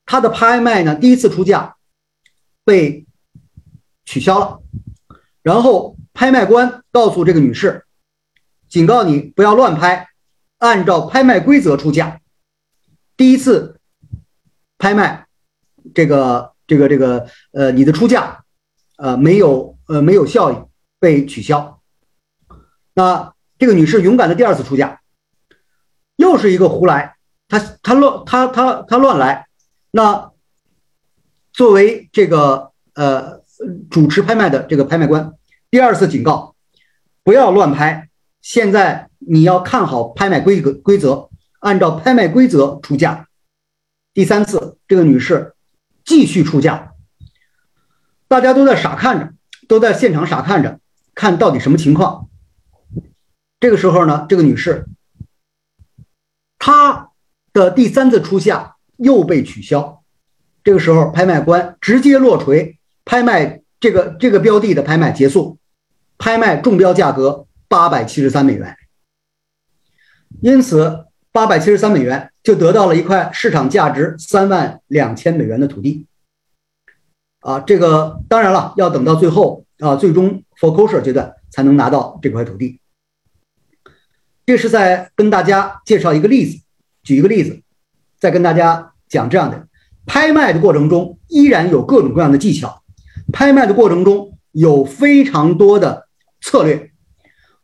[0.05, 1.77] 他的拍卖呢第一次出价
[2.63, 3.07] 被
[4.11, 4.61] 取消了，
[5.41, 7.85] 然后拍卖官告诉这个女士，
[8.69, 10.09] 警告你不要乱拍，
[10.59, 12.21] 按照拍卖规则出价。
[13.17, 13.79] 第一次
[14.79, 15.29] 拍卖
[15.95, 18.45] 这个这个这个呃你的出价
[18.97, 20.57] 呃没有呃没有效益
[20.99, 21.81] 被取消。
[22.95, 25.01] 那这个女士勇敢的第二次出价，
[26.17, 27.15] 又是一个胡来，
[27.47, 29.47] 她她乱她她她乱来。
[29.93, 30.33] 那
[31.53, 33.40] 作为这个呃
[33.91, 35.35] 主持拍卖的这个拍卖官，
[35.71, 36.55] 第二次警告，
[37.23, 38.09] 不要乱拍。
[38.41, 43.29] 现在你要看好拍卖规格规则，按照拍卖规则出价。
[44.15, 45.55] 第三次，这个女士
[46.05, 46.93] 继续出价，
[48.27, 49.35] 大家都在傻看着，
[49.69, 50.81] 都在现场傻看着，
[51.15, 52.29] 看到底什么情况。
[53.61, 54.87] 这个时候呢，这个女士，
[56.59, 57.11] 她
[57.53, 60.03] 的第三次出价又被取消。
[60.65, 62.80] 这个时候，拍卖官直接落锤，
[63.11, 65.59] 拍卖这个这个标的的拍卖结束，
[66.17, 68.77] 拍卖中标价格八百七十三美元。
[70.41, 76.07] 因此，八百七十三美元就得到了一块市场价值三万两千美元的土地。
[77.41, 82.79] 啊，这个当然了，要等到最后啊，最终 foreclosure 阶段才能拿到这块土地。
[84.47, 86.63] 这是在跟大家介绍一个例子，
[87.03, 87.61] 举一个例子，
[88.21, 89.67] 再跟大家讲这样的：
[90.07, 92.80] 拍卖的过程中依然有各种各样的技巧，
[93.33, 96.09] 拍卖的过程中有非常多的
[96.41, 96.93] 策略。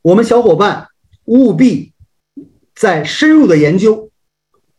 [0.02, 0.88] 我们小伙伴
[1.24, 1.92] 务必
[2.74, 4.10] 在深入的研究、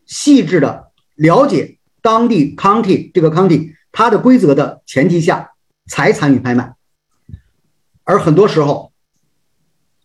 [0.05, 5.51] 细致的了解当地 county 这个 county 它的规则的前提下，
[5.87, 6.75] 才参与拍卖。
[8.03, 8.91] 而很多时候，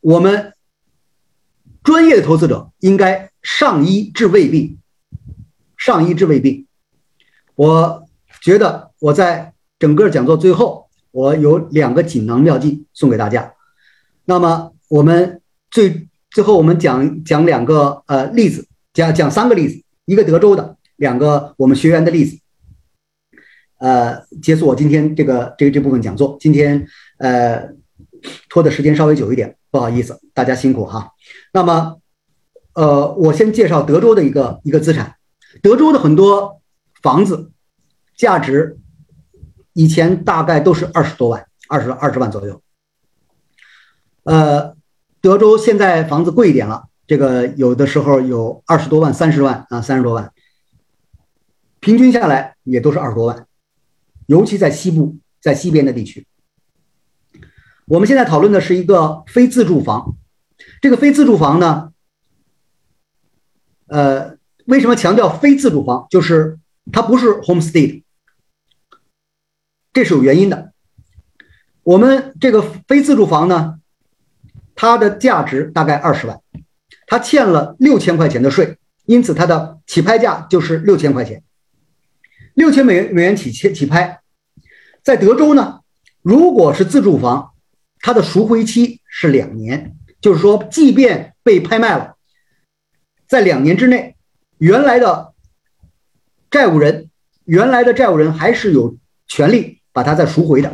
[0.01, 0.53] 我们。
[1.85, 4.79] 专业的投资者应该上医治未病，
[5.77, 6.69] 上医治未病。
[7.57, 8.07] 我
[8.41, 9.52] 觉得我在
[9.83, 13.53] 整个讲座最后，我有两个锦囊妙计送给大家。
[14.27, 22.39] 那么我们最最后我们讲讲两个呃例子，讲讲三个例子，一个德州的，两个我们学员的例子。
[23.81, 26.37] 呃，结束我今天这个这这部分讲座。
[26.39, 26.87] 今天
[27.19, 27.71] 呃
[28.49, 31.11] 拖的时间稍微久一点，不好意思，大家辛苦哈。
[31.53, 31.99] 那么，
[32.75, 35.17] 呃，我先介绍德州的一个一个资产。
[35.61, 36.63] 德州的很多
[37.03, 37.51] 房子
[38.17, 38.79] 价值
[39.73, 42.63] 以前大概都是二十多万，二十二十万左右。
[44.25, 44.77] 呃，
[45.21, 50.33] 德州现在房子贵一点了，这个有的时候有二十多万、三十万啊，三十多万，
[51.81, 53.47] 平均下来也都是二十多万，
[54.27, 56.27] 尤其在西部，在西边的地区。
[57.87, 60.17] 我们现在讨论的是一个非自住房。
[60.81, 61.93] 这个非自住房呢，
[63.89, 64.37] 呃，
[64.67, 66.07] 为什么强调非自住房？
[66.09, 66.61] 就是
[66.93, 68.05] 它不是 homestead，
[69.93, 70.73] 这是有原因的。
[71.83, 73.81] 我们这个非自住房呢，
[74.75, 76.41] 它的价值大概二十万，
[77.07, 81.43] 它欠了六千块钱的税，因此它的起拍价就是六千块钱，
[82.55, 84.21] 六千美元美元起起起拍。
[85.03, 85.81] 在德州呢，
[86.23, 87.53] 如果是自住房，
[88.01, 89.97] 它的赎回期是两年。
[90.21, 92.15] 就是说，即便被拍卖了，
[93.27, 94.15] 在两年之内，
[94.59, 95.35] 原来的
[96.49, 97.11] 债务人，
[97.45, 98.97] 原来的债务人还是有
[99.27, 100.73] 权利把它再赎回的。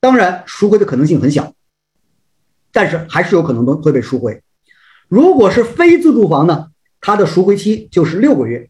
[0.00, 1.54] 当然，赎回的可能性很小，
[2.72, 4.42] 但是还是有可能会被赎回。
[5.08, 6.68] 如果是非自住房呢，
[7.00, 8.68] 它的赎回期就是六个月，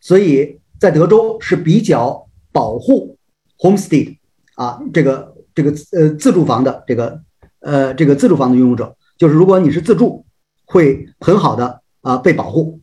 [0.00, 3.16] 所以在德州是比较保护
[3.58, 4.16] homestead
[4.54, 7.20] 啊，这个这个呃自住房的这个
[7.60, 8.96] 呃这个自住房的拥有者。
[9.18, 10.26] 就是如果你是自住，
[10.64, 12.80] 会很好的啊被保护。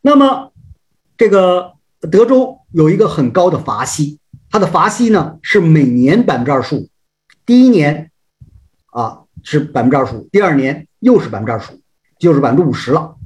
[0.00, 0.52] 那么
[1.18, 1.74] 这个
[2.10, 4.18] 德州有一个很高的罚息，
[4.50, 6.88] 它的罚息呢是每年百分之二十五，
[7.44, 8.10] 第一年
[8.86, 11.80] 啊是百分之二十五，第二年又是百分之二十五，
[12.18, 13.16] 就是百分之五十了。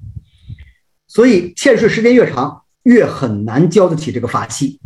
[1.07, 4.81] 所以欠税时间越长，越很难交得起这个罚息。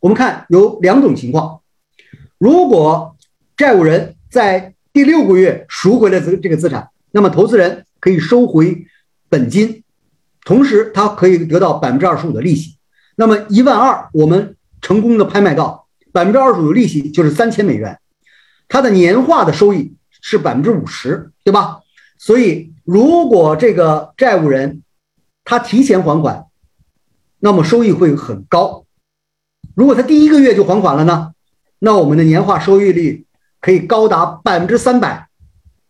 [0.00, 1.60] 我们看有两种情况，
[2.38, 3.16] 如果
[3.56, 8.86] 债务人在第六个月赎回了这这个资产，那么投资人可以收回
[9.28, 9.84] 本金，
[10.44, 12.76] 同时他可以得到百分之二十五的利息。
[13.16, 17.98] 那么一万二，我们成功的拍卖到百分之二十五的利息就是三千美元，
[18.68, 21.80] 它的年化的收益是百分之五十，对吧？
[22.18, 24.82] 所以如果这个债务人
[25.44, 26.46] 他提前还款，
[27.38, 28.84] 那么收益会很高。
[29.74, 31.32] 如果他第一个月就还款了呢，
[31.78, 33.26] 那我们的年化收益率
[33.60, 35.28] 可以高达百分之三百，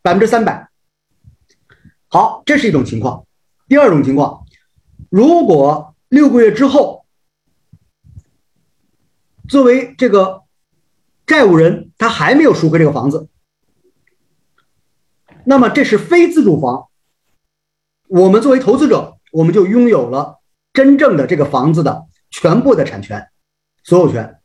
[0.03, 0.69] 百分之三百。
[2.09, 3.27] 好，这是一种情况。
[3.69, 4.45] 第二种情况，
[5.11, 7.02] 如果六个月之后，
[9.49, 10.43] 作为这个
[11.27, 13.29] 债务人他还没有赎回这个房子，
[15.45, 16.89] 那么这是非自住房。
[18.09, 20.41] 我们作为投资者，我们就拥有了
[20.73, 23.29] 真正的这个房子的全部的产权。
[23.85, 24.37] 所有权，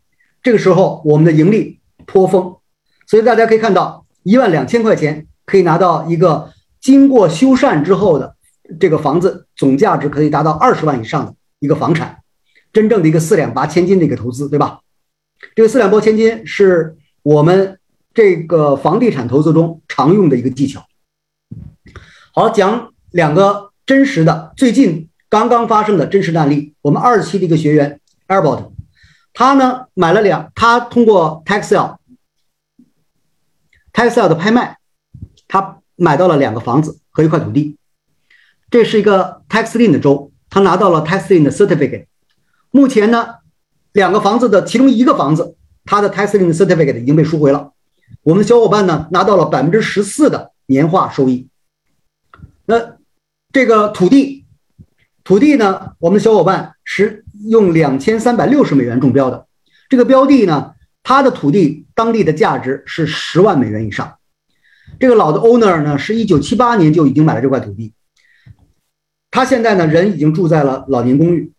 [0.42, 2.58] 这个时候我们的盈利颇丰，
[3.06, 6.52] 所以大家可以看到，一万两千块钱可以拿到一个
[6.82, 8.36] 经过修缮之后的
[8.80, 12.24] 这个房子，总价值可以达到二十万以上的一个房产，
[12.74, 14.80] 真正的一个四两拨千斤的一个投资，对吧？
[15.56, 17.80] 这个四两拨千斤是我们
[18.14, 20.86] 这个房地产投资中常用的一个技巧。
[22.34, 28.72] 好，讲两个真实的最近刚刚发生的真实案例，我们二期的一个学员 Airbot。
[29.34, 31.98] 他呢买了两，他通过 Taxel，Taxel
[34.28, 34.78] 的拍卖，
[35.48, 37.78] 他买到了两个房子和一块土地。
[38.72, 42.08] 这是一个 Taxlin 的州，他拿到了 Taxlin 的 certificate。
[42.72, 43.36] 目前呢，
[43.94, 45.56] 两个房子的其中一个房子，
[45.86, 47.72] 他的 Taxlin certificate 已经被赎回了。
[48.24, 51.48] 我们的小伙伴呢拿到了百分之十四的年化收益。
[52.66, 52.98] 那
[53.52, 54.46] 这个土地，
[55.24, 57.24] 土地呢，我们的小伙伴是。
[57.50, 59.46] 用两千三百六十美元中标的
[59.90, 60.74] 这个标的呢，
[61.04, 64.18] 它的土地当地的价值是十万美元以上。
[65.00, 67.94] 这个老的 owner 呢，是一九七八年就已经买了这块土地，
[69.30, 71.54] 他现在呢人已经住在了老年公寓，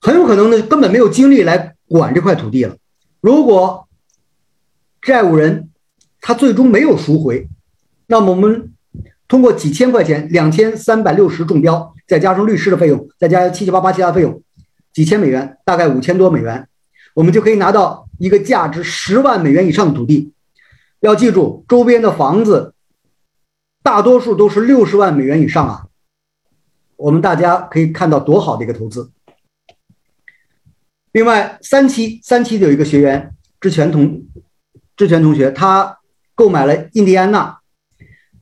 [0.00, 2.76] 很有可能呢根本没有精力来管这块土地了。
[3.20, 3.88] 如果
[5.02, 5.70] 债务人
[6.20, 7.48] 他最终没有赎回，
[8.06, 8.72] 那么我们
[9.26, 14.42] 通过几千块钱，两千三百六十中标，再加上律师的费用，再加上七七八八其他费用。
[14.92, 16.68] 几千美元，大概五千多美元，
[17.14, 20.32] 我们就可以拿到一个价值十万美元以上的土地。
[21.00, 22.74] 要记住，周边的房子
[23.82, 25.86] 大多数都是六十万美元以上啊。
[26.96, 29.12] 我们大家可以看到多好的一个投资。
[31.18, 34.24] 另外，三期三期有一个学员志全同
[34.96, 35.98] 志全同学，他
[36.36, 37.58] 购买了印第安纳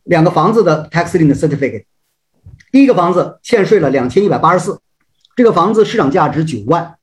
[0.05, 1.87] 两个房子的 taxing 的 certificate。
[2.71, 4.79] 第一个房子欠税了两千一百八十四。
[5.35, 6.97] 这个房子市场价值九万，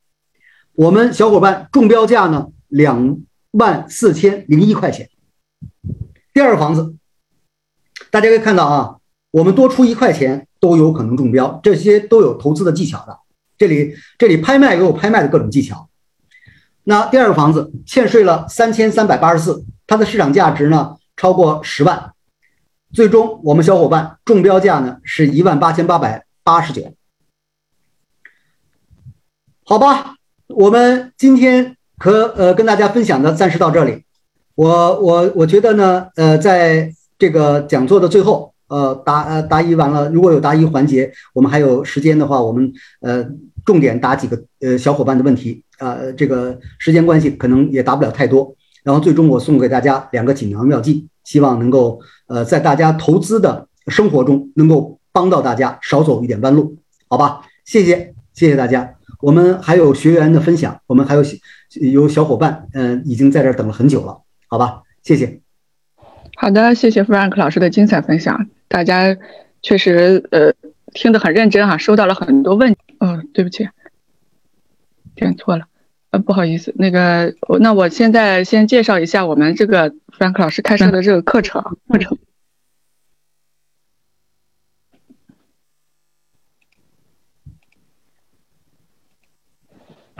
[0.74, 3.18] 我们小伙伴中标价呢两
[3.50, 5.10] 万四千零一块钱。
[6.36, 6.94] 第二个房子，
[8.12, 8.98] 大家可以看到啊，
[9.32, 13.18] 我们多出一块钱都有可能中标，这些都有投资的技巧的。
[13.64, 15.88] 这里这里拍卖也有拍卖的各种技巧。
[16.84, 22.12] 那第二个房子欠税了三千三百八十四，它的市场价值呢超过十万，
[22.92, 26.94] 最终我们小伙伴中标价呢是一万八千八百八十九。
[29.64, 30.16] 好吧，
[30.48, 34.04] 我们今天和呃跟大家分享的暂时到这里。
[34.56, 43.26] 我我我觉得呢，呃，在这个讲座的最后，呃答呃答疑完了，如果有答疑环节，我们还有时间的话，我们呃
[43.66, 45.98] 重点答几个呃小伙伴的问题啊。
[46.18, 48.56] 这个时间关系，可能也答不了太多。
[48.84, 56.78] 然后最终我送给大家两个锦囊妙计，希望能够呃在大家投资的生活中能够帮到大家，少走一点弯路。
[57.08, 58.96] 好吧，谢谢谢谢大家。
[59.22, 61.24] 我们还有学员的分享，我们还有
[61.80, 65.40] 有小伙伴，嗯，已经在这等了很久了，好吧，谢谢。
[66.36, 69.16] 好的，谢谢 Frank 老师的精彩分享，大家
[69.62, 70.52] 确实呃
[70.94, 73.68] 听得很认真哈，收到了很多问，哦，对不起，
[75.16, 75.66] 点错了，
[76.12, 82.18] 呃，不好意思，那个，那我现在先介绍一下我们这个 Frank 老师开设的这个课程课程。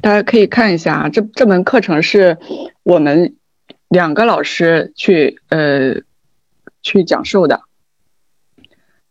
[0.02, 2.38] 大家可以看一下啊，这这门课程是
[2.84, 3.38] 我们
[3.88, 6.02] 两个老师去呃
[6.82, 7.62] 去讲授的，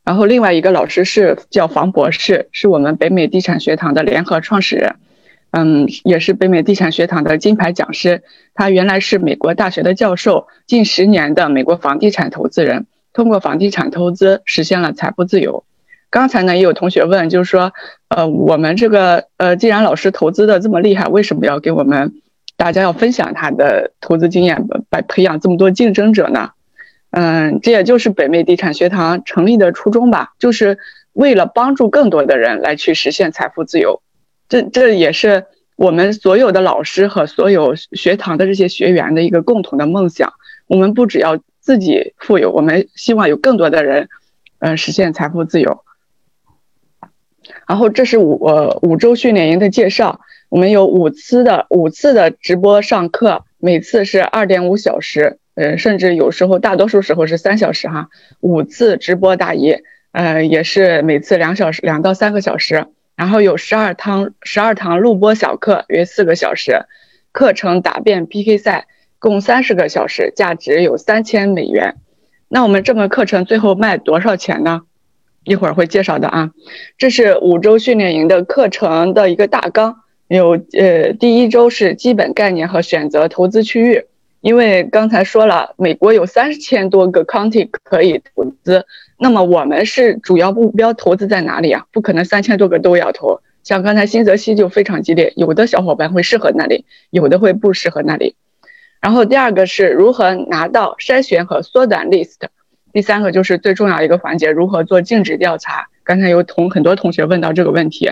[0.05, 4.97] 然后另外一个老师是叫房博士，是我们北美地产学堂的联合创始人，
[5.53, 8.23] 嗯，也是北美地产学堂的金牌讲师。
[8.55, 15.65] 他原来是美国大学的教授，近十年的美国房地产投资人，通过房地产投资实现了财富自由。
[16.11, 17.73] 刚才呢也有同学问，就是说，
[18.09, 22.13] 呃，我们这个呃，既然老师投资的这么厉害，为什么要给我们
[22.57, 26.51] 大家要分享他的投资经验，来培养这么多竞争者呢？
[27.13, 30.79] 嗯，这也就是北美地产学堂成立的初衷吧，就是
[31.13, 34.01] 为了帮助更多的人来去实现财富自由。
[34.49, 35.45] 这这也是
[35.77, 40.33] 我们所有的老师和所有学堂的这些学员的一个共同的梦想。
[40.67, 44.09] 我们不只要自己富有，我们希望有更多的人，
[44.61, 45.85] 嗯，实现财富自由。
[47.69, 55.39] 然后这是五呃五周训练营的介绍，我们有五次的五次的直播上课，每次是二点五小时。
[55.55, 58.09] 呃，甚至有时候，大多数时候是三小时哈，
[58.41, 59.77] 五次直播答疑，
[60.13, 66.87] 呃，也是每次两小时，两到三个小时，然后有十二堂十二堂录播小课，约四个小时，
[67.33, 68.87] 课程答辩 PK 赛
[69.19, 71.97] 共三十个小时，价值有三千美元。
[72.49, 74.83] 那我们这门课程最后卖多少钱呢？
[75.45, 76.51] 一会儿会介绍的啊。
[76.97, 79.97] 这是五周训练营的课程的一个大纲，
[80.29, 84.07] 有呃，第一周是基本概念和选择投资区域。
[84.43, 88.85] 因为刚才说了，美国有三千多个 county 可以投资，
[89.19, 91.87] 那么我们是主要目标投资在哪里啊？
[91.93, 93.41] 不可能三千多个都要投。
[93.63, 98.35] 像刚才新泽西就非常激烈，有的小伙伴会适合那里，有的会不适合那里。
[99.01, 102.39] 然后第二个是如何拿到筛选和缩短 list，
[102.93, 105.87] 第三个就是最重要一个环节，如何做尽职调查。
[106.03, 108.11] 刚才有同很多同学问到这个问题，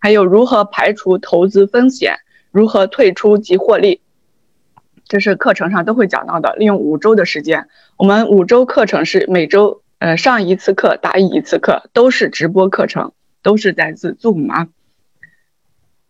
[0.00, 2.16] 还有如何排除投资风险，
[2.50, 4.00] 如何退出及获利。
[5.12, 6.54] 这是课程上都会讲到的。
[6.56, 7.68] 利用五周的时间，
[7.98, 13.12] 我们五周课程是每周呃上一次课，答疑一次课，都是直播课程，
[13.42, 14.68] 都是在自 Zoom 啊。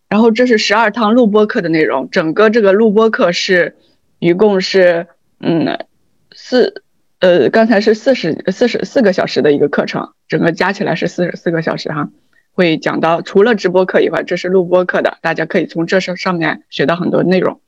[0.07, 3.75] 然后这是十二堂录播课的内容，整个这个录播课是
[4.19, 5.07] 一共是
[5.41, 5.85] 嗯
[6.31, 6.81] 四
[7.19, 12.09] 呃刚才是四十四十四个小时的一个课程，整个加起来是四十四个小时哈。
[12.53, 17.59] 会讲到除了直播课以外，这是录播课的，大家可以从这上上面学到很多内容。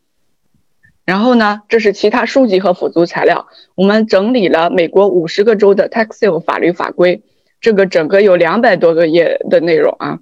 [1.06, 3.48] 然后呢，这是其他书籍和辅助材料。
[3.76, 7.22] 我们整理了美国五十个州的 tax sale 法律法规，
[7.62, 10.20] 这个整个有两百多个页的内容啊，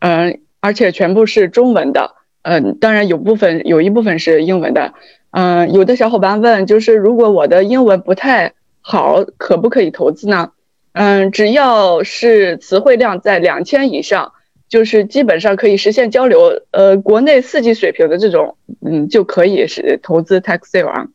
[0.00, 4.92] 嗯，而且全部是中文的，嗯，当然有部分有一部分是英文的，
[5.30, 8.52] 嗯，有的小伙伴问，就是如果我的英文不太
[8.82, 10.52] 好，可不可以投资呢？
[10.92, 14.32] 嗯，只要是词汇量在两千以上。
[14.68, 21.06] 就是基本上可以实现交流，呃，国内四级水平的这种，嗯，就可以是投资 tax sale 啊，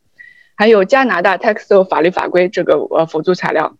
[0.55, 3.75] 还有加拿大 tax sale 法律法规这个呃辅助材料，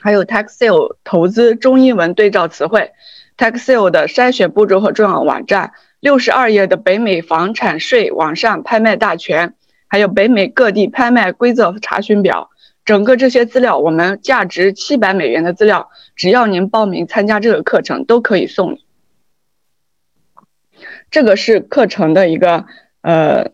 [0.00, 2.92] 还有 tax sale 投资中英文对照词汇
[3.36, 9.54] ，tax sale 的筛选步骤和重要网站，六十二页的北美房产税网上拍卖大全，
[9.88, 12.50] 还有北美各地拍卖规则查询表，
[12.84, 18.78] 整个这些资料，我们价值七百美元的资料，只要您报名参加这个课程，都可以送。
[21.12, 22.64] 这个是课程的一个
[23.02, 23.50] 呃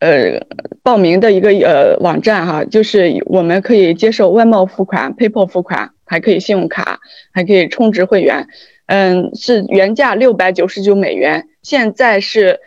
[0.00, 0.46] 呃
[0.82, 8.48] 报名的一个呃网站哈，就是我们可以接受外贸付款、PayPal 付款，还可以信用卡，还可以充值会员。
[8.86, 12.60] 嗯，是原价六百九十九美元，现在是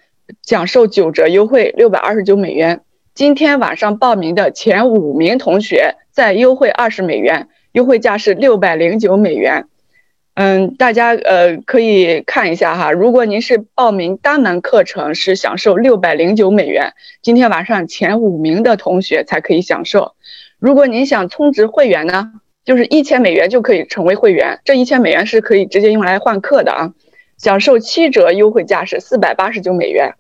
[0.44, 2.82] 享受九折优惠，六百二十九美元。
[3.16, 9.66] 今天晚上报名的前五名同学再优惠二十美元，优惠价是六百零九美元。
[10.36, 20.14] 嗯，大家呃可以看一下哈，如果您是报名单门课程，是享受六百零九美元，今天晚上前五名的同学才可以享受。
[20.60, 22.34] 如果您想充值会员呢，
[22.66, 26.94] 就是一千美元就可以成为会员，这一千美元是可以直接用来换课的啊，
[27.38, 30.16] 享受七折优惠价是四百八十九美元。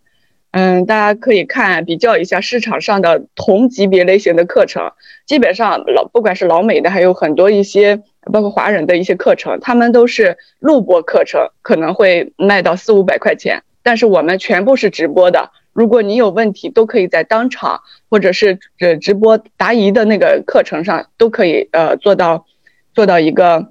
[0.57, 4.93] 嗯，大家可以看比较一下市场上的同级别类型的课程，
[5.25, 8.01] 基本上老不管是老美的，还有很多一些。
[8.33, 13.61] 包括华人的一些课程，他们都是录播课程，可能会卖到四五百块钱。
[13.83, 22.47] 但是我们全部是直播的，如果你有问题，都可以在当场或者是呃直播答疑的那个课程上都可以呃做到
[22.95, 23.67] 做到一个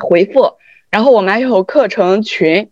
[0.00, 0.54] 回复。
[0.90, 2.70] 然后我们还有课程群，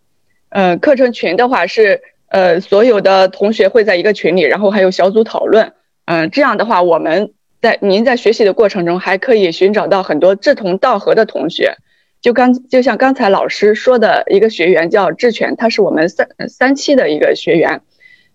[0.49, 2.01] 呃，课程群的话是
[2.35, 5.71] 呃所有的同学会在一个群里，然后还有小组讨论，
[6.03, 7.31] 嗯，这样的话我们。
[7.61, 11.77] 在您在学习的过程中，还可以寻找到很多志同道合的同学。
[12.21, 17.81] 就刚就像刚才老师说的一个学员叫志全，他是我们三三期的一个学员。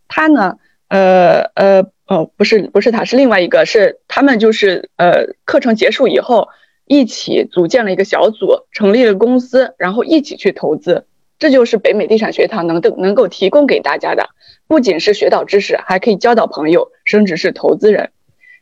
[0.09, 0.57] 他呢，
[0.89, 6.49] 呃呃哦，不是不是他，是另外一个，是他们就是呃课程结束以后，
[6.87, 11.05] 一起组建了一个小组，成立了公司，然后一起去投资。
[11.41, 14.29] 这就是北美地产学堂能能够提供给大家的，
[14.69, 18.11] 不仅是学到知识，还可以交到朋友，甚至是投资人。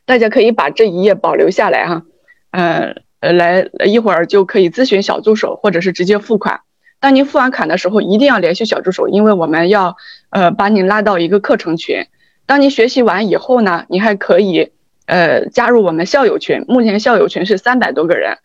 [0.05, 2.03] 大家可以把这一页保留下来哈，
[2.49, 6.61] 呃，来一会儿就可以咨询小助手，或者是直接付款。
[7.01, 9.97] 当您付完款的时候，一定要联系小助手，因为我们要
[10.31, 12.07] 呃把您拉到一个课程群。
[12.45, 14.71] 当您学习完以后呢，你还可以
[15.05, 18.37] 呃加入我们校友群，目前校友群是三百多个人。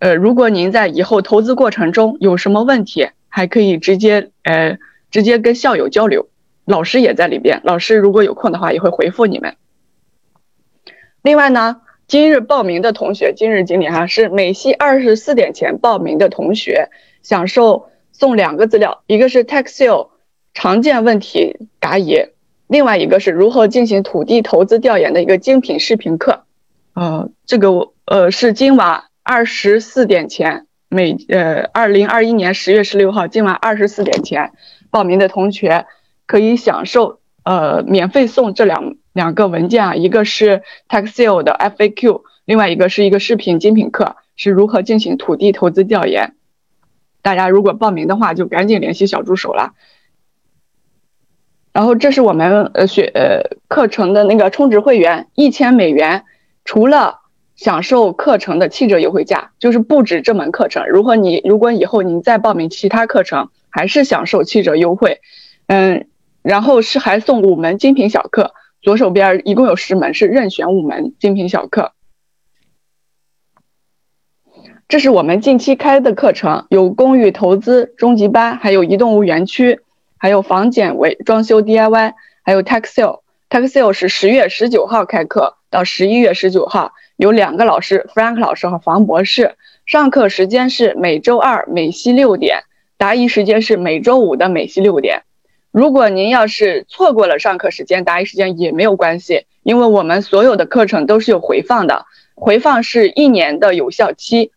[0.00, 4.78] 呃，如果您在以后投资过程中有什么问题，还可以直接呃
[5.10, 6.28] 直接跟校友交流，
[6.64, 9.56] 老师也在里边，老师如果有空的话也会回复你们。
[11.22, 16.90] 另外呢，今日报名的同学，今日经理哈是每夕二十四点前报名的同学，
[17.22, 20.10] 享受送两个资料，一个是 Taxile
[20.54, 22.28] 常见问题答疑，
[22.68, 26.44] 另外一个是如何进行土地投资调研的一个精品视频课。
[26.94, 30.65] 呃，这个呃是今晚二十四点前。
[30.88, 34.52] 每呃，二零二一年十月十六号今晚二十四点前
[34.90, 35.86] 报名的同学
[36.26, 46.34] 可以享受呃免费送这两两个文件啊，一个是 Taxil 的 FAQ，另外一个是一个视频精品课，是如何进行土地投资调研。
[47.20, 49.74] 大家如果报名的话，就赶紧联系小助手了。
[51.72, 56.24] 然后这是我们呃学呃课程的那个充值会员一千美元，
[56.64, 57.25] 除了。
[57.56, 60.86] 享受课程的七折优惠价，就是不止这门课程。
[60.88, 65.20] 如果你如果以后您再报名其他课程，还是享受七折优惠。
[65.66, 66.06] 嗯，
[66.42, 68.52] 然后是还送五门精品小课，
[68.82, 71.92] 左手边一共有十门，是任选五门精品小课。
[74.86, 79.80] 这是我们近期开的课程，有公寓投资中级班，还有移动物园区，
[80.18, 82.12] 还有房检为装修 DIY，
[82.42, 83.22] 还有 Tax Sale。
[83.48, 86.92] Tax Sale 是十月十九号开课到十一月十九号。
[87.16, 89.54] 有两个老师，Frank 老师和房博士，
[89.86, 92.64] 上课时间是每周二每夕六点，
[92.98, 95.22] 答疑时间是每周五的每夕六点。
[95.70, 104.52] 如果您要是错过了上课时间，答疑时间也没有关系，因为我们所有的课程都是有回放的，回放是一年的有效期。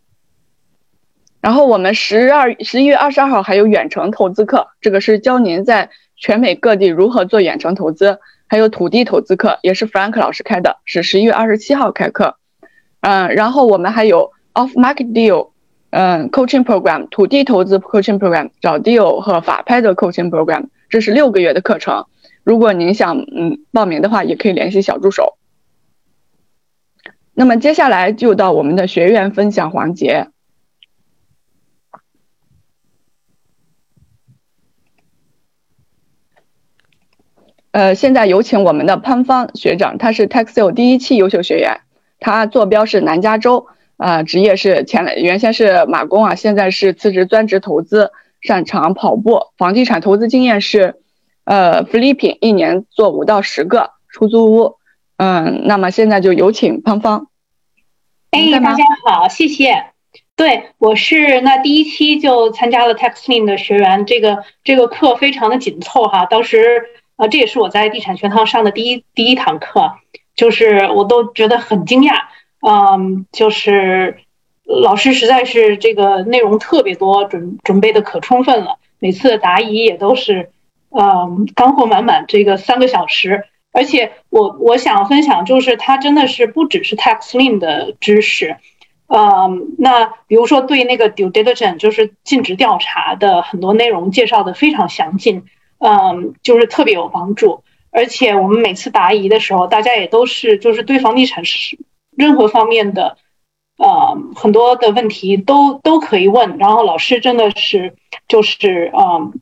[1.40, 12.36] 然后我们十二十一月二十二号还有远程投资课，这个是教您在全美各地如何做远程投资，还有土地投资课，也是 Frank 老师开的，是十一月二十七号开课。
[13.02, 15.52] 嗯，然后我们还有 off market deal，
[15.92, 22.06] 嗯，coaching program，土地投资 coaching program，找 deal 和法拍的 coaching program，这是六个月的课程。
[22.44, 25.38] 如果您想嗯报名的话，也可以联系小助手。
[27.34, 30.28] 那么接下来就到我们的学员分享环节。
[37.72, 41.82] 呃，现在有请我们的潘芳学长，他是 Taxil 第一期优秀学员。
[42.20, 43.68] 他坐标是南加州，
[43.98, 50.96] 啊，职业是前原先是马工啊，现在是辞职专职投资，擅长跑步，房地产投资经验是，
[51.46, 54.76] 呃，flipping 一年做五到十个出租屋，
[55.18, 57.28] 嗯，那么现在就有请芳芳。
[58.32, 59.86] 哎，大家好，谢谢。
[60.36, 66.84] 对，我是那第一期就参加了 Taxling 的学员，这个这个课非常的紧凑哈，当时
[67.18, 69.92] 啊，这也是我在地产学堂上的第一第一堂课。
[70.40, 72.14] 就是我都觉得很惊讶，
[72.66, 74.20] 嗯，就是
[74.64, 80.50] 老师实在是这个内容特别多，准准备的可充分了，每次答疑也都是，
[80.92, 83.44] 嗯，干货满满，这个三个小时，
[83.74, 88.56] 而且我我想分享就是它真的是不只是 tax lien 的知识，
[89.08, 95.44] 嗯，那比如说对那个 due diligence 就是尽职调查的很多内容介绍的非常详尽，
[95.80, 97.62] 嗯，就是特别有帮助。
[97.92, 101.78] 而且我们每次答疑的时候，大家也都是就是对房地产是
[102.16, 103.18] 任何方面的，
[103.78, 106.58] 呃，很多的问题都都可以问。
[106.58, 107.96] 然后老师真的是
[108.28, 109.34] 就是嗯，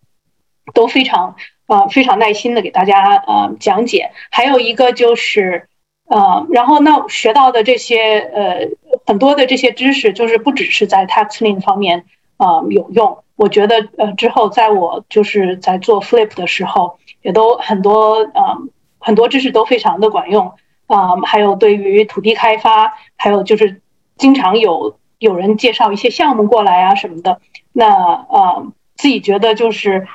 [0.74, 1.36] 都非常
[1.68, 4.12] 呃非常耐心的给大家呃讲解。
[4.32, 5.68] 还有一个就是
[6.08, 8.70] 呃，然后那学到的这些呃
[9.06, 12.06] 很多的这些知识，就是不只是在 tax lien 方面
[12.38, 13.24] 啊有用。
[13.36, 16.98] 我觉得呃之后在我就是在做 flip 的时候。
[17.28, 20.54] 也都很多，嗯，很多知识都非常的管用，
[20.86, 23.82] 啊，还有对于土地开发，还有就是
[24.16, 27.42] 经常有有人介绍一些项目过来啊什么的，
[27.74, 27.86] 那
[28.30, 30.08] 呃自己觉得就是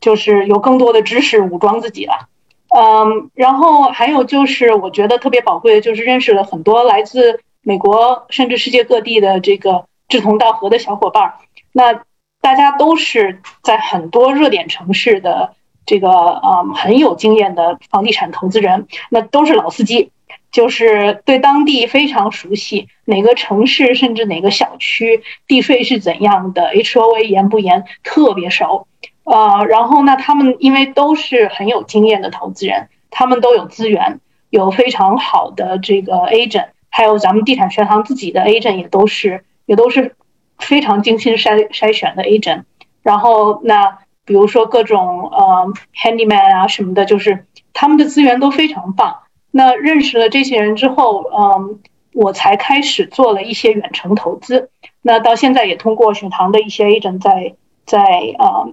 [0.00, 2.28] 就是有更多的知识武装自己了，
[2.68, 11.34] 嗯，然后还有就是我觉得特别宝贵的就是认识了很多来自美国甚至世界各地的这个志同道合的小伙伴，
[11.72, 12.04] 那
[12.40, 15.56] 大家都是在很多热点城市的。
[15.86, 20.10] 这个嗯很有经验的房地产投资人，那都是老司机，
[20.52, 28.86] 就是对当地非常熟悉，哪个城市甚至哪个小区地税是怎样的，HOA 严不严，特别熟。
[29.24, 40.16] 呃，然后呢，他们因为都是很有经验的投资人，他们都有资源，有非常好的这个 agent，还有咱们地产学堂自己的 agent 也都是也都是
[40.58, 42.62] 非常精心筛筛选的 agent。
[43.02, 43.98] 然后那
[44.30, 49.12] 比如说各种呃 handyman 啊什么的，就是他们的资源都非常棒。
[49.50, 51.80] 那认识了这些人之后，嗯，
[52.12, 54.70] 我才开始做了一些远程投资。
[55.02, 57.98] 那到现在也通过学堂的一些 agent 在在
[58.38, 58.68] 啊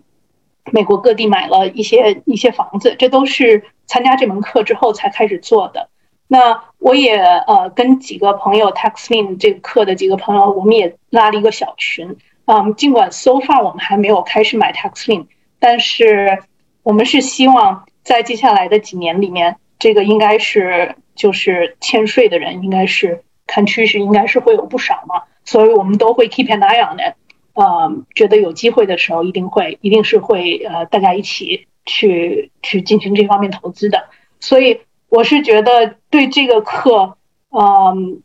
[0.71, 5.89] 美国各地买了一些一些房子，这都是参加这门课之后才开始做的。
[6.27, 12.15] 那我也呃跟几个朋友 Taxling 这个课的几个朋友，我们也拉了一个小群。
[12.45, 15.25] 嗯，尽管 so far 我们还没有开始买 Taxling，
[15.59, 16.39] 但是
[16.83, 19.57] 我们是希望在接下来的几年里面。
[19.79, 27.13] 这个应该是就是欠税的人，应该是看趋势，应该是会有不少嘛，所以我们都会 keep an eye on it，
[27.53, 34.09] 呃，觉得有机会的时候，一定会，一定是会呃，大家一起去去进行这方面投资的。
[34.39, 37.15] 所以我是觉得对这个课，
[37.51, 38.23] 嗯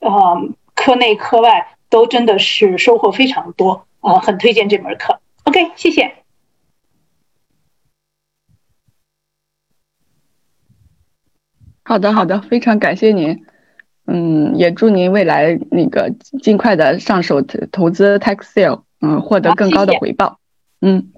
[0.00, 5.20] 嗯，课内课外都真的是收获非常多，呃，很推荐这门课。
[5.44, 6.23] OK，谢谢。
[11.86, 13.44] 好的，好的，非常感谢您，
[14.06, 16.10] 嗯，也祝您未来那个
[16.42, 20.40] 尽快的上手投投资 tax sale，嗯，获得更高的回报，
[20.80, 21.12] 嗯，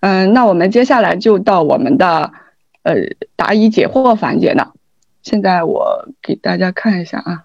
[0.00, 2.34] 嗯，那我们接下来就到我们的
[2.82, 2.94] 呃
[3.34, 4.74] 答疑解惑环节了。
[5.22, 7.44] 现在我给大家看一下啊，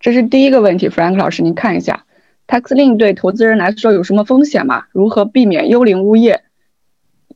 [0.00, 2.04] 这是第一个问题，Frank 老师，您看一下
[2.46, 4.84] ，tax lien 对投资人来说有什么风险吗？
[4.92, 6.44] 如何避免幽灵物业？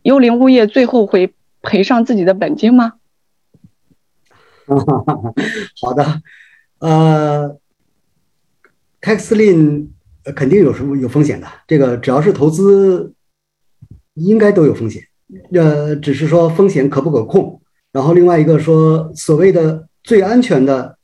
[0.05, 2.93] 幽灵物业最后会赔上自己的本金吗？
[5.81, 6.21] 好的，
[6.79, 7.57] 呃
[9.01, 9.89] ，tax lien
[10.37, 13.15] 肯定有什么有风险的，这个只要是投资，
[14.13, 15.03] 应该都有风险，
[15.55, 17.63] 呃，只是说风险可不可控。
[17.91, 20.99] 然后另外一个说，所谓的最安全的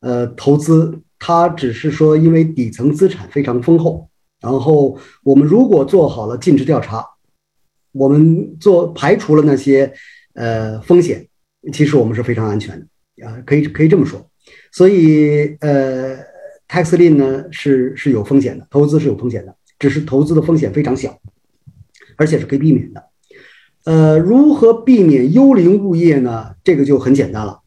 [0.00, 4.08] 呃投资，它只是说因为底层资产非常丰厚，
[4.40, 7.04] 然后我们如果做好了尽职调查。
[7.94, 9.90] 我们做排除了那些
[10.34, 11.24] 呃风险，
[11.72, 14.28] 其实我们是非常安全的啊，可以可以这么说。
[14.72, 16.16] 所以呃
[16.68, 21.16] ，tax lien 呢是是有风险的，投资是有风险的，只是投资的风险非常小，
[22.16, 23.04] 而且是可以避免的。
[23.84, 26.56] 呃，如何避免幽灵物业呢？
[26.64, 27.60] 这个就很简单了。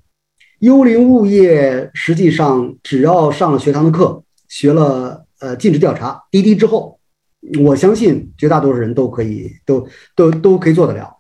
[0.60, 6.97] 幽灵物业实际上只要上了学堂的课，学了呃尽职调查滴滴之后。
[7.64, 11.18] 我相信绝大多数人都可以，都都都可以做得了。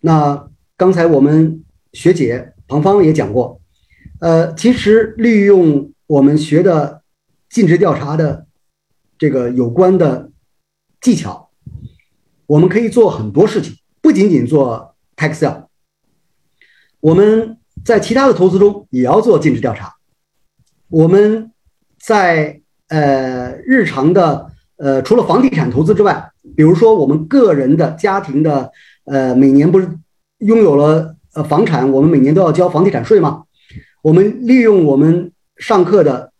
[0.00, 3.60] 那刚才我们学姐庞芳也讲过，
[4.20, 7.02] 呃，其实利用我们学的
[7.48, 8.46] 尽职调查的
[9.16, 10.30] 这个有关的
[11.00, 11.50] 技巧，
[12.46, 15.66] 我们可以做很多事情，不仅仅做 tax sale，
[17.00, 19.94] 我们在其他的投资中也要做尽职调查。
[20.88, 21.52] 我们
[21.98, 24.50] 在呃日常的。
[24.82, 28.72] 呃，除了房地产投资之外，比如说我们个人的家庭的，
[29.04, 29.86] 呃，每年不是
[30.38, 33.44] 拥有了呃房产，我们每年都要交房地产税吗？
[34.00, 36.32] 我们利用我们上课的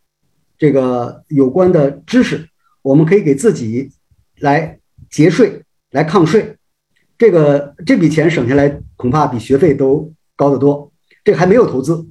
[0.57, 2.49] 这个有关的知识，
[2.81, 3.93] 我们可以给自己
[4.39, 4.79] 来
[5.11, 6.57] 节税、来抗税。
[7.19, 10.91] 这个这笔钱省下来，恐怕比学费都高得多。
[11.23, 12.07] 这还没有投资，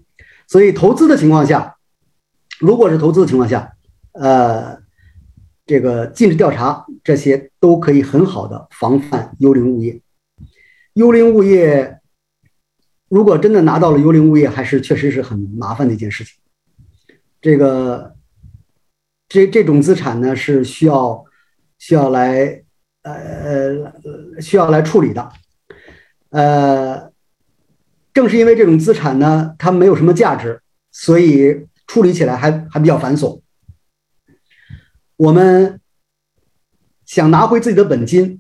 [0.47, 1.75] 所以投资的情况下，
[2.59, 3.73] 如果是投资的情况下，
[4.13, 4.77] 呃。
[5.69, 10.01] 这个尽职调查，这些都可以很好的防范幽灵物业。
[10.93, 11.99] 幽灵物业，
[13.07, 16.33] 如果真的拿到了幽灵物业，还是确实是很麻烦的一件事情。
[17.39, 18.15] 这个，
[19.27, 21.23] 这这种资产呢，是需要
[21.77, 22.63] 需要来
[23.03, 25.31] 呃呃需要来处理的。
[26.31, 27.11] 呃，
[28.11, 30.59] 正是因为这种资产呢，它没有什么价值，
[30.91, 33.39] 所以处理起来还还比较繁琐。
[35.19, 35.81] 我们
[37.05, 38.39] 想拿回自己的本金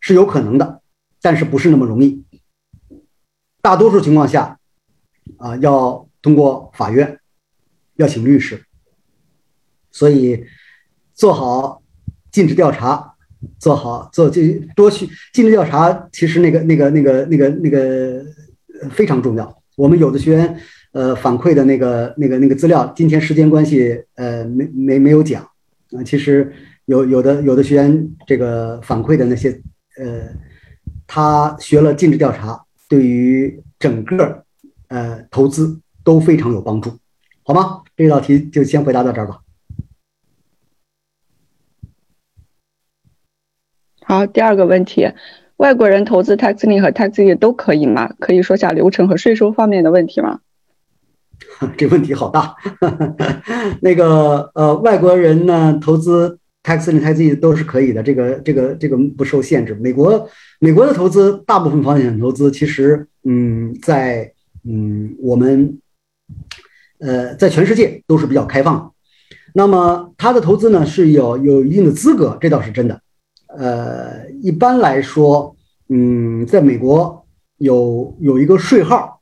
[0.00, 0.82] 是有可能的，
[1.22, 2.22] 但是不是那么容易。
[3.62, 4.58] 大多数情况下，
[5.38, 7.18] 啊，要通过法院，
[7.94, 8.62] 要请律师。
[9.90, 10.44] 所以
[11.14, 11.82] 做好
[12.30, 13.14] 尽职调查，
[13.58, 18.22] 做好做尽多去尽职调查，其实那个那个那个那个那个
[18.90, 19.62] 非常重要。
[19.76, 20.60] 我们有的学员
[20.92, 25.48] 呃反馈的那个那个那个资料，今天时间关系呃没没没有讲。
[25.96, 26.52] 啊，其实
[26.86, 29.50] 有有的有的学员这个反馈的那些，
[29.98, 30.28] 呃，
[31.06, 34.44] 他学了尽职调查，对于整个
[34.88, 36.90] 呃投资都非常有帮助，
[37.42, 37.82] 好吗？
[37.96, 39.40] 这道题就先回答到这儿吧。
[44.04, 45.12] 好，第二个问题，
[45.56, 48.12] 外国人投资 taxi 和 taxi 都可以吗？
[48.18, 50.40] 可以说下流程和税收方面的问题吗？
[51.76, 52.54] 这问题好大。
[53.80, 59.74] 那个呃，外国人呢投资 taxi、taxi 都是可以的，这个这个这个不受限制。
[59.74, 60.28] 美国
[60.58, 64.32] 美国的投资，大部分房地产投资其实嗯，在
[64.64, 65.78] 嗯我们
[66.98, 68.92] 呃在全世界都是比较开放。
[69.54, 73.00] 那么他的投资呢是有有一定的资格，这倒是真的。
[73.48, 75.54] 呃，一般来说，
[75.88, 77.26] 嗯，在美国
[77.58, 79.20] 有有一个税号，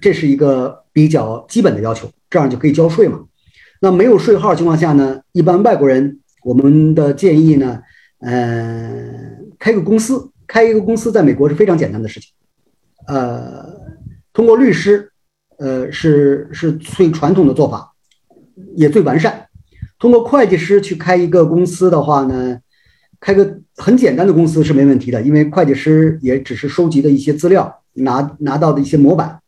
[0.00, 3.20] 这是一个比较基本的要求，这样就可以交税嘛。
[3.82, 7.82] 那没有税号情况下呢，一般外国人我们的建议呢，
[8.20, 9.12] 呃，
[9.58, 12.32] 开个公司，开一个公司在美国是非常简单的事情，
[13.08, 13.62] 呃，
[14.32, 15.12] 通过律师，
[15.58, 17.92] 呃，是是最传统的做法，
[18.74, 19.48] 也最完善。
[19.98, 22.58] 通过会计师去开一个公司的话呢。
[23.18, 29.40] 开个很简单的公司是没问题的，因为会计师也只是收集的一些资料，拿拿到的一些模板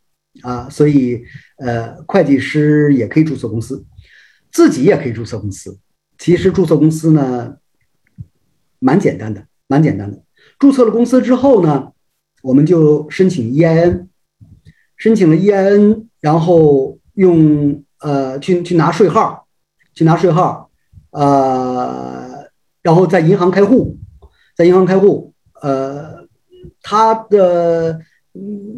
[0.43, 1.23] 啊，所以
[1.57, 3.85] 呃，会计师也可以注册公司，
[4.51, 5.79] 自己也可以注册公司。
[6.19, 7.57] 其实注册公司呢，
[8.79, 10.23] 蛮简单的，蛮简单的。
[10.59, 11.93] 注册了公司之后呢，
[12.43, 14.07] 我们就申请 EIN，
[14.97, 19.47] 申请了 EIN，然后用呃去去拿税号，
[19.95, 20.71] 去拿税号，
[21.11, 22.27] 呃。
[22.81, 23.99] 然后在银行开户，
[24.57, 26.27] 在银行开户，呃，
[26.81, 28.01] 他的
[28.33, 28.77] 嗯，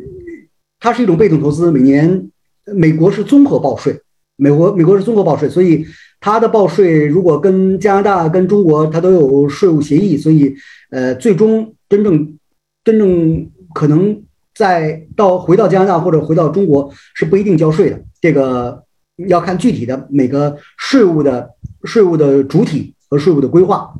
[0.80, 2.28] 它是一种被动投资，每年
[2.74, 4.00] 美国是综合报税，
[4.36, 5.86] 美国美国是综合报税，所以
[6.18, 10.52] 它的报税如果跟加拿大、跟中国它都有税务协议，所以
[10.90, 12.36] 呃，最终真正
[12.82, 14.20] 真正可能
[14.54, 18.82] 在到回到加拿大或者回到中国是不一定交税的，这个
[19.28, 21.50] 要看具体的每个税务的
[21.84, 22.94] 税务的主体。
[23.12, 23.92] 和税务的规划，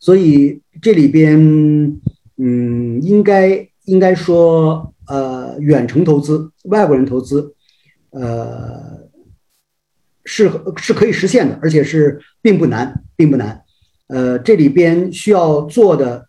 [0.00, 1.38] 所以这里边，
[2.38, 7.54] 嗯，应该应该说，呃，远程投资，外国人投资，
[8.10, 9.08] 呃，
[10.24, 13.62] 是是可以实现的，而且是并不难，并不难。
[14.08, 16.28] 呃，这里边需要做的，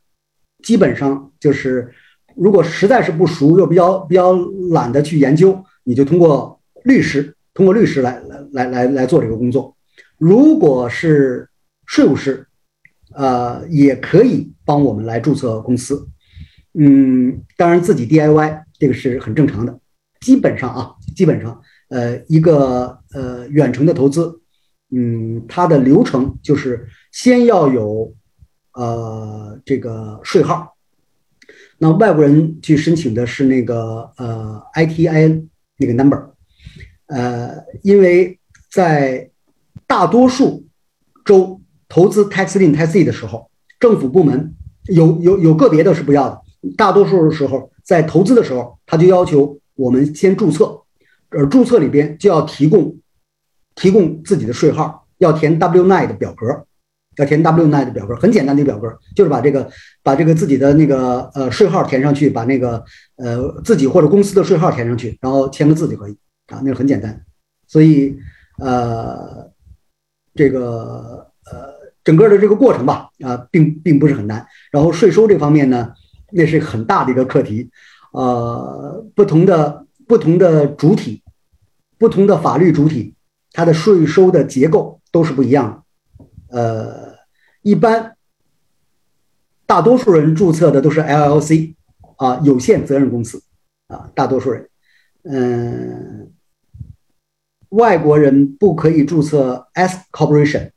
[0.64, 1.93] 基本上就是，
[2.35, 4.34] 如果实在是不熟，又比较比较
[4.72, 9.76] 懒得去研究，你就通过律师，通过律师来来来来来做这个工作。
[10.18, 11.49] 如果是
[11.85, 12.47] 税务师，
[13.14, 16.07] 呃，也可以帮我们来注册公司，
[16.73, 19.80] 嗯，当然自己 DIY 这个是很正常的。
[20.22, 24.41] 基本上啊，基本上，呃，一个呃远程的投资，
[24.91, 28.14] 嗯，它的流程就是先要有
[28.73, 30.76] 呃这个税号，
[31.77, 35.47] 那外国人去申请的是那个呃 ITIN
[35.77, 36.31] 那个 number，
[37.07, 38.39] 呃，因为
[38.72, 39.30] 在
[39.88, 40.65] 大多数
[41.23, 41.61] 州。
[41.88, 43.49] 投资 tax in tax 的时候，
[43.80, 46.41] 政府部门有有有个别的是不要的，
[46.76, 50.82] 大多数的时候在投资的时候，他就要求我们先注册，
[51.30, 52.98] 而注册里边就要提供
[53.76, 56.66] 提供自己的税号，要填 W9 的表格，
[57.18, 59.70] 要填 W9 的表格，很简单的表格，就是把这个
[60.02, 62.84] 把这个自己的那个呃税号填上去，把那个
[63.18, 66.18] 呃自己或者公司的税号填上去，然后签个字就可以
[66.48, 67.24] 啊，那个很简单，
[67.68, 68.18] 所以
[68.57, 69.49] 呃
[70.34, 71.76] 这个呃。
[72.06, 74.45] 整个的这个过程吧，啊，并并不是很难。
[74.72, 75.91] 然后税收这方面呢，
[76.36, 77.70] 那是很大的一个课题，
[78.12, 81.24] 呃，不同的不同的主体，
[81.98, 83.16] 不同的法律主体，
[83.53, 85.84] 它的税收的结构都是不一样
[86.49, 86.57] 的。
[86.57, 87.16] 呃，
[87.62, 88.16] 一般
[89.66, 91.74] 大多数人注册的都是 LLC
[92.18, 93.41] 啊，有限责任公司
[93.88, 94.70] 啊，大多数人，
[95.24, 96.32] 嗯，
[97.70, 100.72] 外国人不可以注册 S corporation。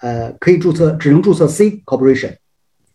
[0.00, 2.36] 呃，可以注册，只能注册 C corporation。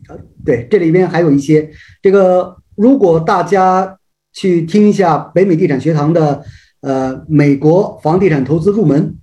[0.10, 1.72] 呃，对，这里边还有一些
[2.02, 3.99] 这个，如果大家
[4.34, 6.44] 去听一下北美地产学堂的
[6.81, 9.15] 呃美国房地产投资入门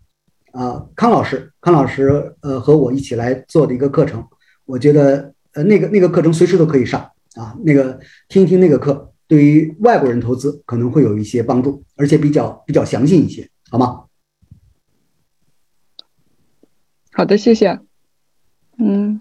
[0.52, 4.24] 啊，康老师，康老师呃和我一起来做的一个课程，
[4.64, 7.00] 我觉得呃那个那个课程随时都可以上
[7.34, 7.98] 啊，那个
[8.28, 14.04] 听一听那个课，对于外国人投资可能会有一些帮助，而且比较比较详细一些，好吗？
[17.12, 17.80] 好的，谢谢。
[18.78, 19.18] 嗯，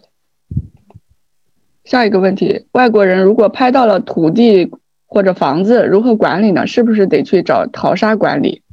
[1.86, 4.72] 下一个问题，外国人如果拍到了土地
[5.06, 6.66] 或者房子，如何管理呢？
[6.68, 8.64] 是不是得去找淘沙管理？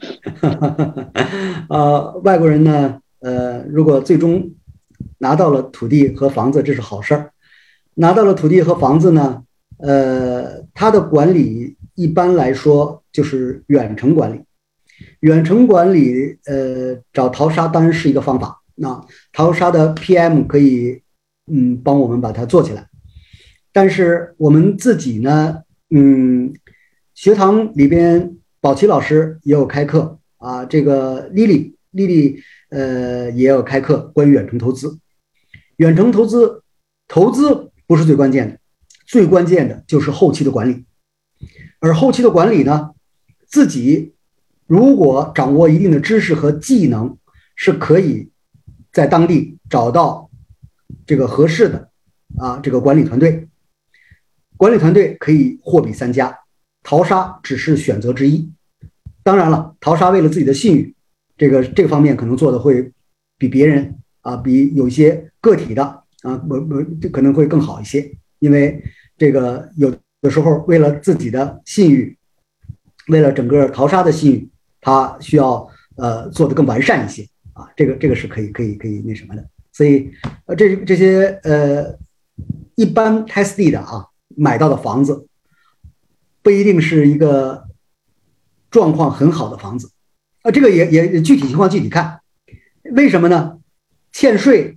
[1.68, 4.52] 呃，外国人呢，呃，如果最终
[5.18, 7.32] 拿到了土地和房子，这是好事儿。
[7.94, 9.42] 拿到了土地和房子呢，
[9.78, 14.40] 呃，他的管理一般来说就是远程管理。
[15.20, 18.62] 远程管理，呃，找淘沙当然是一个方法。
[18.76, 20.99] 那淘沙的 PM 可以，
[21.50, 22.88] 嗯，帮我们把它做起来。
[23.72, 26.52] 但是我们自己呢，嗯，
[27.14, 34.98] 学堂里边，宝琪老师也有开课啊，这个丽丽丽丽，呃，也有开课关于远程投资。
[35.76, 36.62] 远程投资，
[37.08, 38.58] 投资不是最关键的，
[39.06, 40.84] 最关键的就是后期的管理。
[41.80, 42.90] 而后期的管理呢，
[43.46, 44.14] 自己。
[44.66, 47.18] 如果掌握一定的知识和技能，
[47.56, 48.30] 是可以
[48.92, 50.29] 在当地找到
[51.06, 51.90] 这个合适的
[52.38, 53.48] 啊这个管理团队。
[54.56, 56.38] 管理团队可以货比三家，
[56.82, 58.50] 淘沙只是选择之一。
[59.22, 60.94] 当然了，淘沙为了自己的信誉，
[61.36, 62.92] 这个这个方面可能做的会
[63.38, 65.84] 比别人啊，比有些个体的
[66.22, 68.10] 啊不不可能会更好一些。
[68.38, 68.82] 因为
[69.16, 72.16] 这个有的时候为了自己的信誉，
[73.08, 74.48] 为了整个淘沙的信誉。
[74.82, 77.22] 它需要呃做的更完善一些
[77.52, 79.49] 啊，这个这个是可以可以可以那什么的，
[79.80, 80.12] 所以
[80.44, 81.96] 呃这这些呃
[82.74, 85.26] 一般 test 地的啊买到的房子
[86.42, 87.64] 不一定是一个
[88.70, 89.90] 状况很好的房子
[90.42, 92.20] 啊，这个也也具体情况具体看，
[92.92, 93.58] 为什么呢？
[94.12, 94.76] 欠税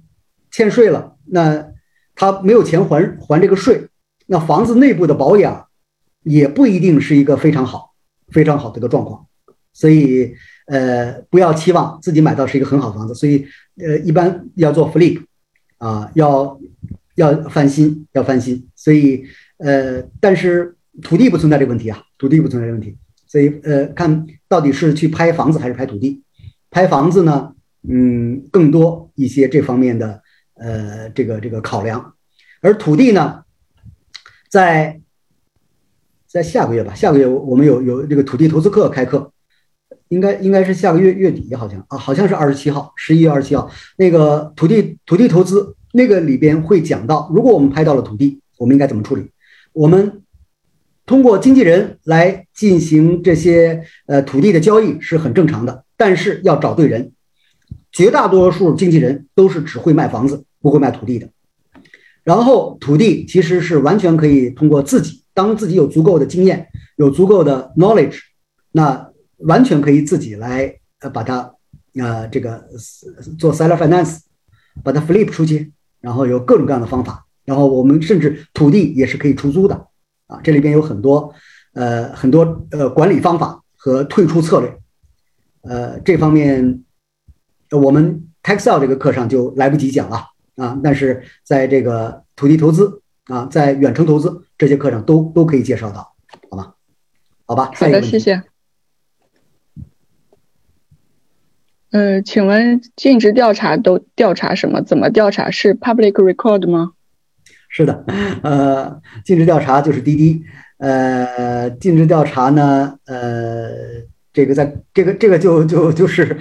[0.49, 1.73] 欠税了，那
[2.15, 3.89] 他没有钱还还这个税，
[4.27, 5.67] 那房子内部的保养
[6.21, 7.93] 也不一定是一个非常好
[8.29, 9.27] 非常好的一个状况。
[9.73, 10.33] 所以，
[10.67, 13.15] 呃，不要期望自己买到是一个很好的房子。
[13.15, 13.47] 所以，
[13.77, 15.23] 呃，一般要做 flip，
[15.77, 16.59] 啊，要
[17.15, 18.69] 要翻新，要翻新。
[18.75, 19.25] 所以，
[19.57, 22.95] 呃，但是土地不存在这个问题啊，土地不存在这个问题。
[23.25, 26.21] 所以，呃，看到底是去拍房子还是拍土地？
[26.69, 27.55] 拍房子呢，
[27.87, 30.21] 嗯，更多一些这方面的，
[30.53, 32.13] 呃，这个这个考量。
[32.61, 33.43] 而土地呢，
[34.49, 35.01] 在
[36.27, 39.32] 在下个月吧，下个月我们有有这个土地投资课开课。
[40.09, 49.31] 应该应该是下个月月底，好像啊，好像是二十七号，十一月二十七号，那个土地土地投资那个里边会讲到，如果我们拍到了土地，我们应该怎么处理？
[49.71, 50.21] 我们
[51.05, 57.11] 通过经纪人来进行这些呃土地的交易是很正常的，但是要找对人。
[57.91, 61.29] 绝大多数经纪人都是只会卖房子，不会卖土地的。
[62.23, 66.67] 然后土地其实是完全可以通过自己，当自己有足够的经验，
[66.97, 68.19] 有足够的 knowledge，
[68.71, 69.12] 那。
[69.45, 71.53] 完全可以自己来呃把它
[71.95, 72.65] 呃这个
[73.37, 74.19] 做 seller finance，
[74.83, 75.71] 把它 flip 出去，
[76.01, 79.87] 然后有各种各样的方法，然后我们甚至土地也是可以出租的
[80.27, 81.33] 啊，这里边有很多
[81.73, 84.77] 呃很多呃管理方法和退出策略，
[85.61, 86.83] 呃这方面
[87.71, 96.13] 我们 Texel 这个课上就来不及讲了啊，但是在这个土地投资啊，在远程投资这些课上都都可以介绍到，
[96.49, 96.73] 好吗？
[97.45, 98.43] 好吧，好的，谢谢。
[101.93, 104.81] 呃，请问尽职调查都调查什么？
[104.81, 105.51] 怎么调查？
[105.51, 106.93] 是 public record 吗？
[107.69, 108.03] 是的，
[108.41, 110.43] 呃，尽职调查就是滴滴。
[110.79, 113.69] 呃，尽职调查呢，呃，
[114.33, 116.35] 这个在这个这个就就就是，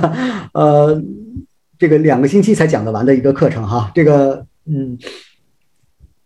[0.54, 0.98] 呃，
[1.78, 3.92] 这个两个星期才讲得完的一个课程哈。
[3.94, 4.96] 这个，嗯，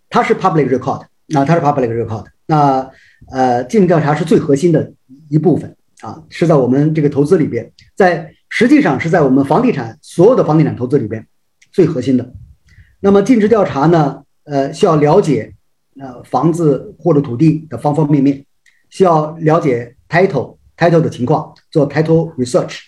[0.09, 2.89] 它是 public record，那它是 public record，那
[3.33, 4.93] 呃，尽职调查是最核心的
[5.29, 8.33] 一部分啊，是在我们这个投资里边，在。
[8.59, 11.25] 实际上是在我们房地产所有的房地产投资里边
[11.71, 12.35] 最核心的。
[12.99, 14.25] 那么尽职调查呢？
[14.43, 15.55] 呃，需要了解
[16.01, 18.45] 呃房子或者土地的方方面面，
[18.91, 22.81] 需要了解 title title 的情况，做 title research。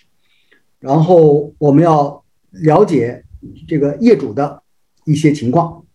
[0.81, 3.23] 然后我们要了解
[3.65, 4.61] 这个业主的
[5.05, 5.85] 一些情况。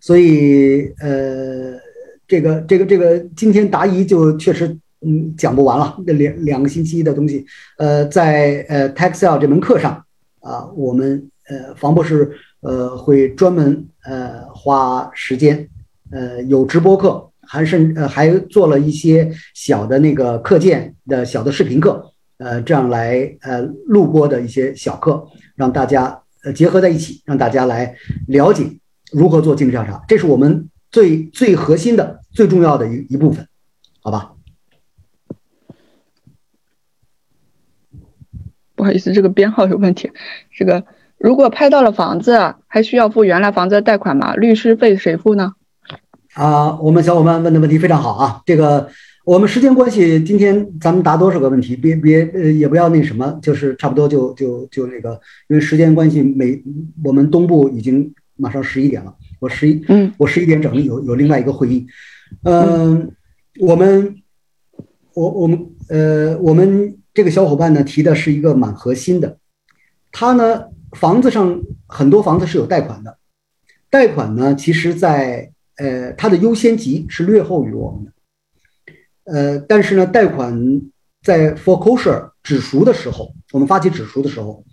[0.00, 1.78] 所以呃，
[2.26, 4.76] 这个这个这个今天答疑就确实。
[5.02, 7.46] 嗯，讲不完了，那两两个星期的东西，
[7.78, 10.04] 呃，在呃 Texel 这门课上
[10.40, 15.66] 啊，我们呃房博士呃会专门呃花时间，
[16.10, 27.94] 呃有直播课，还甚呃还做了一些小的那个课件的小的视频课，呃这样来呃录播的一些小课，让大家呃结合在一起，让大家来
[28.28, 28.64] 了解
[29.12, 33.46] 如何做尽职调查，这是我们最最核心的最重要的一一部分，
[34.02, 34.32] 好吧？
[38.80, 40.10] 不好意思，这个编号有问题。
[40.56, 40.82] 这个
[41.18, 44.34] 如果拍到了房子，还需要付原来房子的贷款吗？
[44.36, 45.52] 律师费谁付呢？
[46.32, 48.40] 啊，我们小伙伴问的问题非常好啊。
[48.46, 48.88] 这个
[49.26, 51.76] 我们时间关系，今天咱们答多少个问题？
[51.76, 56.62] 别别呃，也不要那什么，就是差不多就就就那个，因为时间关系，每
[57.04, 61.86] 我们东部已经马上十一点了，我十一嗯，我十一点整有有另外一个会议。
[62.44, 63.12] 嗯，
[63.60, 64.16] 我们
[65.12, 69.38] 我我们呃，我们这个小伙伴呢提的是一个蛮核心的，
[70.12, 73.18] 他呢房子上很多房子是有贷款的，
[73.90, 78.12] 贷款呢其实在呃它的优先级是略后于我们的，
[79.24, 80.82] 呃，但是呢贷款
[81.22, 84.64] 在 foreclosure 止赎的时候，我们发起止赎的时候，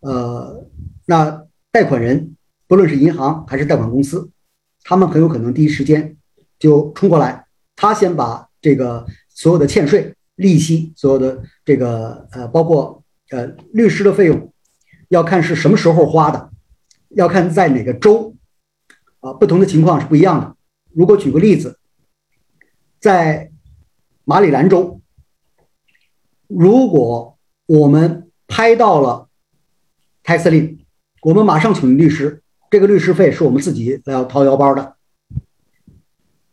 [0.00, 0.66] 呃，
[1.06, 2.36] 那贷款人
[2.66, 4.30] 不论是银行还是贷款公司，
[4.82, 6.16] 他们很有可能第一时间
[6.58, 7.46] 就冲过来，
[7.76, 9.06] 他先把这个。
[9.40, 14.52] 所有的欠税、利息，所有的这个呃，包括呃律师的费用，
[15.08, 16.50] 要看是什么时候花的，
[17.08, 18.36] 要看在哪个州，
[19.18, 20.56] 啊，不同的情况是不一样的。
[20.92, 21.80] 如果举个例子，
[23.00, 23.50] 在
[24.24, 25.00] 马里兰州，
[26.46, 27.36] 如果
[27.66, 29.28] 我们拍到了
[30.22, 30.86] 泰斯令，
[31.22, 34.96] 我们马上请律师，这个律师费是我们自己要掏腰包的。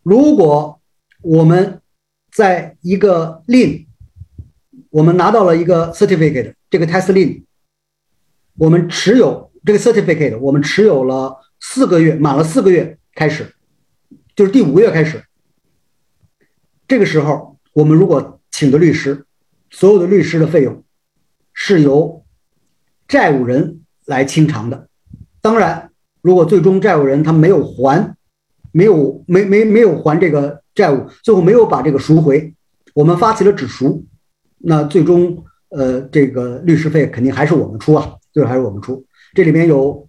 [0.02, 0.82] 如果
[1.22, 1.82] 我们
[2.36, 3.88] 在一个令
[4.90, 7.46] 我们拿到了一个 certificate，这个 test 令
[8.58, 13.56] 我们持有这个 certificate，我们持有了四个月，满了四个月开始，
[14.36, 15.24] 就是第五个月开始。
[16.90, 19.26] 这个时候，我们如果请的律师，
[19.70, 20.84] 所有的律师的费用
[21.54, 22.26] 是由
[23.08, 24.90] 债务人来清偿的。
[25.40, 25.90] 当然，
[26.22, 28.18] 如果最终债务人他没有还，
[28.74, 30.65] 没有没没没有还这个。
[30.76, 32.54] 债务最后没有把这个赎回，
[32.94, 34.06] 我们发起了止赎，
[34.60, 39.04] 那最终呃这个律师费肯定还是我们出啊，最后还是我们出。
[39.34, 40.08] 这里面有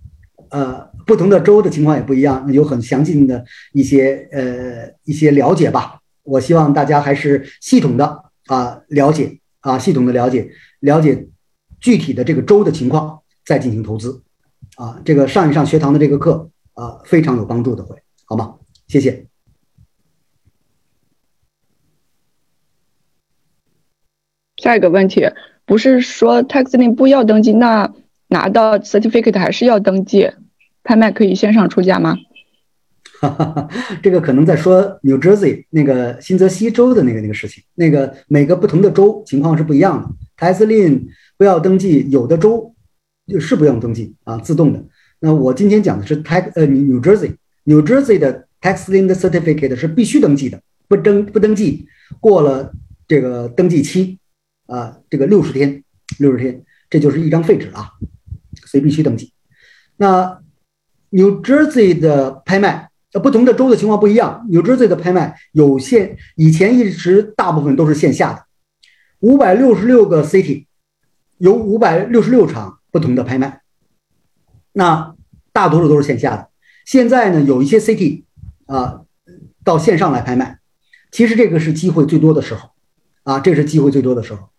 [0.51, 6.01] 呃不同的州的情况也不一样，有很详尽的一些呃一些了解吧。
[6.25, 11.29] 我希望大家还是系统的啊了解啊系统的了解了解
[11.81, 14.21] 具体的这个州的情况再进行投资
[14.77, 15.01] 啊。
[15.05, 18.57] 这个上一上学堂的这个课啊非常有帮助的会，好吗？
[18.89, 19.27] 谢谢。
[24.67, 25.25] 下一个问题
[25.65, 27.95] 不是说 tax lien 不要登记，那
[28.27, 30.29] 拿到 certificate 还是要登记？
[30.83, 32.17] 拍卖可以线上出价吗？
[33.21, 33.69] 哈哈，
[34.03, 40.09] 这个可能在说 New Jersey 那个新泽西州的那个那个事情，那个每个不同的州情况是不一样的。
[40.37, 41.03] tax lien
[41.39, 42.75] 不要登记，有的州
[43.39, 44.85] 是不用登记啊，自动的。
[45.21, 51.87] 那我今天讲的是 tax 呃 New Jersey，New Jersey 的 tax lien 的 certificate 是必须登记的，不登不登记
[52.19, 52.73] 过了
[53.07, 54.19] 这个登记期。
[54.67, 55.83] 啊，这个六十天，
[56.19, 57.93] 六十天，这就是一张废纸了，
[58.67, 59.33] 所以必须登记。
[59.97, 60.41] 那
[61.11, 64.47] New Jersey 的拍卖，呃，不同的州的情况不一样。
[64.51, 68.45] New Jersey 的拍卖有线，以前一直大部分都是线下的，
[69.21, 70.67] 五百六十六个 city，
[71.39, 73.63] 有五百六十六场不同的拍卖，
[74.73, 75.15] 那
[75.53, 76.51] 大多数都是线下的。
[76.85, 78.25] 现在呢，有一些 city
[78.67, 79.03] 啊，
[79.65, 80.59] 到线上来拍卖，
[81.11, 82.71] 其实这个是机会最多的时候，
[83.23, 84.51] 啊，这是机会最多的时候。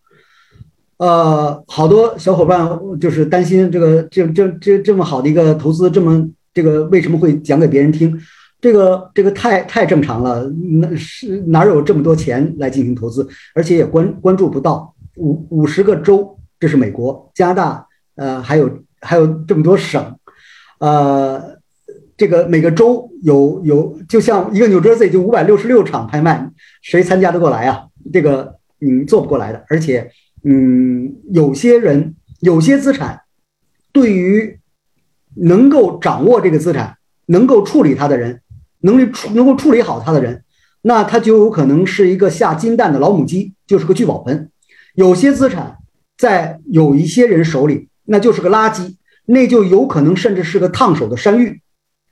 [0.98, 2.68] 呃，好多小伙伴
[3.00, 8.20] 就是担心这个这这这这么好的一个投资，这么这个为什么会讲给别人听？
[8.60, 10.52] 这个这个太太正常了，
[10.82, 13.28] 那是哪有这么多钱来进行投资？
[13.54, 18.68] 而且也关关注不到五五十个州，这是美国、加拿大，呃，还有
[19.00, 20.18] 还有这么多省，
[20.80, 21.60] 呃，
[22.18, 26.50] 这个每个州有有，就像一个 New Jersey 就五百六十六场拍卖，
[26.82, 27.86] 谁参加得过来啊？
[28.12, 30.10] 这个嗯，做不过来的，而且。
[30.50, 33.24] 嗯，有些人有些资产，
[33.92, 34.60] 对于
[35.36, 38.42] 能够掌握这个资产、能够处理它的人，
[38.80, 40.44] 能力处能够处理好它的人，
[40.84, 44.50] 那他就有可能是一个下金蛋的老母鸡，就是个聚宝盆。
[44.96, 45.80] 有些资产
[46.18, 48.96] 在有一些人手里，那就是个垃圾，
[49.26, 51.62] 那就有可能甚至是个烫手的山芋。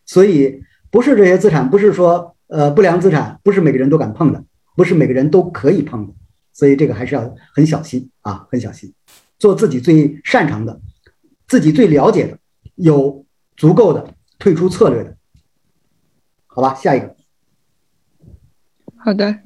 [0.06, 4.44] 所以，不是这些资产，不是说呃不良资产，不是每个人都敢碰的，
[4.76, 6.14] 不是每个人都可以碰的。
[6.56, 8.94] 所以这个还是要很小心啊，很小心，
[9.38, 10.80] 做自己最擅长的，
[11.50, 12.40] 自己最了解的，
[12.76, 13.26] 有
[13.58, 15.18] 足够的退出策略的，
[16.48, 16.74] 好吧？
[16.74, 17.14] 下一个。
[18.96, 19.40] 好的。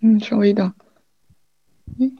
[0.00, 0.74] 嗯，稍微等。
[1.98, 2.18] 嗯，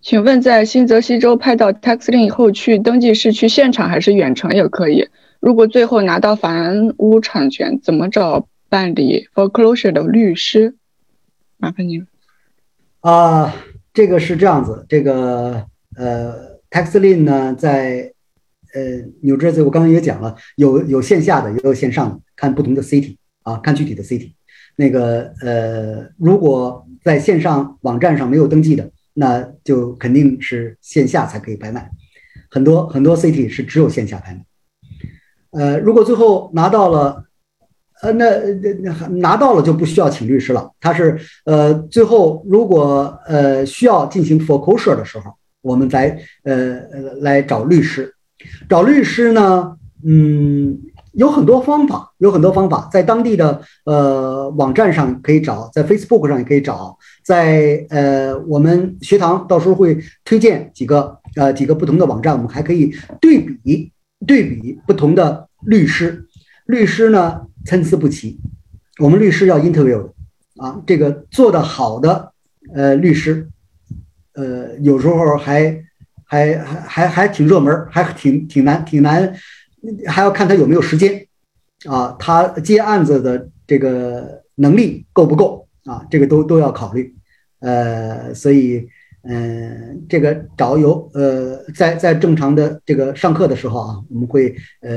[0.00, 5.08] 请问在新泽西州拍到 taxi 以后，去登记是去现场还是远程也可以？
[5.40, 10.76] 如果最后拿到房屋产权，怎么找办理 foreclosure 的律师？
[11.64, 12.06] 麻烦您
[13.00, 13.54] 啊，
[13.94, 15.66] 这个是这样子，这个
[15.96, 18.12] 呃，tax lien 呢，在
[18.74, 24.34] 呃，New Jersey，我刚刚也讲了，有有线下的，也有线上的，看不同的 city 啊，看具体的 city。
[24.76, 31.90] 那个呃，如果在线上网站上没有登记的，那就肯定是线下才可以拍卖。
[32.50, 34.44] 很多很多 city 是只有线下拍卖。
[35.52, 37.24] 呃，如果最后拿到了
[38.04, 38.26] 呃，那
[38.62, 40.70] 那那拿到了就不需要请律师了。
[40.78, 45.32] 他是呃，最后如果呃需要进行 foreclosure 的时候，
[45.62, 46.80] 我们再呃
[47.20, 48.14] 来找律师。
[48.68, 49.74] 找律师呢，
[50.06, 50.78] 嗯，
[51.12, 63.90] 有很多方法，有很多方法，在当地的呃网站上可以找，在 Facebook 上也可以找，在呃我们学堂到时候会推荐几个呃几个不同的网站，我们还可以对比
[64.26, 66.26] 对比不同的律师。
[66.66, 68.38] 律师呢参差不齐，
[69.00, 70.10] 我们律师要 interview
[70.56, 72.32] 啊，这个做的好的
[72.74, 73.48] 呃律师，
[74.34, 75.82] 呃有时候还
[76.24, 79.34] 还还还还挺热门，还挺挺难挺难，
[80.06, 81.26] 还要看他有没有时间
[81.86, 87.14] 啊，他接案子的这个能力够不够啊，这个都都要考虑，
[87.60, 88.86] 呃，所以
[89.22, 94.90] 嗯，这个找有呃在在正常的这个上课的时候啊，我们会呃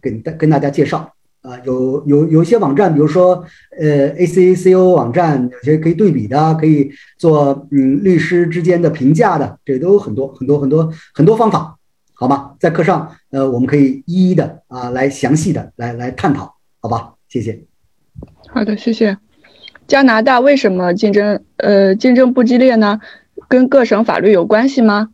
[0.00, 1.14] 跟跟大家介绍。
[1.42, 3.44] 啊，有有有一些网站，比如说
[3.76, 11.76] 呃 ACACO 网站，有些可以对比的，可以做嗯律师之间的评价的，这都有很多很多很多很多方法，
[12.14, 12.52] 好吗？
[12.60, 17.14] 在课上呃我们可以一一的啊来详细的来来探讨，好吧？
[17.28, 17.64] 谢谢。
[18.48, 19.18] 好的，谢谢。
[19.88, 23.00] 加拿大为什么竞争呃竞争不激烈呢？
[23.48, 25.08] 跟各省法律有关系吗？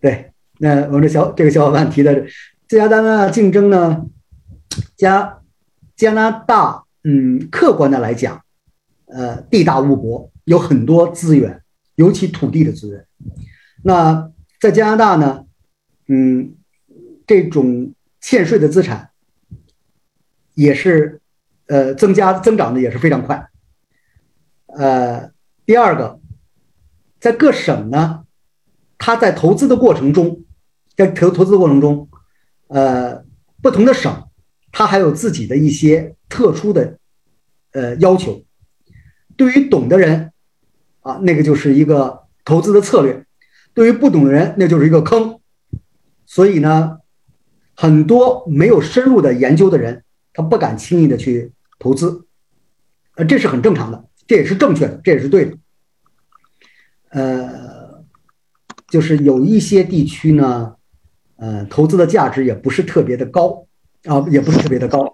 [0.00, 2.24] 对，那我们的小这个小伙伴提的，
[2.66, 4.06] 加拿大竞争呢？
[4.96, 5.40] 加
[5.96, 8.42] 加拿大，嗯，客观的来讲，
[9.06, 11.62] 呃，地大物博，有很多资源，
[11.94, 13.06] 尤其土地的资源。
[13.82, 14.30] 那
[14.60, 15.46] 在加拿大呢，
[16.08, 16.54] 嗯，
[17.26, 19.10] 这种欠税的资产
[20.54, 21.20] 也是，
[21.66, 23.50] 呃，增加增长的也是非常快。
[24.66, 25.30] 呃，
[25.66, 26.18] 第二个，
[27.20, 28.24] 在各省呢，
[28.98, 30.44] 它在投资的过程中，
[30.96, 32.08] 在投投资的过程中，
[32.68, 33.24] 呃，
[33.62, 34.23] 不同的省。
[34.76, 36.98] 他还有自己的一些特殊的，
[37.70, 38.44] 呃要求。
[39.36, 40.32] 对于懂的人，
[41.02, 43.22] 啊，那个就是一个投资的策略；
[43.72, 45.38] 对于不懂的人，那就是一个坑。
[46.26, 46.98] 所以呢，
[47.76, 50.02] 很多没有深入的研究的人，
[50.32, 52.26] 他不敢轻易的去投资，
[53.14, 55.56] 呃，这是很正常的，这也是正确的，这也是对的。
[57.10, 58.02] 呃，
[58.88, 60.74] 就是有一些地区呢，
[61.36, 63.68] 呃，投资的价值也不是特别的高。
[64.04, 65.12] 啊，也不是特别的高，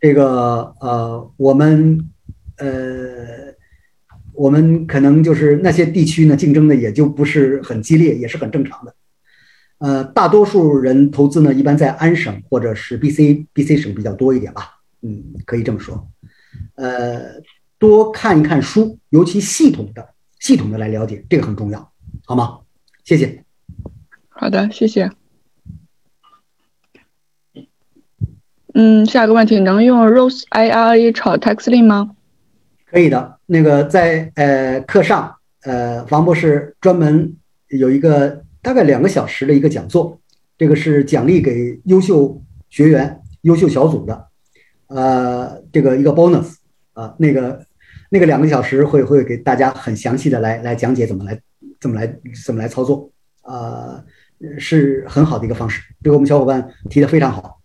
[0.00, 1.98] 这个呃，我们
[2.56, 3.54] 呃，
[4.32, 8.94] 我们可能就是那些地区呢，竞争的也就不是很激烈，也是很正常的。
[9.78, 16.08] 呃，大多数人投资呢，一般在安省或者是 B C B C 省比较多一点吧，嗯，可以这么说。
[16.76, 17.42] 呃，
[17.78, 21.92] 多看一看书，尤其系统的、系统的来了解，这个很重要，
[22.24, 22.60] 好吗？
[23.04, 23.44] 谢谢。
[24.28, 25.10] 好的，谢谢。
[28.74, 32.16] 嗯，下一个问题，能用 Rose IRA 炒 Taxling 吗？
[32.90, 37.36] 可以的，那个在呃课上，呃王博士专门
[37.68, 40.18] 有一个大概两个小时的一个讲座，
[40.56, 44.26] 这个是奖励给优秀学员、优秀小组的，
[44.86, 46.54] 呃，这个一个 bonus
[46.94, 47.66] 啊，那个
[48.08, 51.38] 那个两个小时会会给大家很详细的来来讲解怎么来
[51.78, 52.06] 怎么来
[52.44, 53.10] 怎么来操作，
[53.42, 54.02] 啊，
[54.58, 57.61] 是很好的一个方式，这个我们小伙伴提的非常好。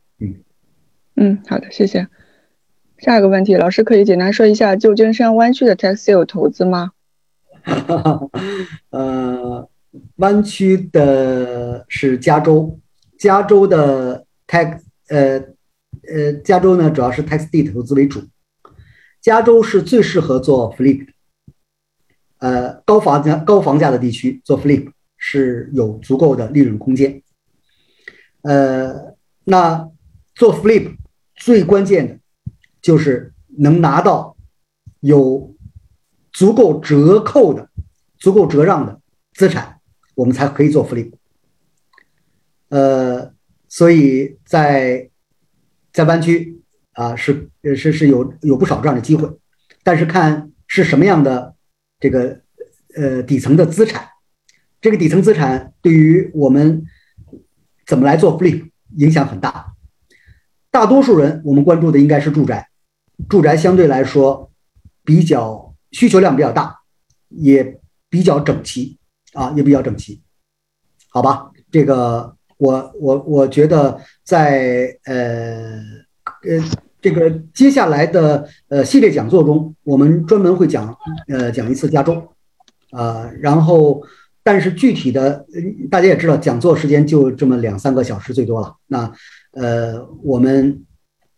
[1.19, 2.07] 嗯，好的，谢谢。
[2.99, 6.91] 下一个问题，老师可以简单说一下旧金山湾区的 Taxil 投资吗？
[8.91, 9.67] 呃，
[10.17, 12.79] 湾区的是加州，
[13.17, 14.79] 加州的 Tax，
[15.09, 15.39] 呃
[16.07, 18.21] 呃，加州呢主要是 Tax D 投资为主，
[19.19, 21.07] 加州是最适合做 Flip，
[22.37, 27.23] 呃，高房价高房价的地区做 Flip 是有足够的利润空间。
[28.43, 29.15] 呃，
[29.45, 29.89] 那
[30.35, 30.95] 做 Flip。
[31.37, 32.19] 最关键的，
[32.81, 34.35] 就是能拿到
[34.99, 35.55] 有
[36.33, 37.69] 足够折扣的、
[38.17, 38.99] 足够折让的
[39.33, 39.79] 资产，
[40.15, 41.13] 我们才可以做福利。
[42.69, 43.33] 呃，
[43.69, 45.09] 所以在
[45.93, 46.61] 在湾区
[46.93, 49.31] 啊，是是是有有不少这样的机会，
[49.83, 51.55] 但是看是什么样的
[51.99, 52.41] 这个
[52.95, 54.09] 呃底层的资产，
[54.81, 56.83] 这个底层资产对于我们
[57.85, 59.75] 怎么来做 flip 影响很大。
[60.77, 62.69] 大多数人，我们关注的应该是住宅，
[63.27, 64.51] 住宅相对来说
[65.03, 66.77] 比较需求量比较大，
[67.29, 67.79] 也
[68.11, 68.95] 比较整齐
[69.33, 70.21] 啊，也比较整齐，
[71.09, 71.49] 好吧？
[71.71, 75.81] 这个我我我觉得在呃
[76.43, 76.63] 呃
[77.01, 80.95] 这个接下来的呃系列讲座中，我们专门会讲
[81.27, 82.23] 呃讲一次加州，
[82.91, 83.99] 啊，然后
[84.43, 85.43] 但是具体的
[85.89, 89.11] 大家也知道，讲座时间就这么两三个小时最多了，那。
[89.59, 90.85] 呃，我们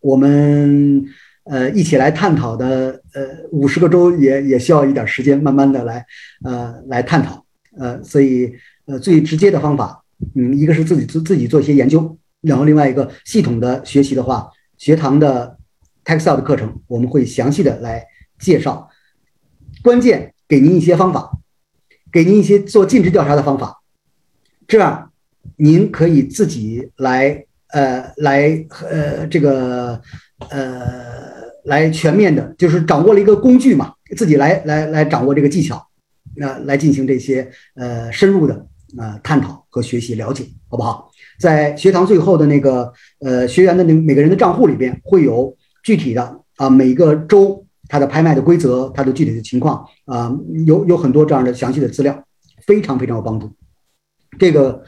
[0.00, 1.02] 我们
[1.44, 6.04] 呃一起来探讨的，呃五十个州也也需要一点时间，慢慢的来
[6.44, 7.42] 呃来探讨，
[7.78, 8.52] 呃所以
[8.84, 15.56] 呃最直接的方法，嗯一个是自己自自己做一些研究，然后另外一个系统的学习的话，学堂的
[16.04, 18.06] Texel 的课程我们会详细的来
[18.38, 18.90] 介绍，
[19.82, 21.38] 关键给您一些方法，
[22.12, 23.80] 给您一些做尽职调查的方法，
[24.68, 25.10] 这样
[25.56, 27.46] 您可以自己来。
[27.72, 30.00] 呃，来呃，这个
[30.50, 30.72] 呃，
[31.64, 35.86] 来全面的，就是掌握了一个工具嘛，自己来来来掌握这个技巧，
[36.36, 38.66] 那来进行这些呃深入的
[38.98, 41.10] 呃探讨和学习了解，好不好？
[41.38, 50.30] 在学堂最后的那个呃学员的那每个人的账户里边会有具体的啊每个周它的拍卖的规则，它的具体的情况啊，
[50.66, 52.24] 有有很多这样的详细的资料，
[52.66, 53.50] 非常非常有帮助。
[54.38, 54.82] 这个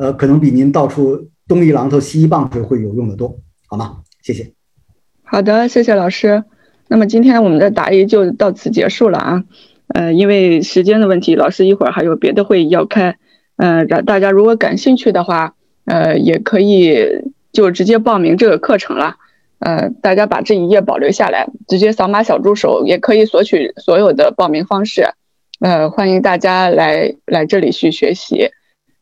[0.00, 1.28] 呃，可能比您到处。
[1.46, 3.36] 东一榔头西一棒槌会有用的多，
[3.66, 3.98] 好吗？
[4.22, 4.52] 谢谢。
[5.24, 6.44] 好的，谢谢老师。
[6.86, 9.44] 那么今天我们的答疑就到此结束了啊。
[9.88, 13.16] 呃，因为时间的问题，老师一会儿还有别的会议要开。
[13.56, 15.54] 呃，大家如果感兴趣的话，
[15.86, 16.96] 呃，也可以
[17.52, 19.16] 就直接报名这个课程了。
[19.58, 25.08] 呃，大家把这一页保留下来，直接扫码小助手也可以索取所有的报名方式。
[25.58, 28.50] 呃，欢迎大家来来这里去学习。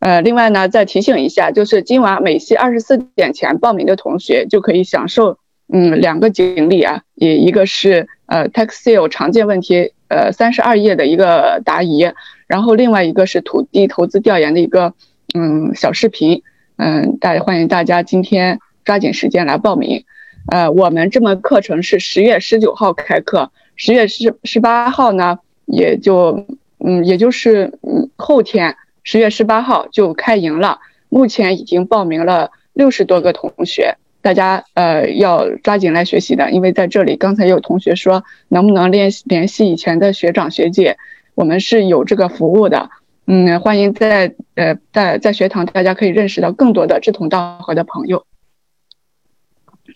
[0.01, 5.39] 呃，另外呢，再提醒一下，就是今晚美西二十四点前报名的同学就可以享受，
[5.73, 12.13] 嗯，两个锦鲤啊，也一个是呃 tax sale 常见问题，呃三十二页的一个答疑，
[12.47, 14.95] 然后另外一个是土地投资调研的一个
[15.35, 16.43] 嗯小视频，
[16.77, 20.05] 嗯，大欢迎大家今天抓紧时间来报名，
[20.53, 26.47] 呃，我们这门课程是十月十九号开课，十月十十八号呢，也就
[26.79, 28.77] 嗯也就是嗯后天。
[29.11, 40.99] 十月十八号就开营了，目前已经报名了六十多个同学，大家呃要抓紧来学习的，因为在这里刚才有同学说能不能联联系以前的学长学姐，
[41.35, 42.91] 我们是有这个服务的，
[43.27, 48.27] 嗯，欢迎在呃在在学堂大家可以认识到更多的志同道合的朋友。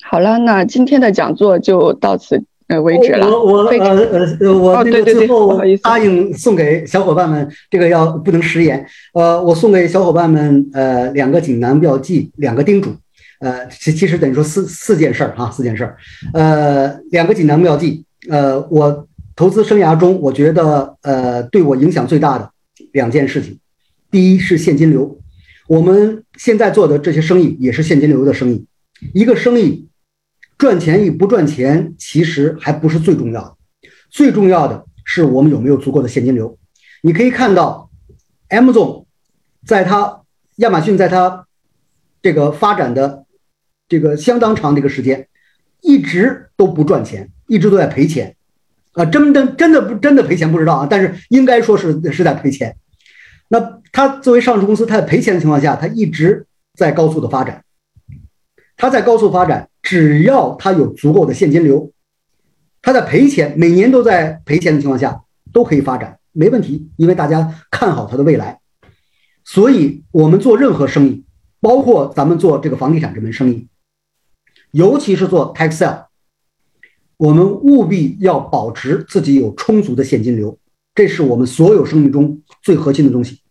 [0.03, 2.45] 好了，那今天的讲座就到此。
[2.83, 3.27] 为止了。
[3.29, 8.87] 我我呃呃呃，我那个最后答应送给小伙伴们，这个要不能食言。
[9.15, 12.91] 呃，我送给小伙伴们呃两个锦囊妙计，两个叮嘱。
[13.41, 15.97] 呃，其其实等于说四四件事儿哈，四件事儿。
[16.33, 18.05] 呃，两个锦囊妙计。
[18.31, 22.51] 呃，我投资生涯中，我觉得呃对我影响最大的
[22.93, 23.59] 两件事情，
[24.11, 25.19] 第一是现金流。
[25.69, 28.65] 我们现在做的这些生意也是现金流的生意，
[29.13, 29.89] 一个生意。
[30.59, 33.57] 赚钱与不赚钱，其实还不是最重要的，
[34.11, 36.59] 最重要的是我们有没有足够的现金流。
[37.03, 37.91] 你可以看到
[38.49, 39.07] ，M 总
[39.67, 40.23] 在他
[40.57, 41.47] 亚马逊在他
[42.23, 43.25] 这个发展的
[43.89, 45.29] 这个相当长的一个时间，
[45.81, 48.37] 一直都不赚钱，一直都在赔钱，
[48.93, 52.77] 啊，真的真的不真的赔钱不知道啊，但是应该说是是在赔钱。
[53.49, 57.65] 那他作为上市公司，他在赔钱的情况下，他一直在高速的发展，
[58.77, 59.69] 他在高速发展。
[59.83, 61.93] 只要他有足够的现金流，
[62.81, 68.61] 他在赔钱，每年都在赔钱的情况下，都可以发展，没问题，因为大家看好他的未来。
[69.45, 71.25] 所以，我们做任何生意，
[71.61, 73.67] 包括咱们做这个房地产这门生意，
[74.71, 76.07] 尤其是做 tax sale，
[77.17, 80.57] 我们务必要保持自己有充足的现金流，
[80.95, 83.43] 这是我们所有生意中最核心的东西。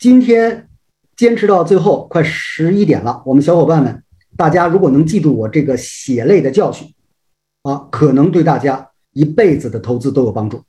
[0.00, 0.68] 今天
[1.16, 4.02] 坚持到最后，快十一点了，我们小伙伴们。
[4.36, 6.92] 大家如果能记住我这个血泪的教训，
[7.62, 10.62] 啊，可能对大家一辈子的投资都有帮助。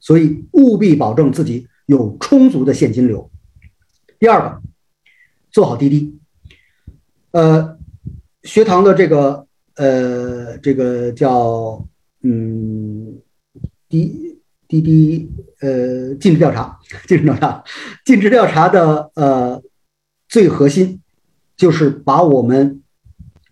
[0.00, 3.30] 所以务必保证自己有充足的现金流。
[4.18, 4.62] 第二个，
[5.50, 6.18] 做好滴滴。
[7.32, 7.76] 呃，
[8.42, 9.46] 学堂的这个
[9.76, 11.86] 呃，这个叫
[12.22, 13.20] 嗯，
[13.88, 17.62] 滴滴滴呃，尽职调查， 尽职调查，
[18.04, 19.62] 尽职调查的呃
[20.30, 21.02] 最核心
[21.54, 22.78] 就是把我们。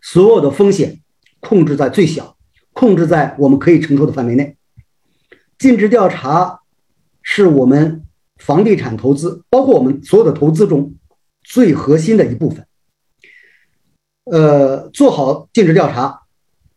[0.01, 1.01] 所有的风险
[1.41, 2.37] 控制在最小，
[2.73, 4.57] 控制在我们可以承受的范围内。
[5.59, 6.61] 尽职调查
[7.21, 8.07] 是我们
[8.37, 10.95] 房地产投资，包括我们所有的投资中
[11.43, 12.65] 最核心的一部分。
[14.25, 16.23] 呃，做好尽职调查，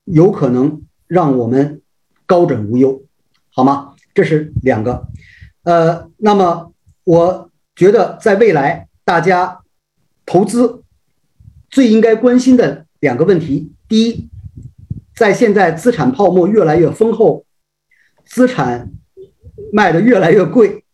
[0.06, 1.84] 有可能让我们
[2.26, 3.04] 高枕无忧，
[3.52, 3.94] 好吗？
[4.16, 5.08] 这是两个。
[5.64, 6.74] 呃，那么
[7.04, 9.61] 我觉得在未来，大家
[10.32, 10.86] 投资
[11.70, 12.86] 最应该关心的。
[13.02, 14.30] 两个问题：第一，
[15.14, 17.46] 在现在资产泡沫越来越丰厚，
[18.24, 18.94] 资产
[19.74, 20.86] 卖的越来越贵，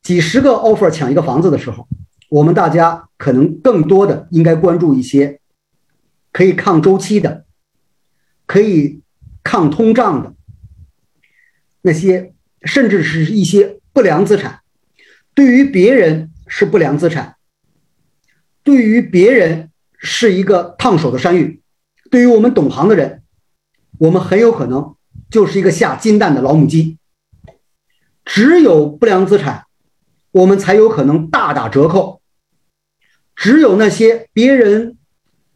[0.00, 1.88] 几十个 offer 抢一个房子的时候，
[2.28, 5.40] 我们大家可能更多的应该关注一些
[6.30, 7.44] 可以抗周期的、
[8.46, 9.02] 可以
[9.42, 10.34] 抗通胀的
[11.82, 12.32] 那些，
[12.62, 14.60] 甚至是一些不良资产，
[15.34, 17.34] 对于别人是不良资产，
[18.64, 21.60] 对于别人是一个烫手的山芋，
[22.10, 23.22] 对于我们懂行的人，
[23.98, 24.96] 我们很有可能
[25.30, 26.98] 就是一个下金蛋的老母鸡。
[28.24, 29.66] 只有不良资产，
[30.32, 32.22] 我们才有可能大打折扣。
[33.36, 34.96] 只有那些别人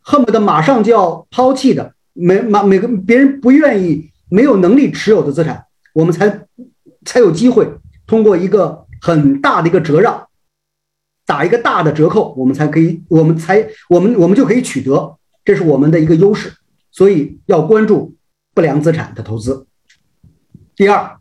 [0.01, 5.65] 恨不得马上就要抛弃的，没马每个别人不愿意、没有能力持有的资产，
[5.95, 6.47] 我们才
[7.07, 7.67] 才有机会
[8.07, 10.28] 通过一个很大的一个折让，
[11.29, 16.53] 打一个大的折扣，我们才可以，我们才我们我们就可以取得，这是我们的一个优势。
[16.91, 18.17] 所以要关注
[18.55, 19.67] 不良资产的投资。
[20.75, 21.19] 第二，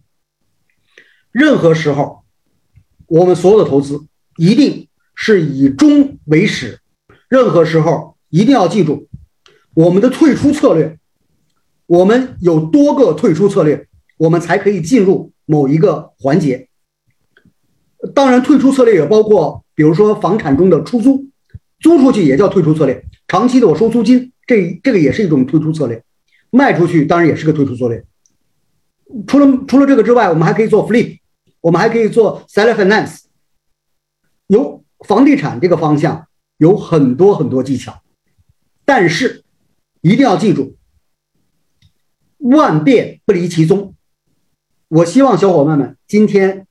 [1.32, 2.24] 任何时候，
[3.06, 4.08] 我们所有的投资
[4.38, 4.86] 一定。
[5.20, 6.80] 是以终为始，
[7.28, 9.08] 任何时候一定要记住
[9.74, 11.00] 我们的退出策略。
[11.88, 16.70] 我们有多个退出策略，我们才可以进入某一个环节。
[18.14, 21.30] 当然，退出策略也包括，比如说房产中的出租，
[21.80, 23.06] 租出去也叫退出策略。
[23.28, 26.04] 长期的我收租金，这这个也是一种退出策略。
[26.50, 28.04] 卖出去当然也是个退出策略。
[29.28, 31.20] 除了除了这个之外，我们还可以做 flip，
[31.62, 33.20] 我们还可以做 seller finance，
[34.48, 34.84] 有。
[35.06, 36.28] 房地产这个方向
[36.58, 38.02] 有很多很多技巧，
[38.84, 39.44] 但是
[40.02, 40.76] 一定要记住，
[42.40, 43.94] 万变不离其宗。
[44.88, 46.66] 我希望小伙伴们今天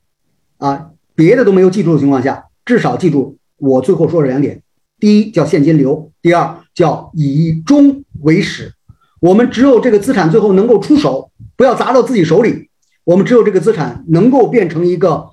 [0.56, 4.60] 啊，别的都没有记住的情况下，至少记住我最后说的两点：
[5.00, 8.74] 第一叫现金流，第二叫以终为始。
[9.20, 12.68] 我们只有这个资产最后能够出手，不要砸到自己手里。
[13.04, 15.30] 我们只有这个资产能够变成一个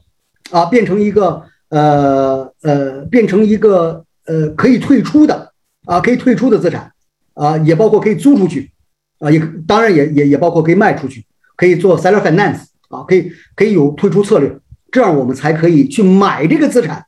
[0.51, 1.43] 啊，变成一个。
[1.69, 5.51] 呃呃，变成一个呃可以退出的
[5.85, 6.91] 啊，可以退出的资产
[7.33, 8.71] 啊，也包括可以租出去
[9.17, 14.55] 啊，也当然也也也包括可以卖出去，可以做 seller finance 啊，可以可以有退出策略，
[14.91, 17.03] 这样我们才可以去买这个资产。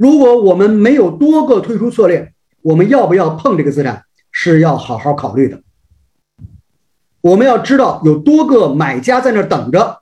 [0.00, 2.32] 如果我们没有多个退出策略，
[2.62, 5.62] 我们要不要碰这个资产是要好好考虑的。
[7.20, 10.00] 我们要知道有多个买家在那等着，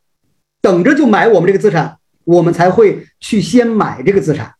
[0.60, 1.98] 等着就买我们这个资产。
[2.22, 4.54] 我们才会去先买这个资产。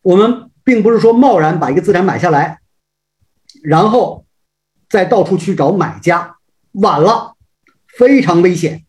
[0.00, 2.60] 我们并不是说贸然把一个资产买下来，
[3.62, 4.24] 然后
[4.88, 6.38] 再到处去找买家，
[6.72, 7.34] 晚了，
[7.98, 8.86] 非常危险，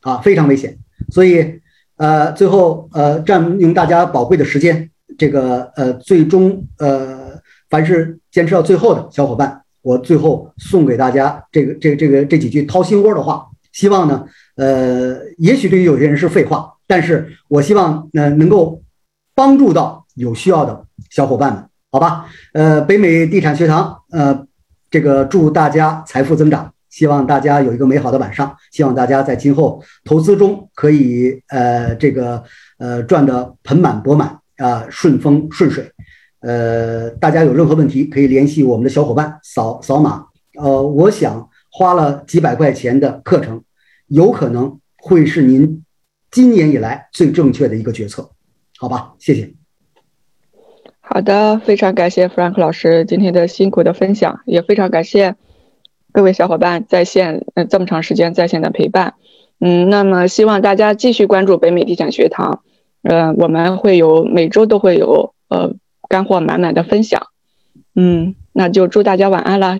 [0.00, 0.78] 啊，非常危险。
[1.10, 1.60] 所以，
[1.96, 7.40] 呃，最后，呃，占用大家宝贵的时间，这个，呃，最终，呃，
[7.70, 14.24] 凡是坚持到最后的小伙伴，我最后送给大家这个，这，这个这几句掏心窝的话，希望呢。
[14.56, 18.82] 呃，也许对于有些人是废话，但是我希望呃能够
[19.34, 21.62] 帮助到有需要的小伙伴们，
[21.92, 22.26] 好吧？
[22.54, 24.46] 呃，北美地产学堂，呃，
[24.90, 32.42] 这个祝大家财富增长，希望大家有一个美好的晚上，希望大家在今后投资中可以呃这个
[32.78, 35.92] 呃赚得盆满钵满啊，顺风顺水。
[36.40, 40.24] 呃，大家有任何问题可以联系我们的小伙伴，扫扫码。
[40.58, 43.62] 呃，我想花了几百块钱的课程。
[44.06, 45.84] 有可能会是您
[46.30, 48.30] 今年以来最正确的一个决策，
[48.78, 49.12] 好吧？
[49.18, 49.52] 谢谢。
[51.00, 55.36] 好的，非常感谢 Frank 老师今天的辛苦的分享，也非常感谢
[56.16, 59.16] 各位小伙伴在线呃这么长时间在线的陪伴。
[59.60, 62.62] 嗯，那么希望大家继续关注北美地产学堂，
[63.02, 65.74] 呃，我们会有每周都会有呃
[66.08, 67.26] 干货满满的分享。
[67.94, 69.78] 嗯，那就祝大家晚安了。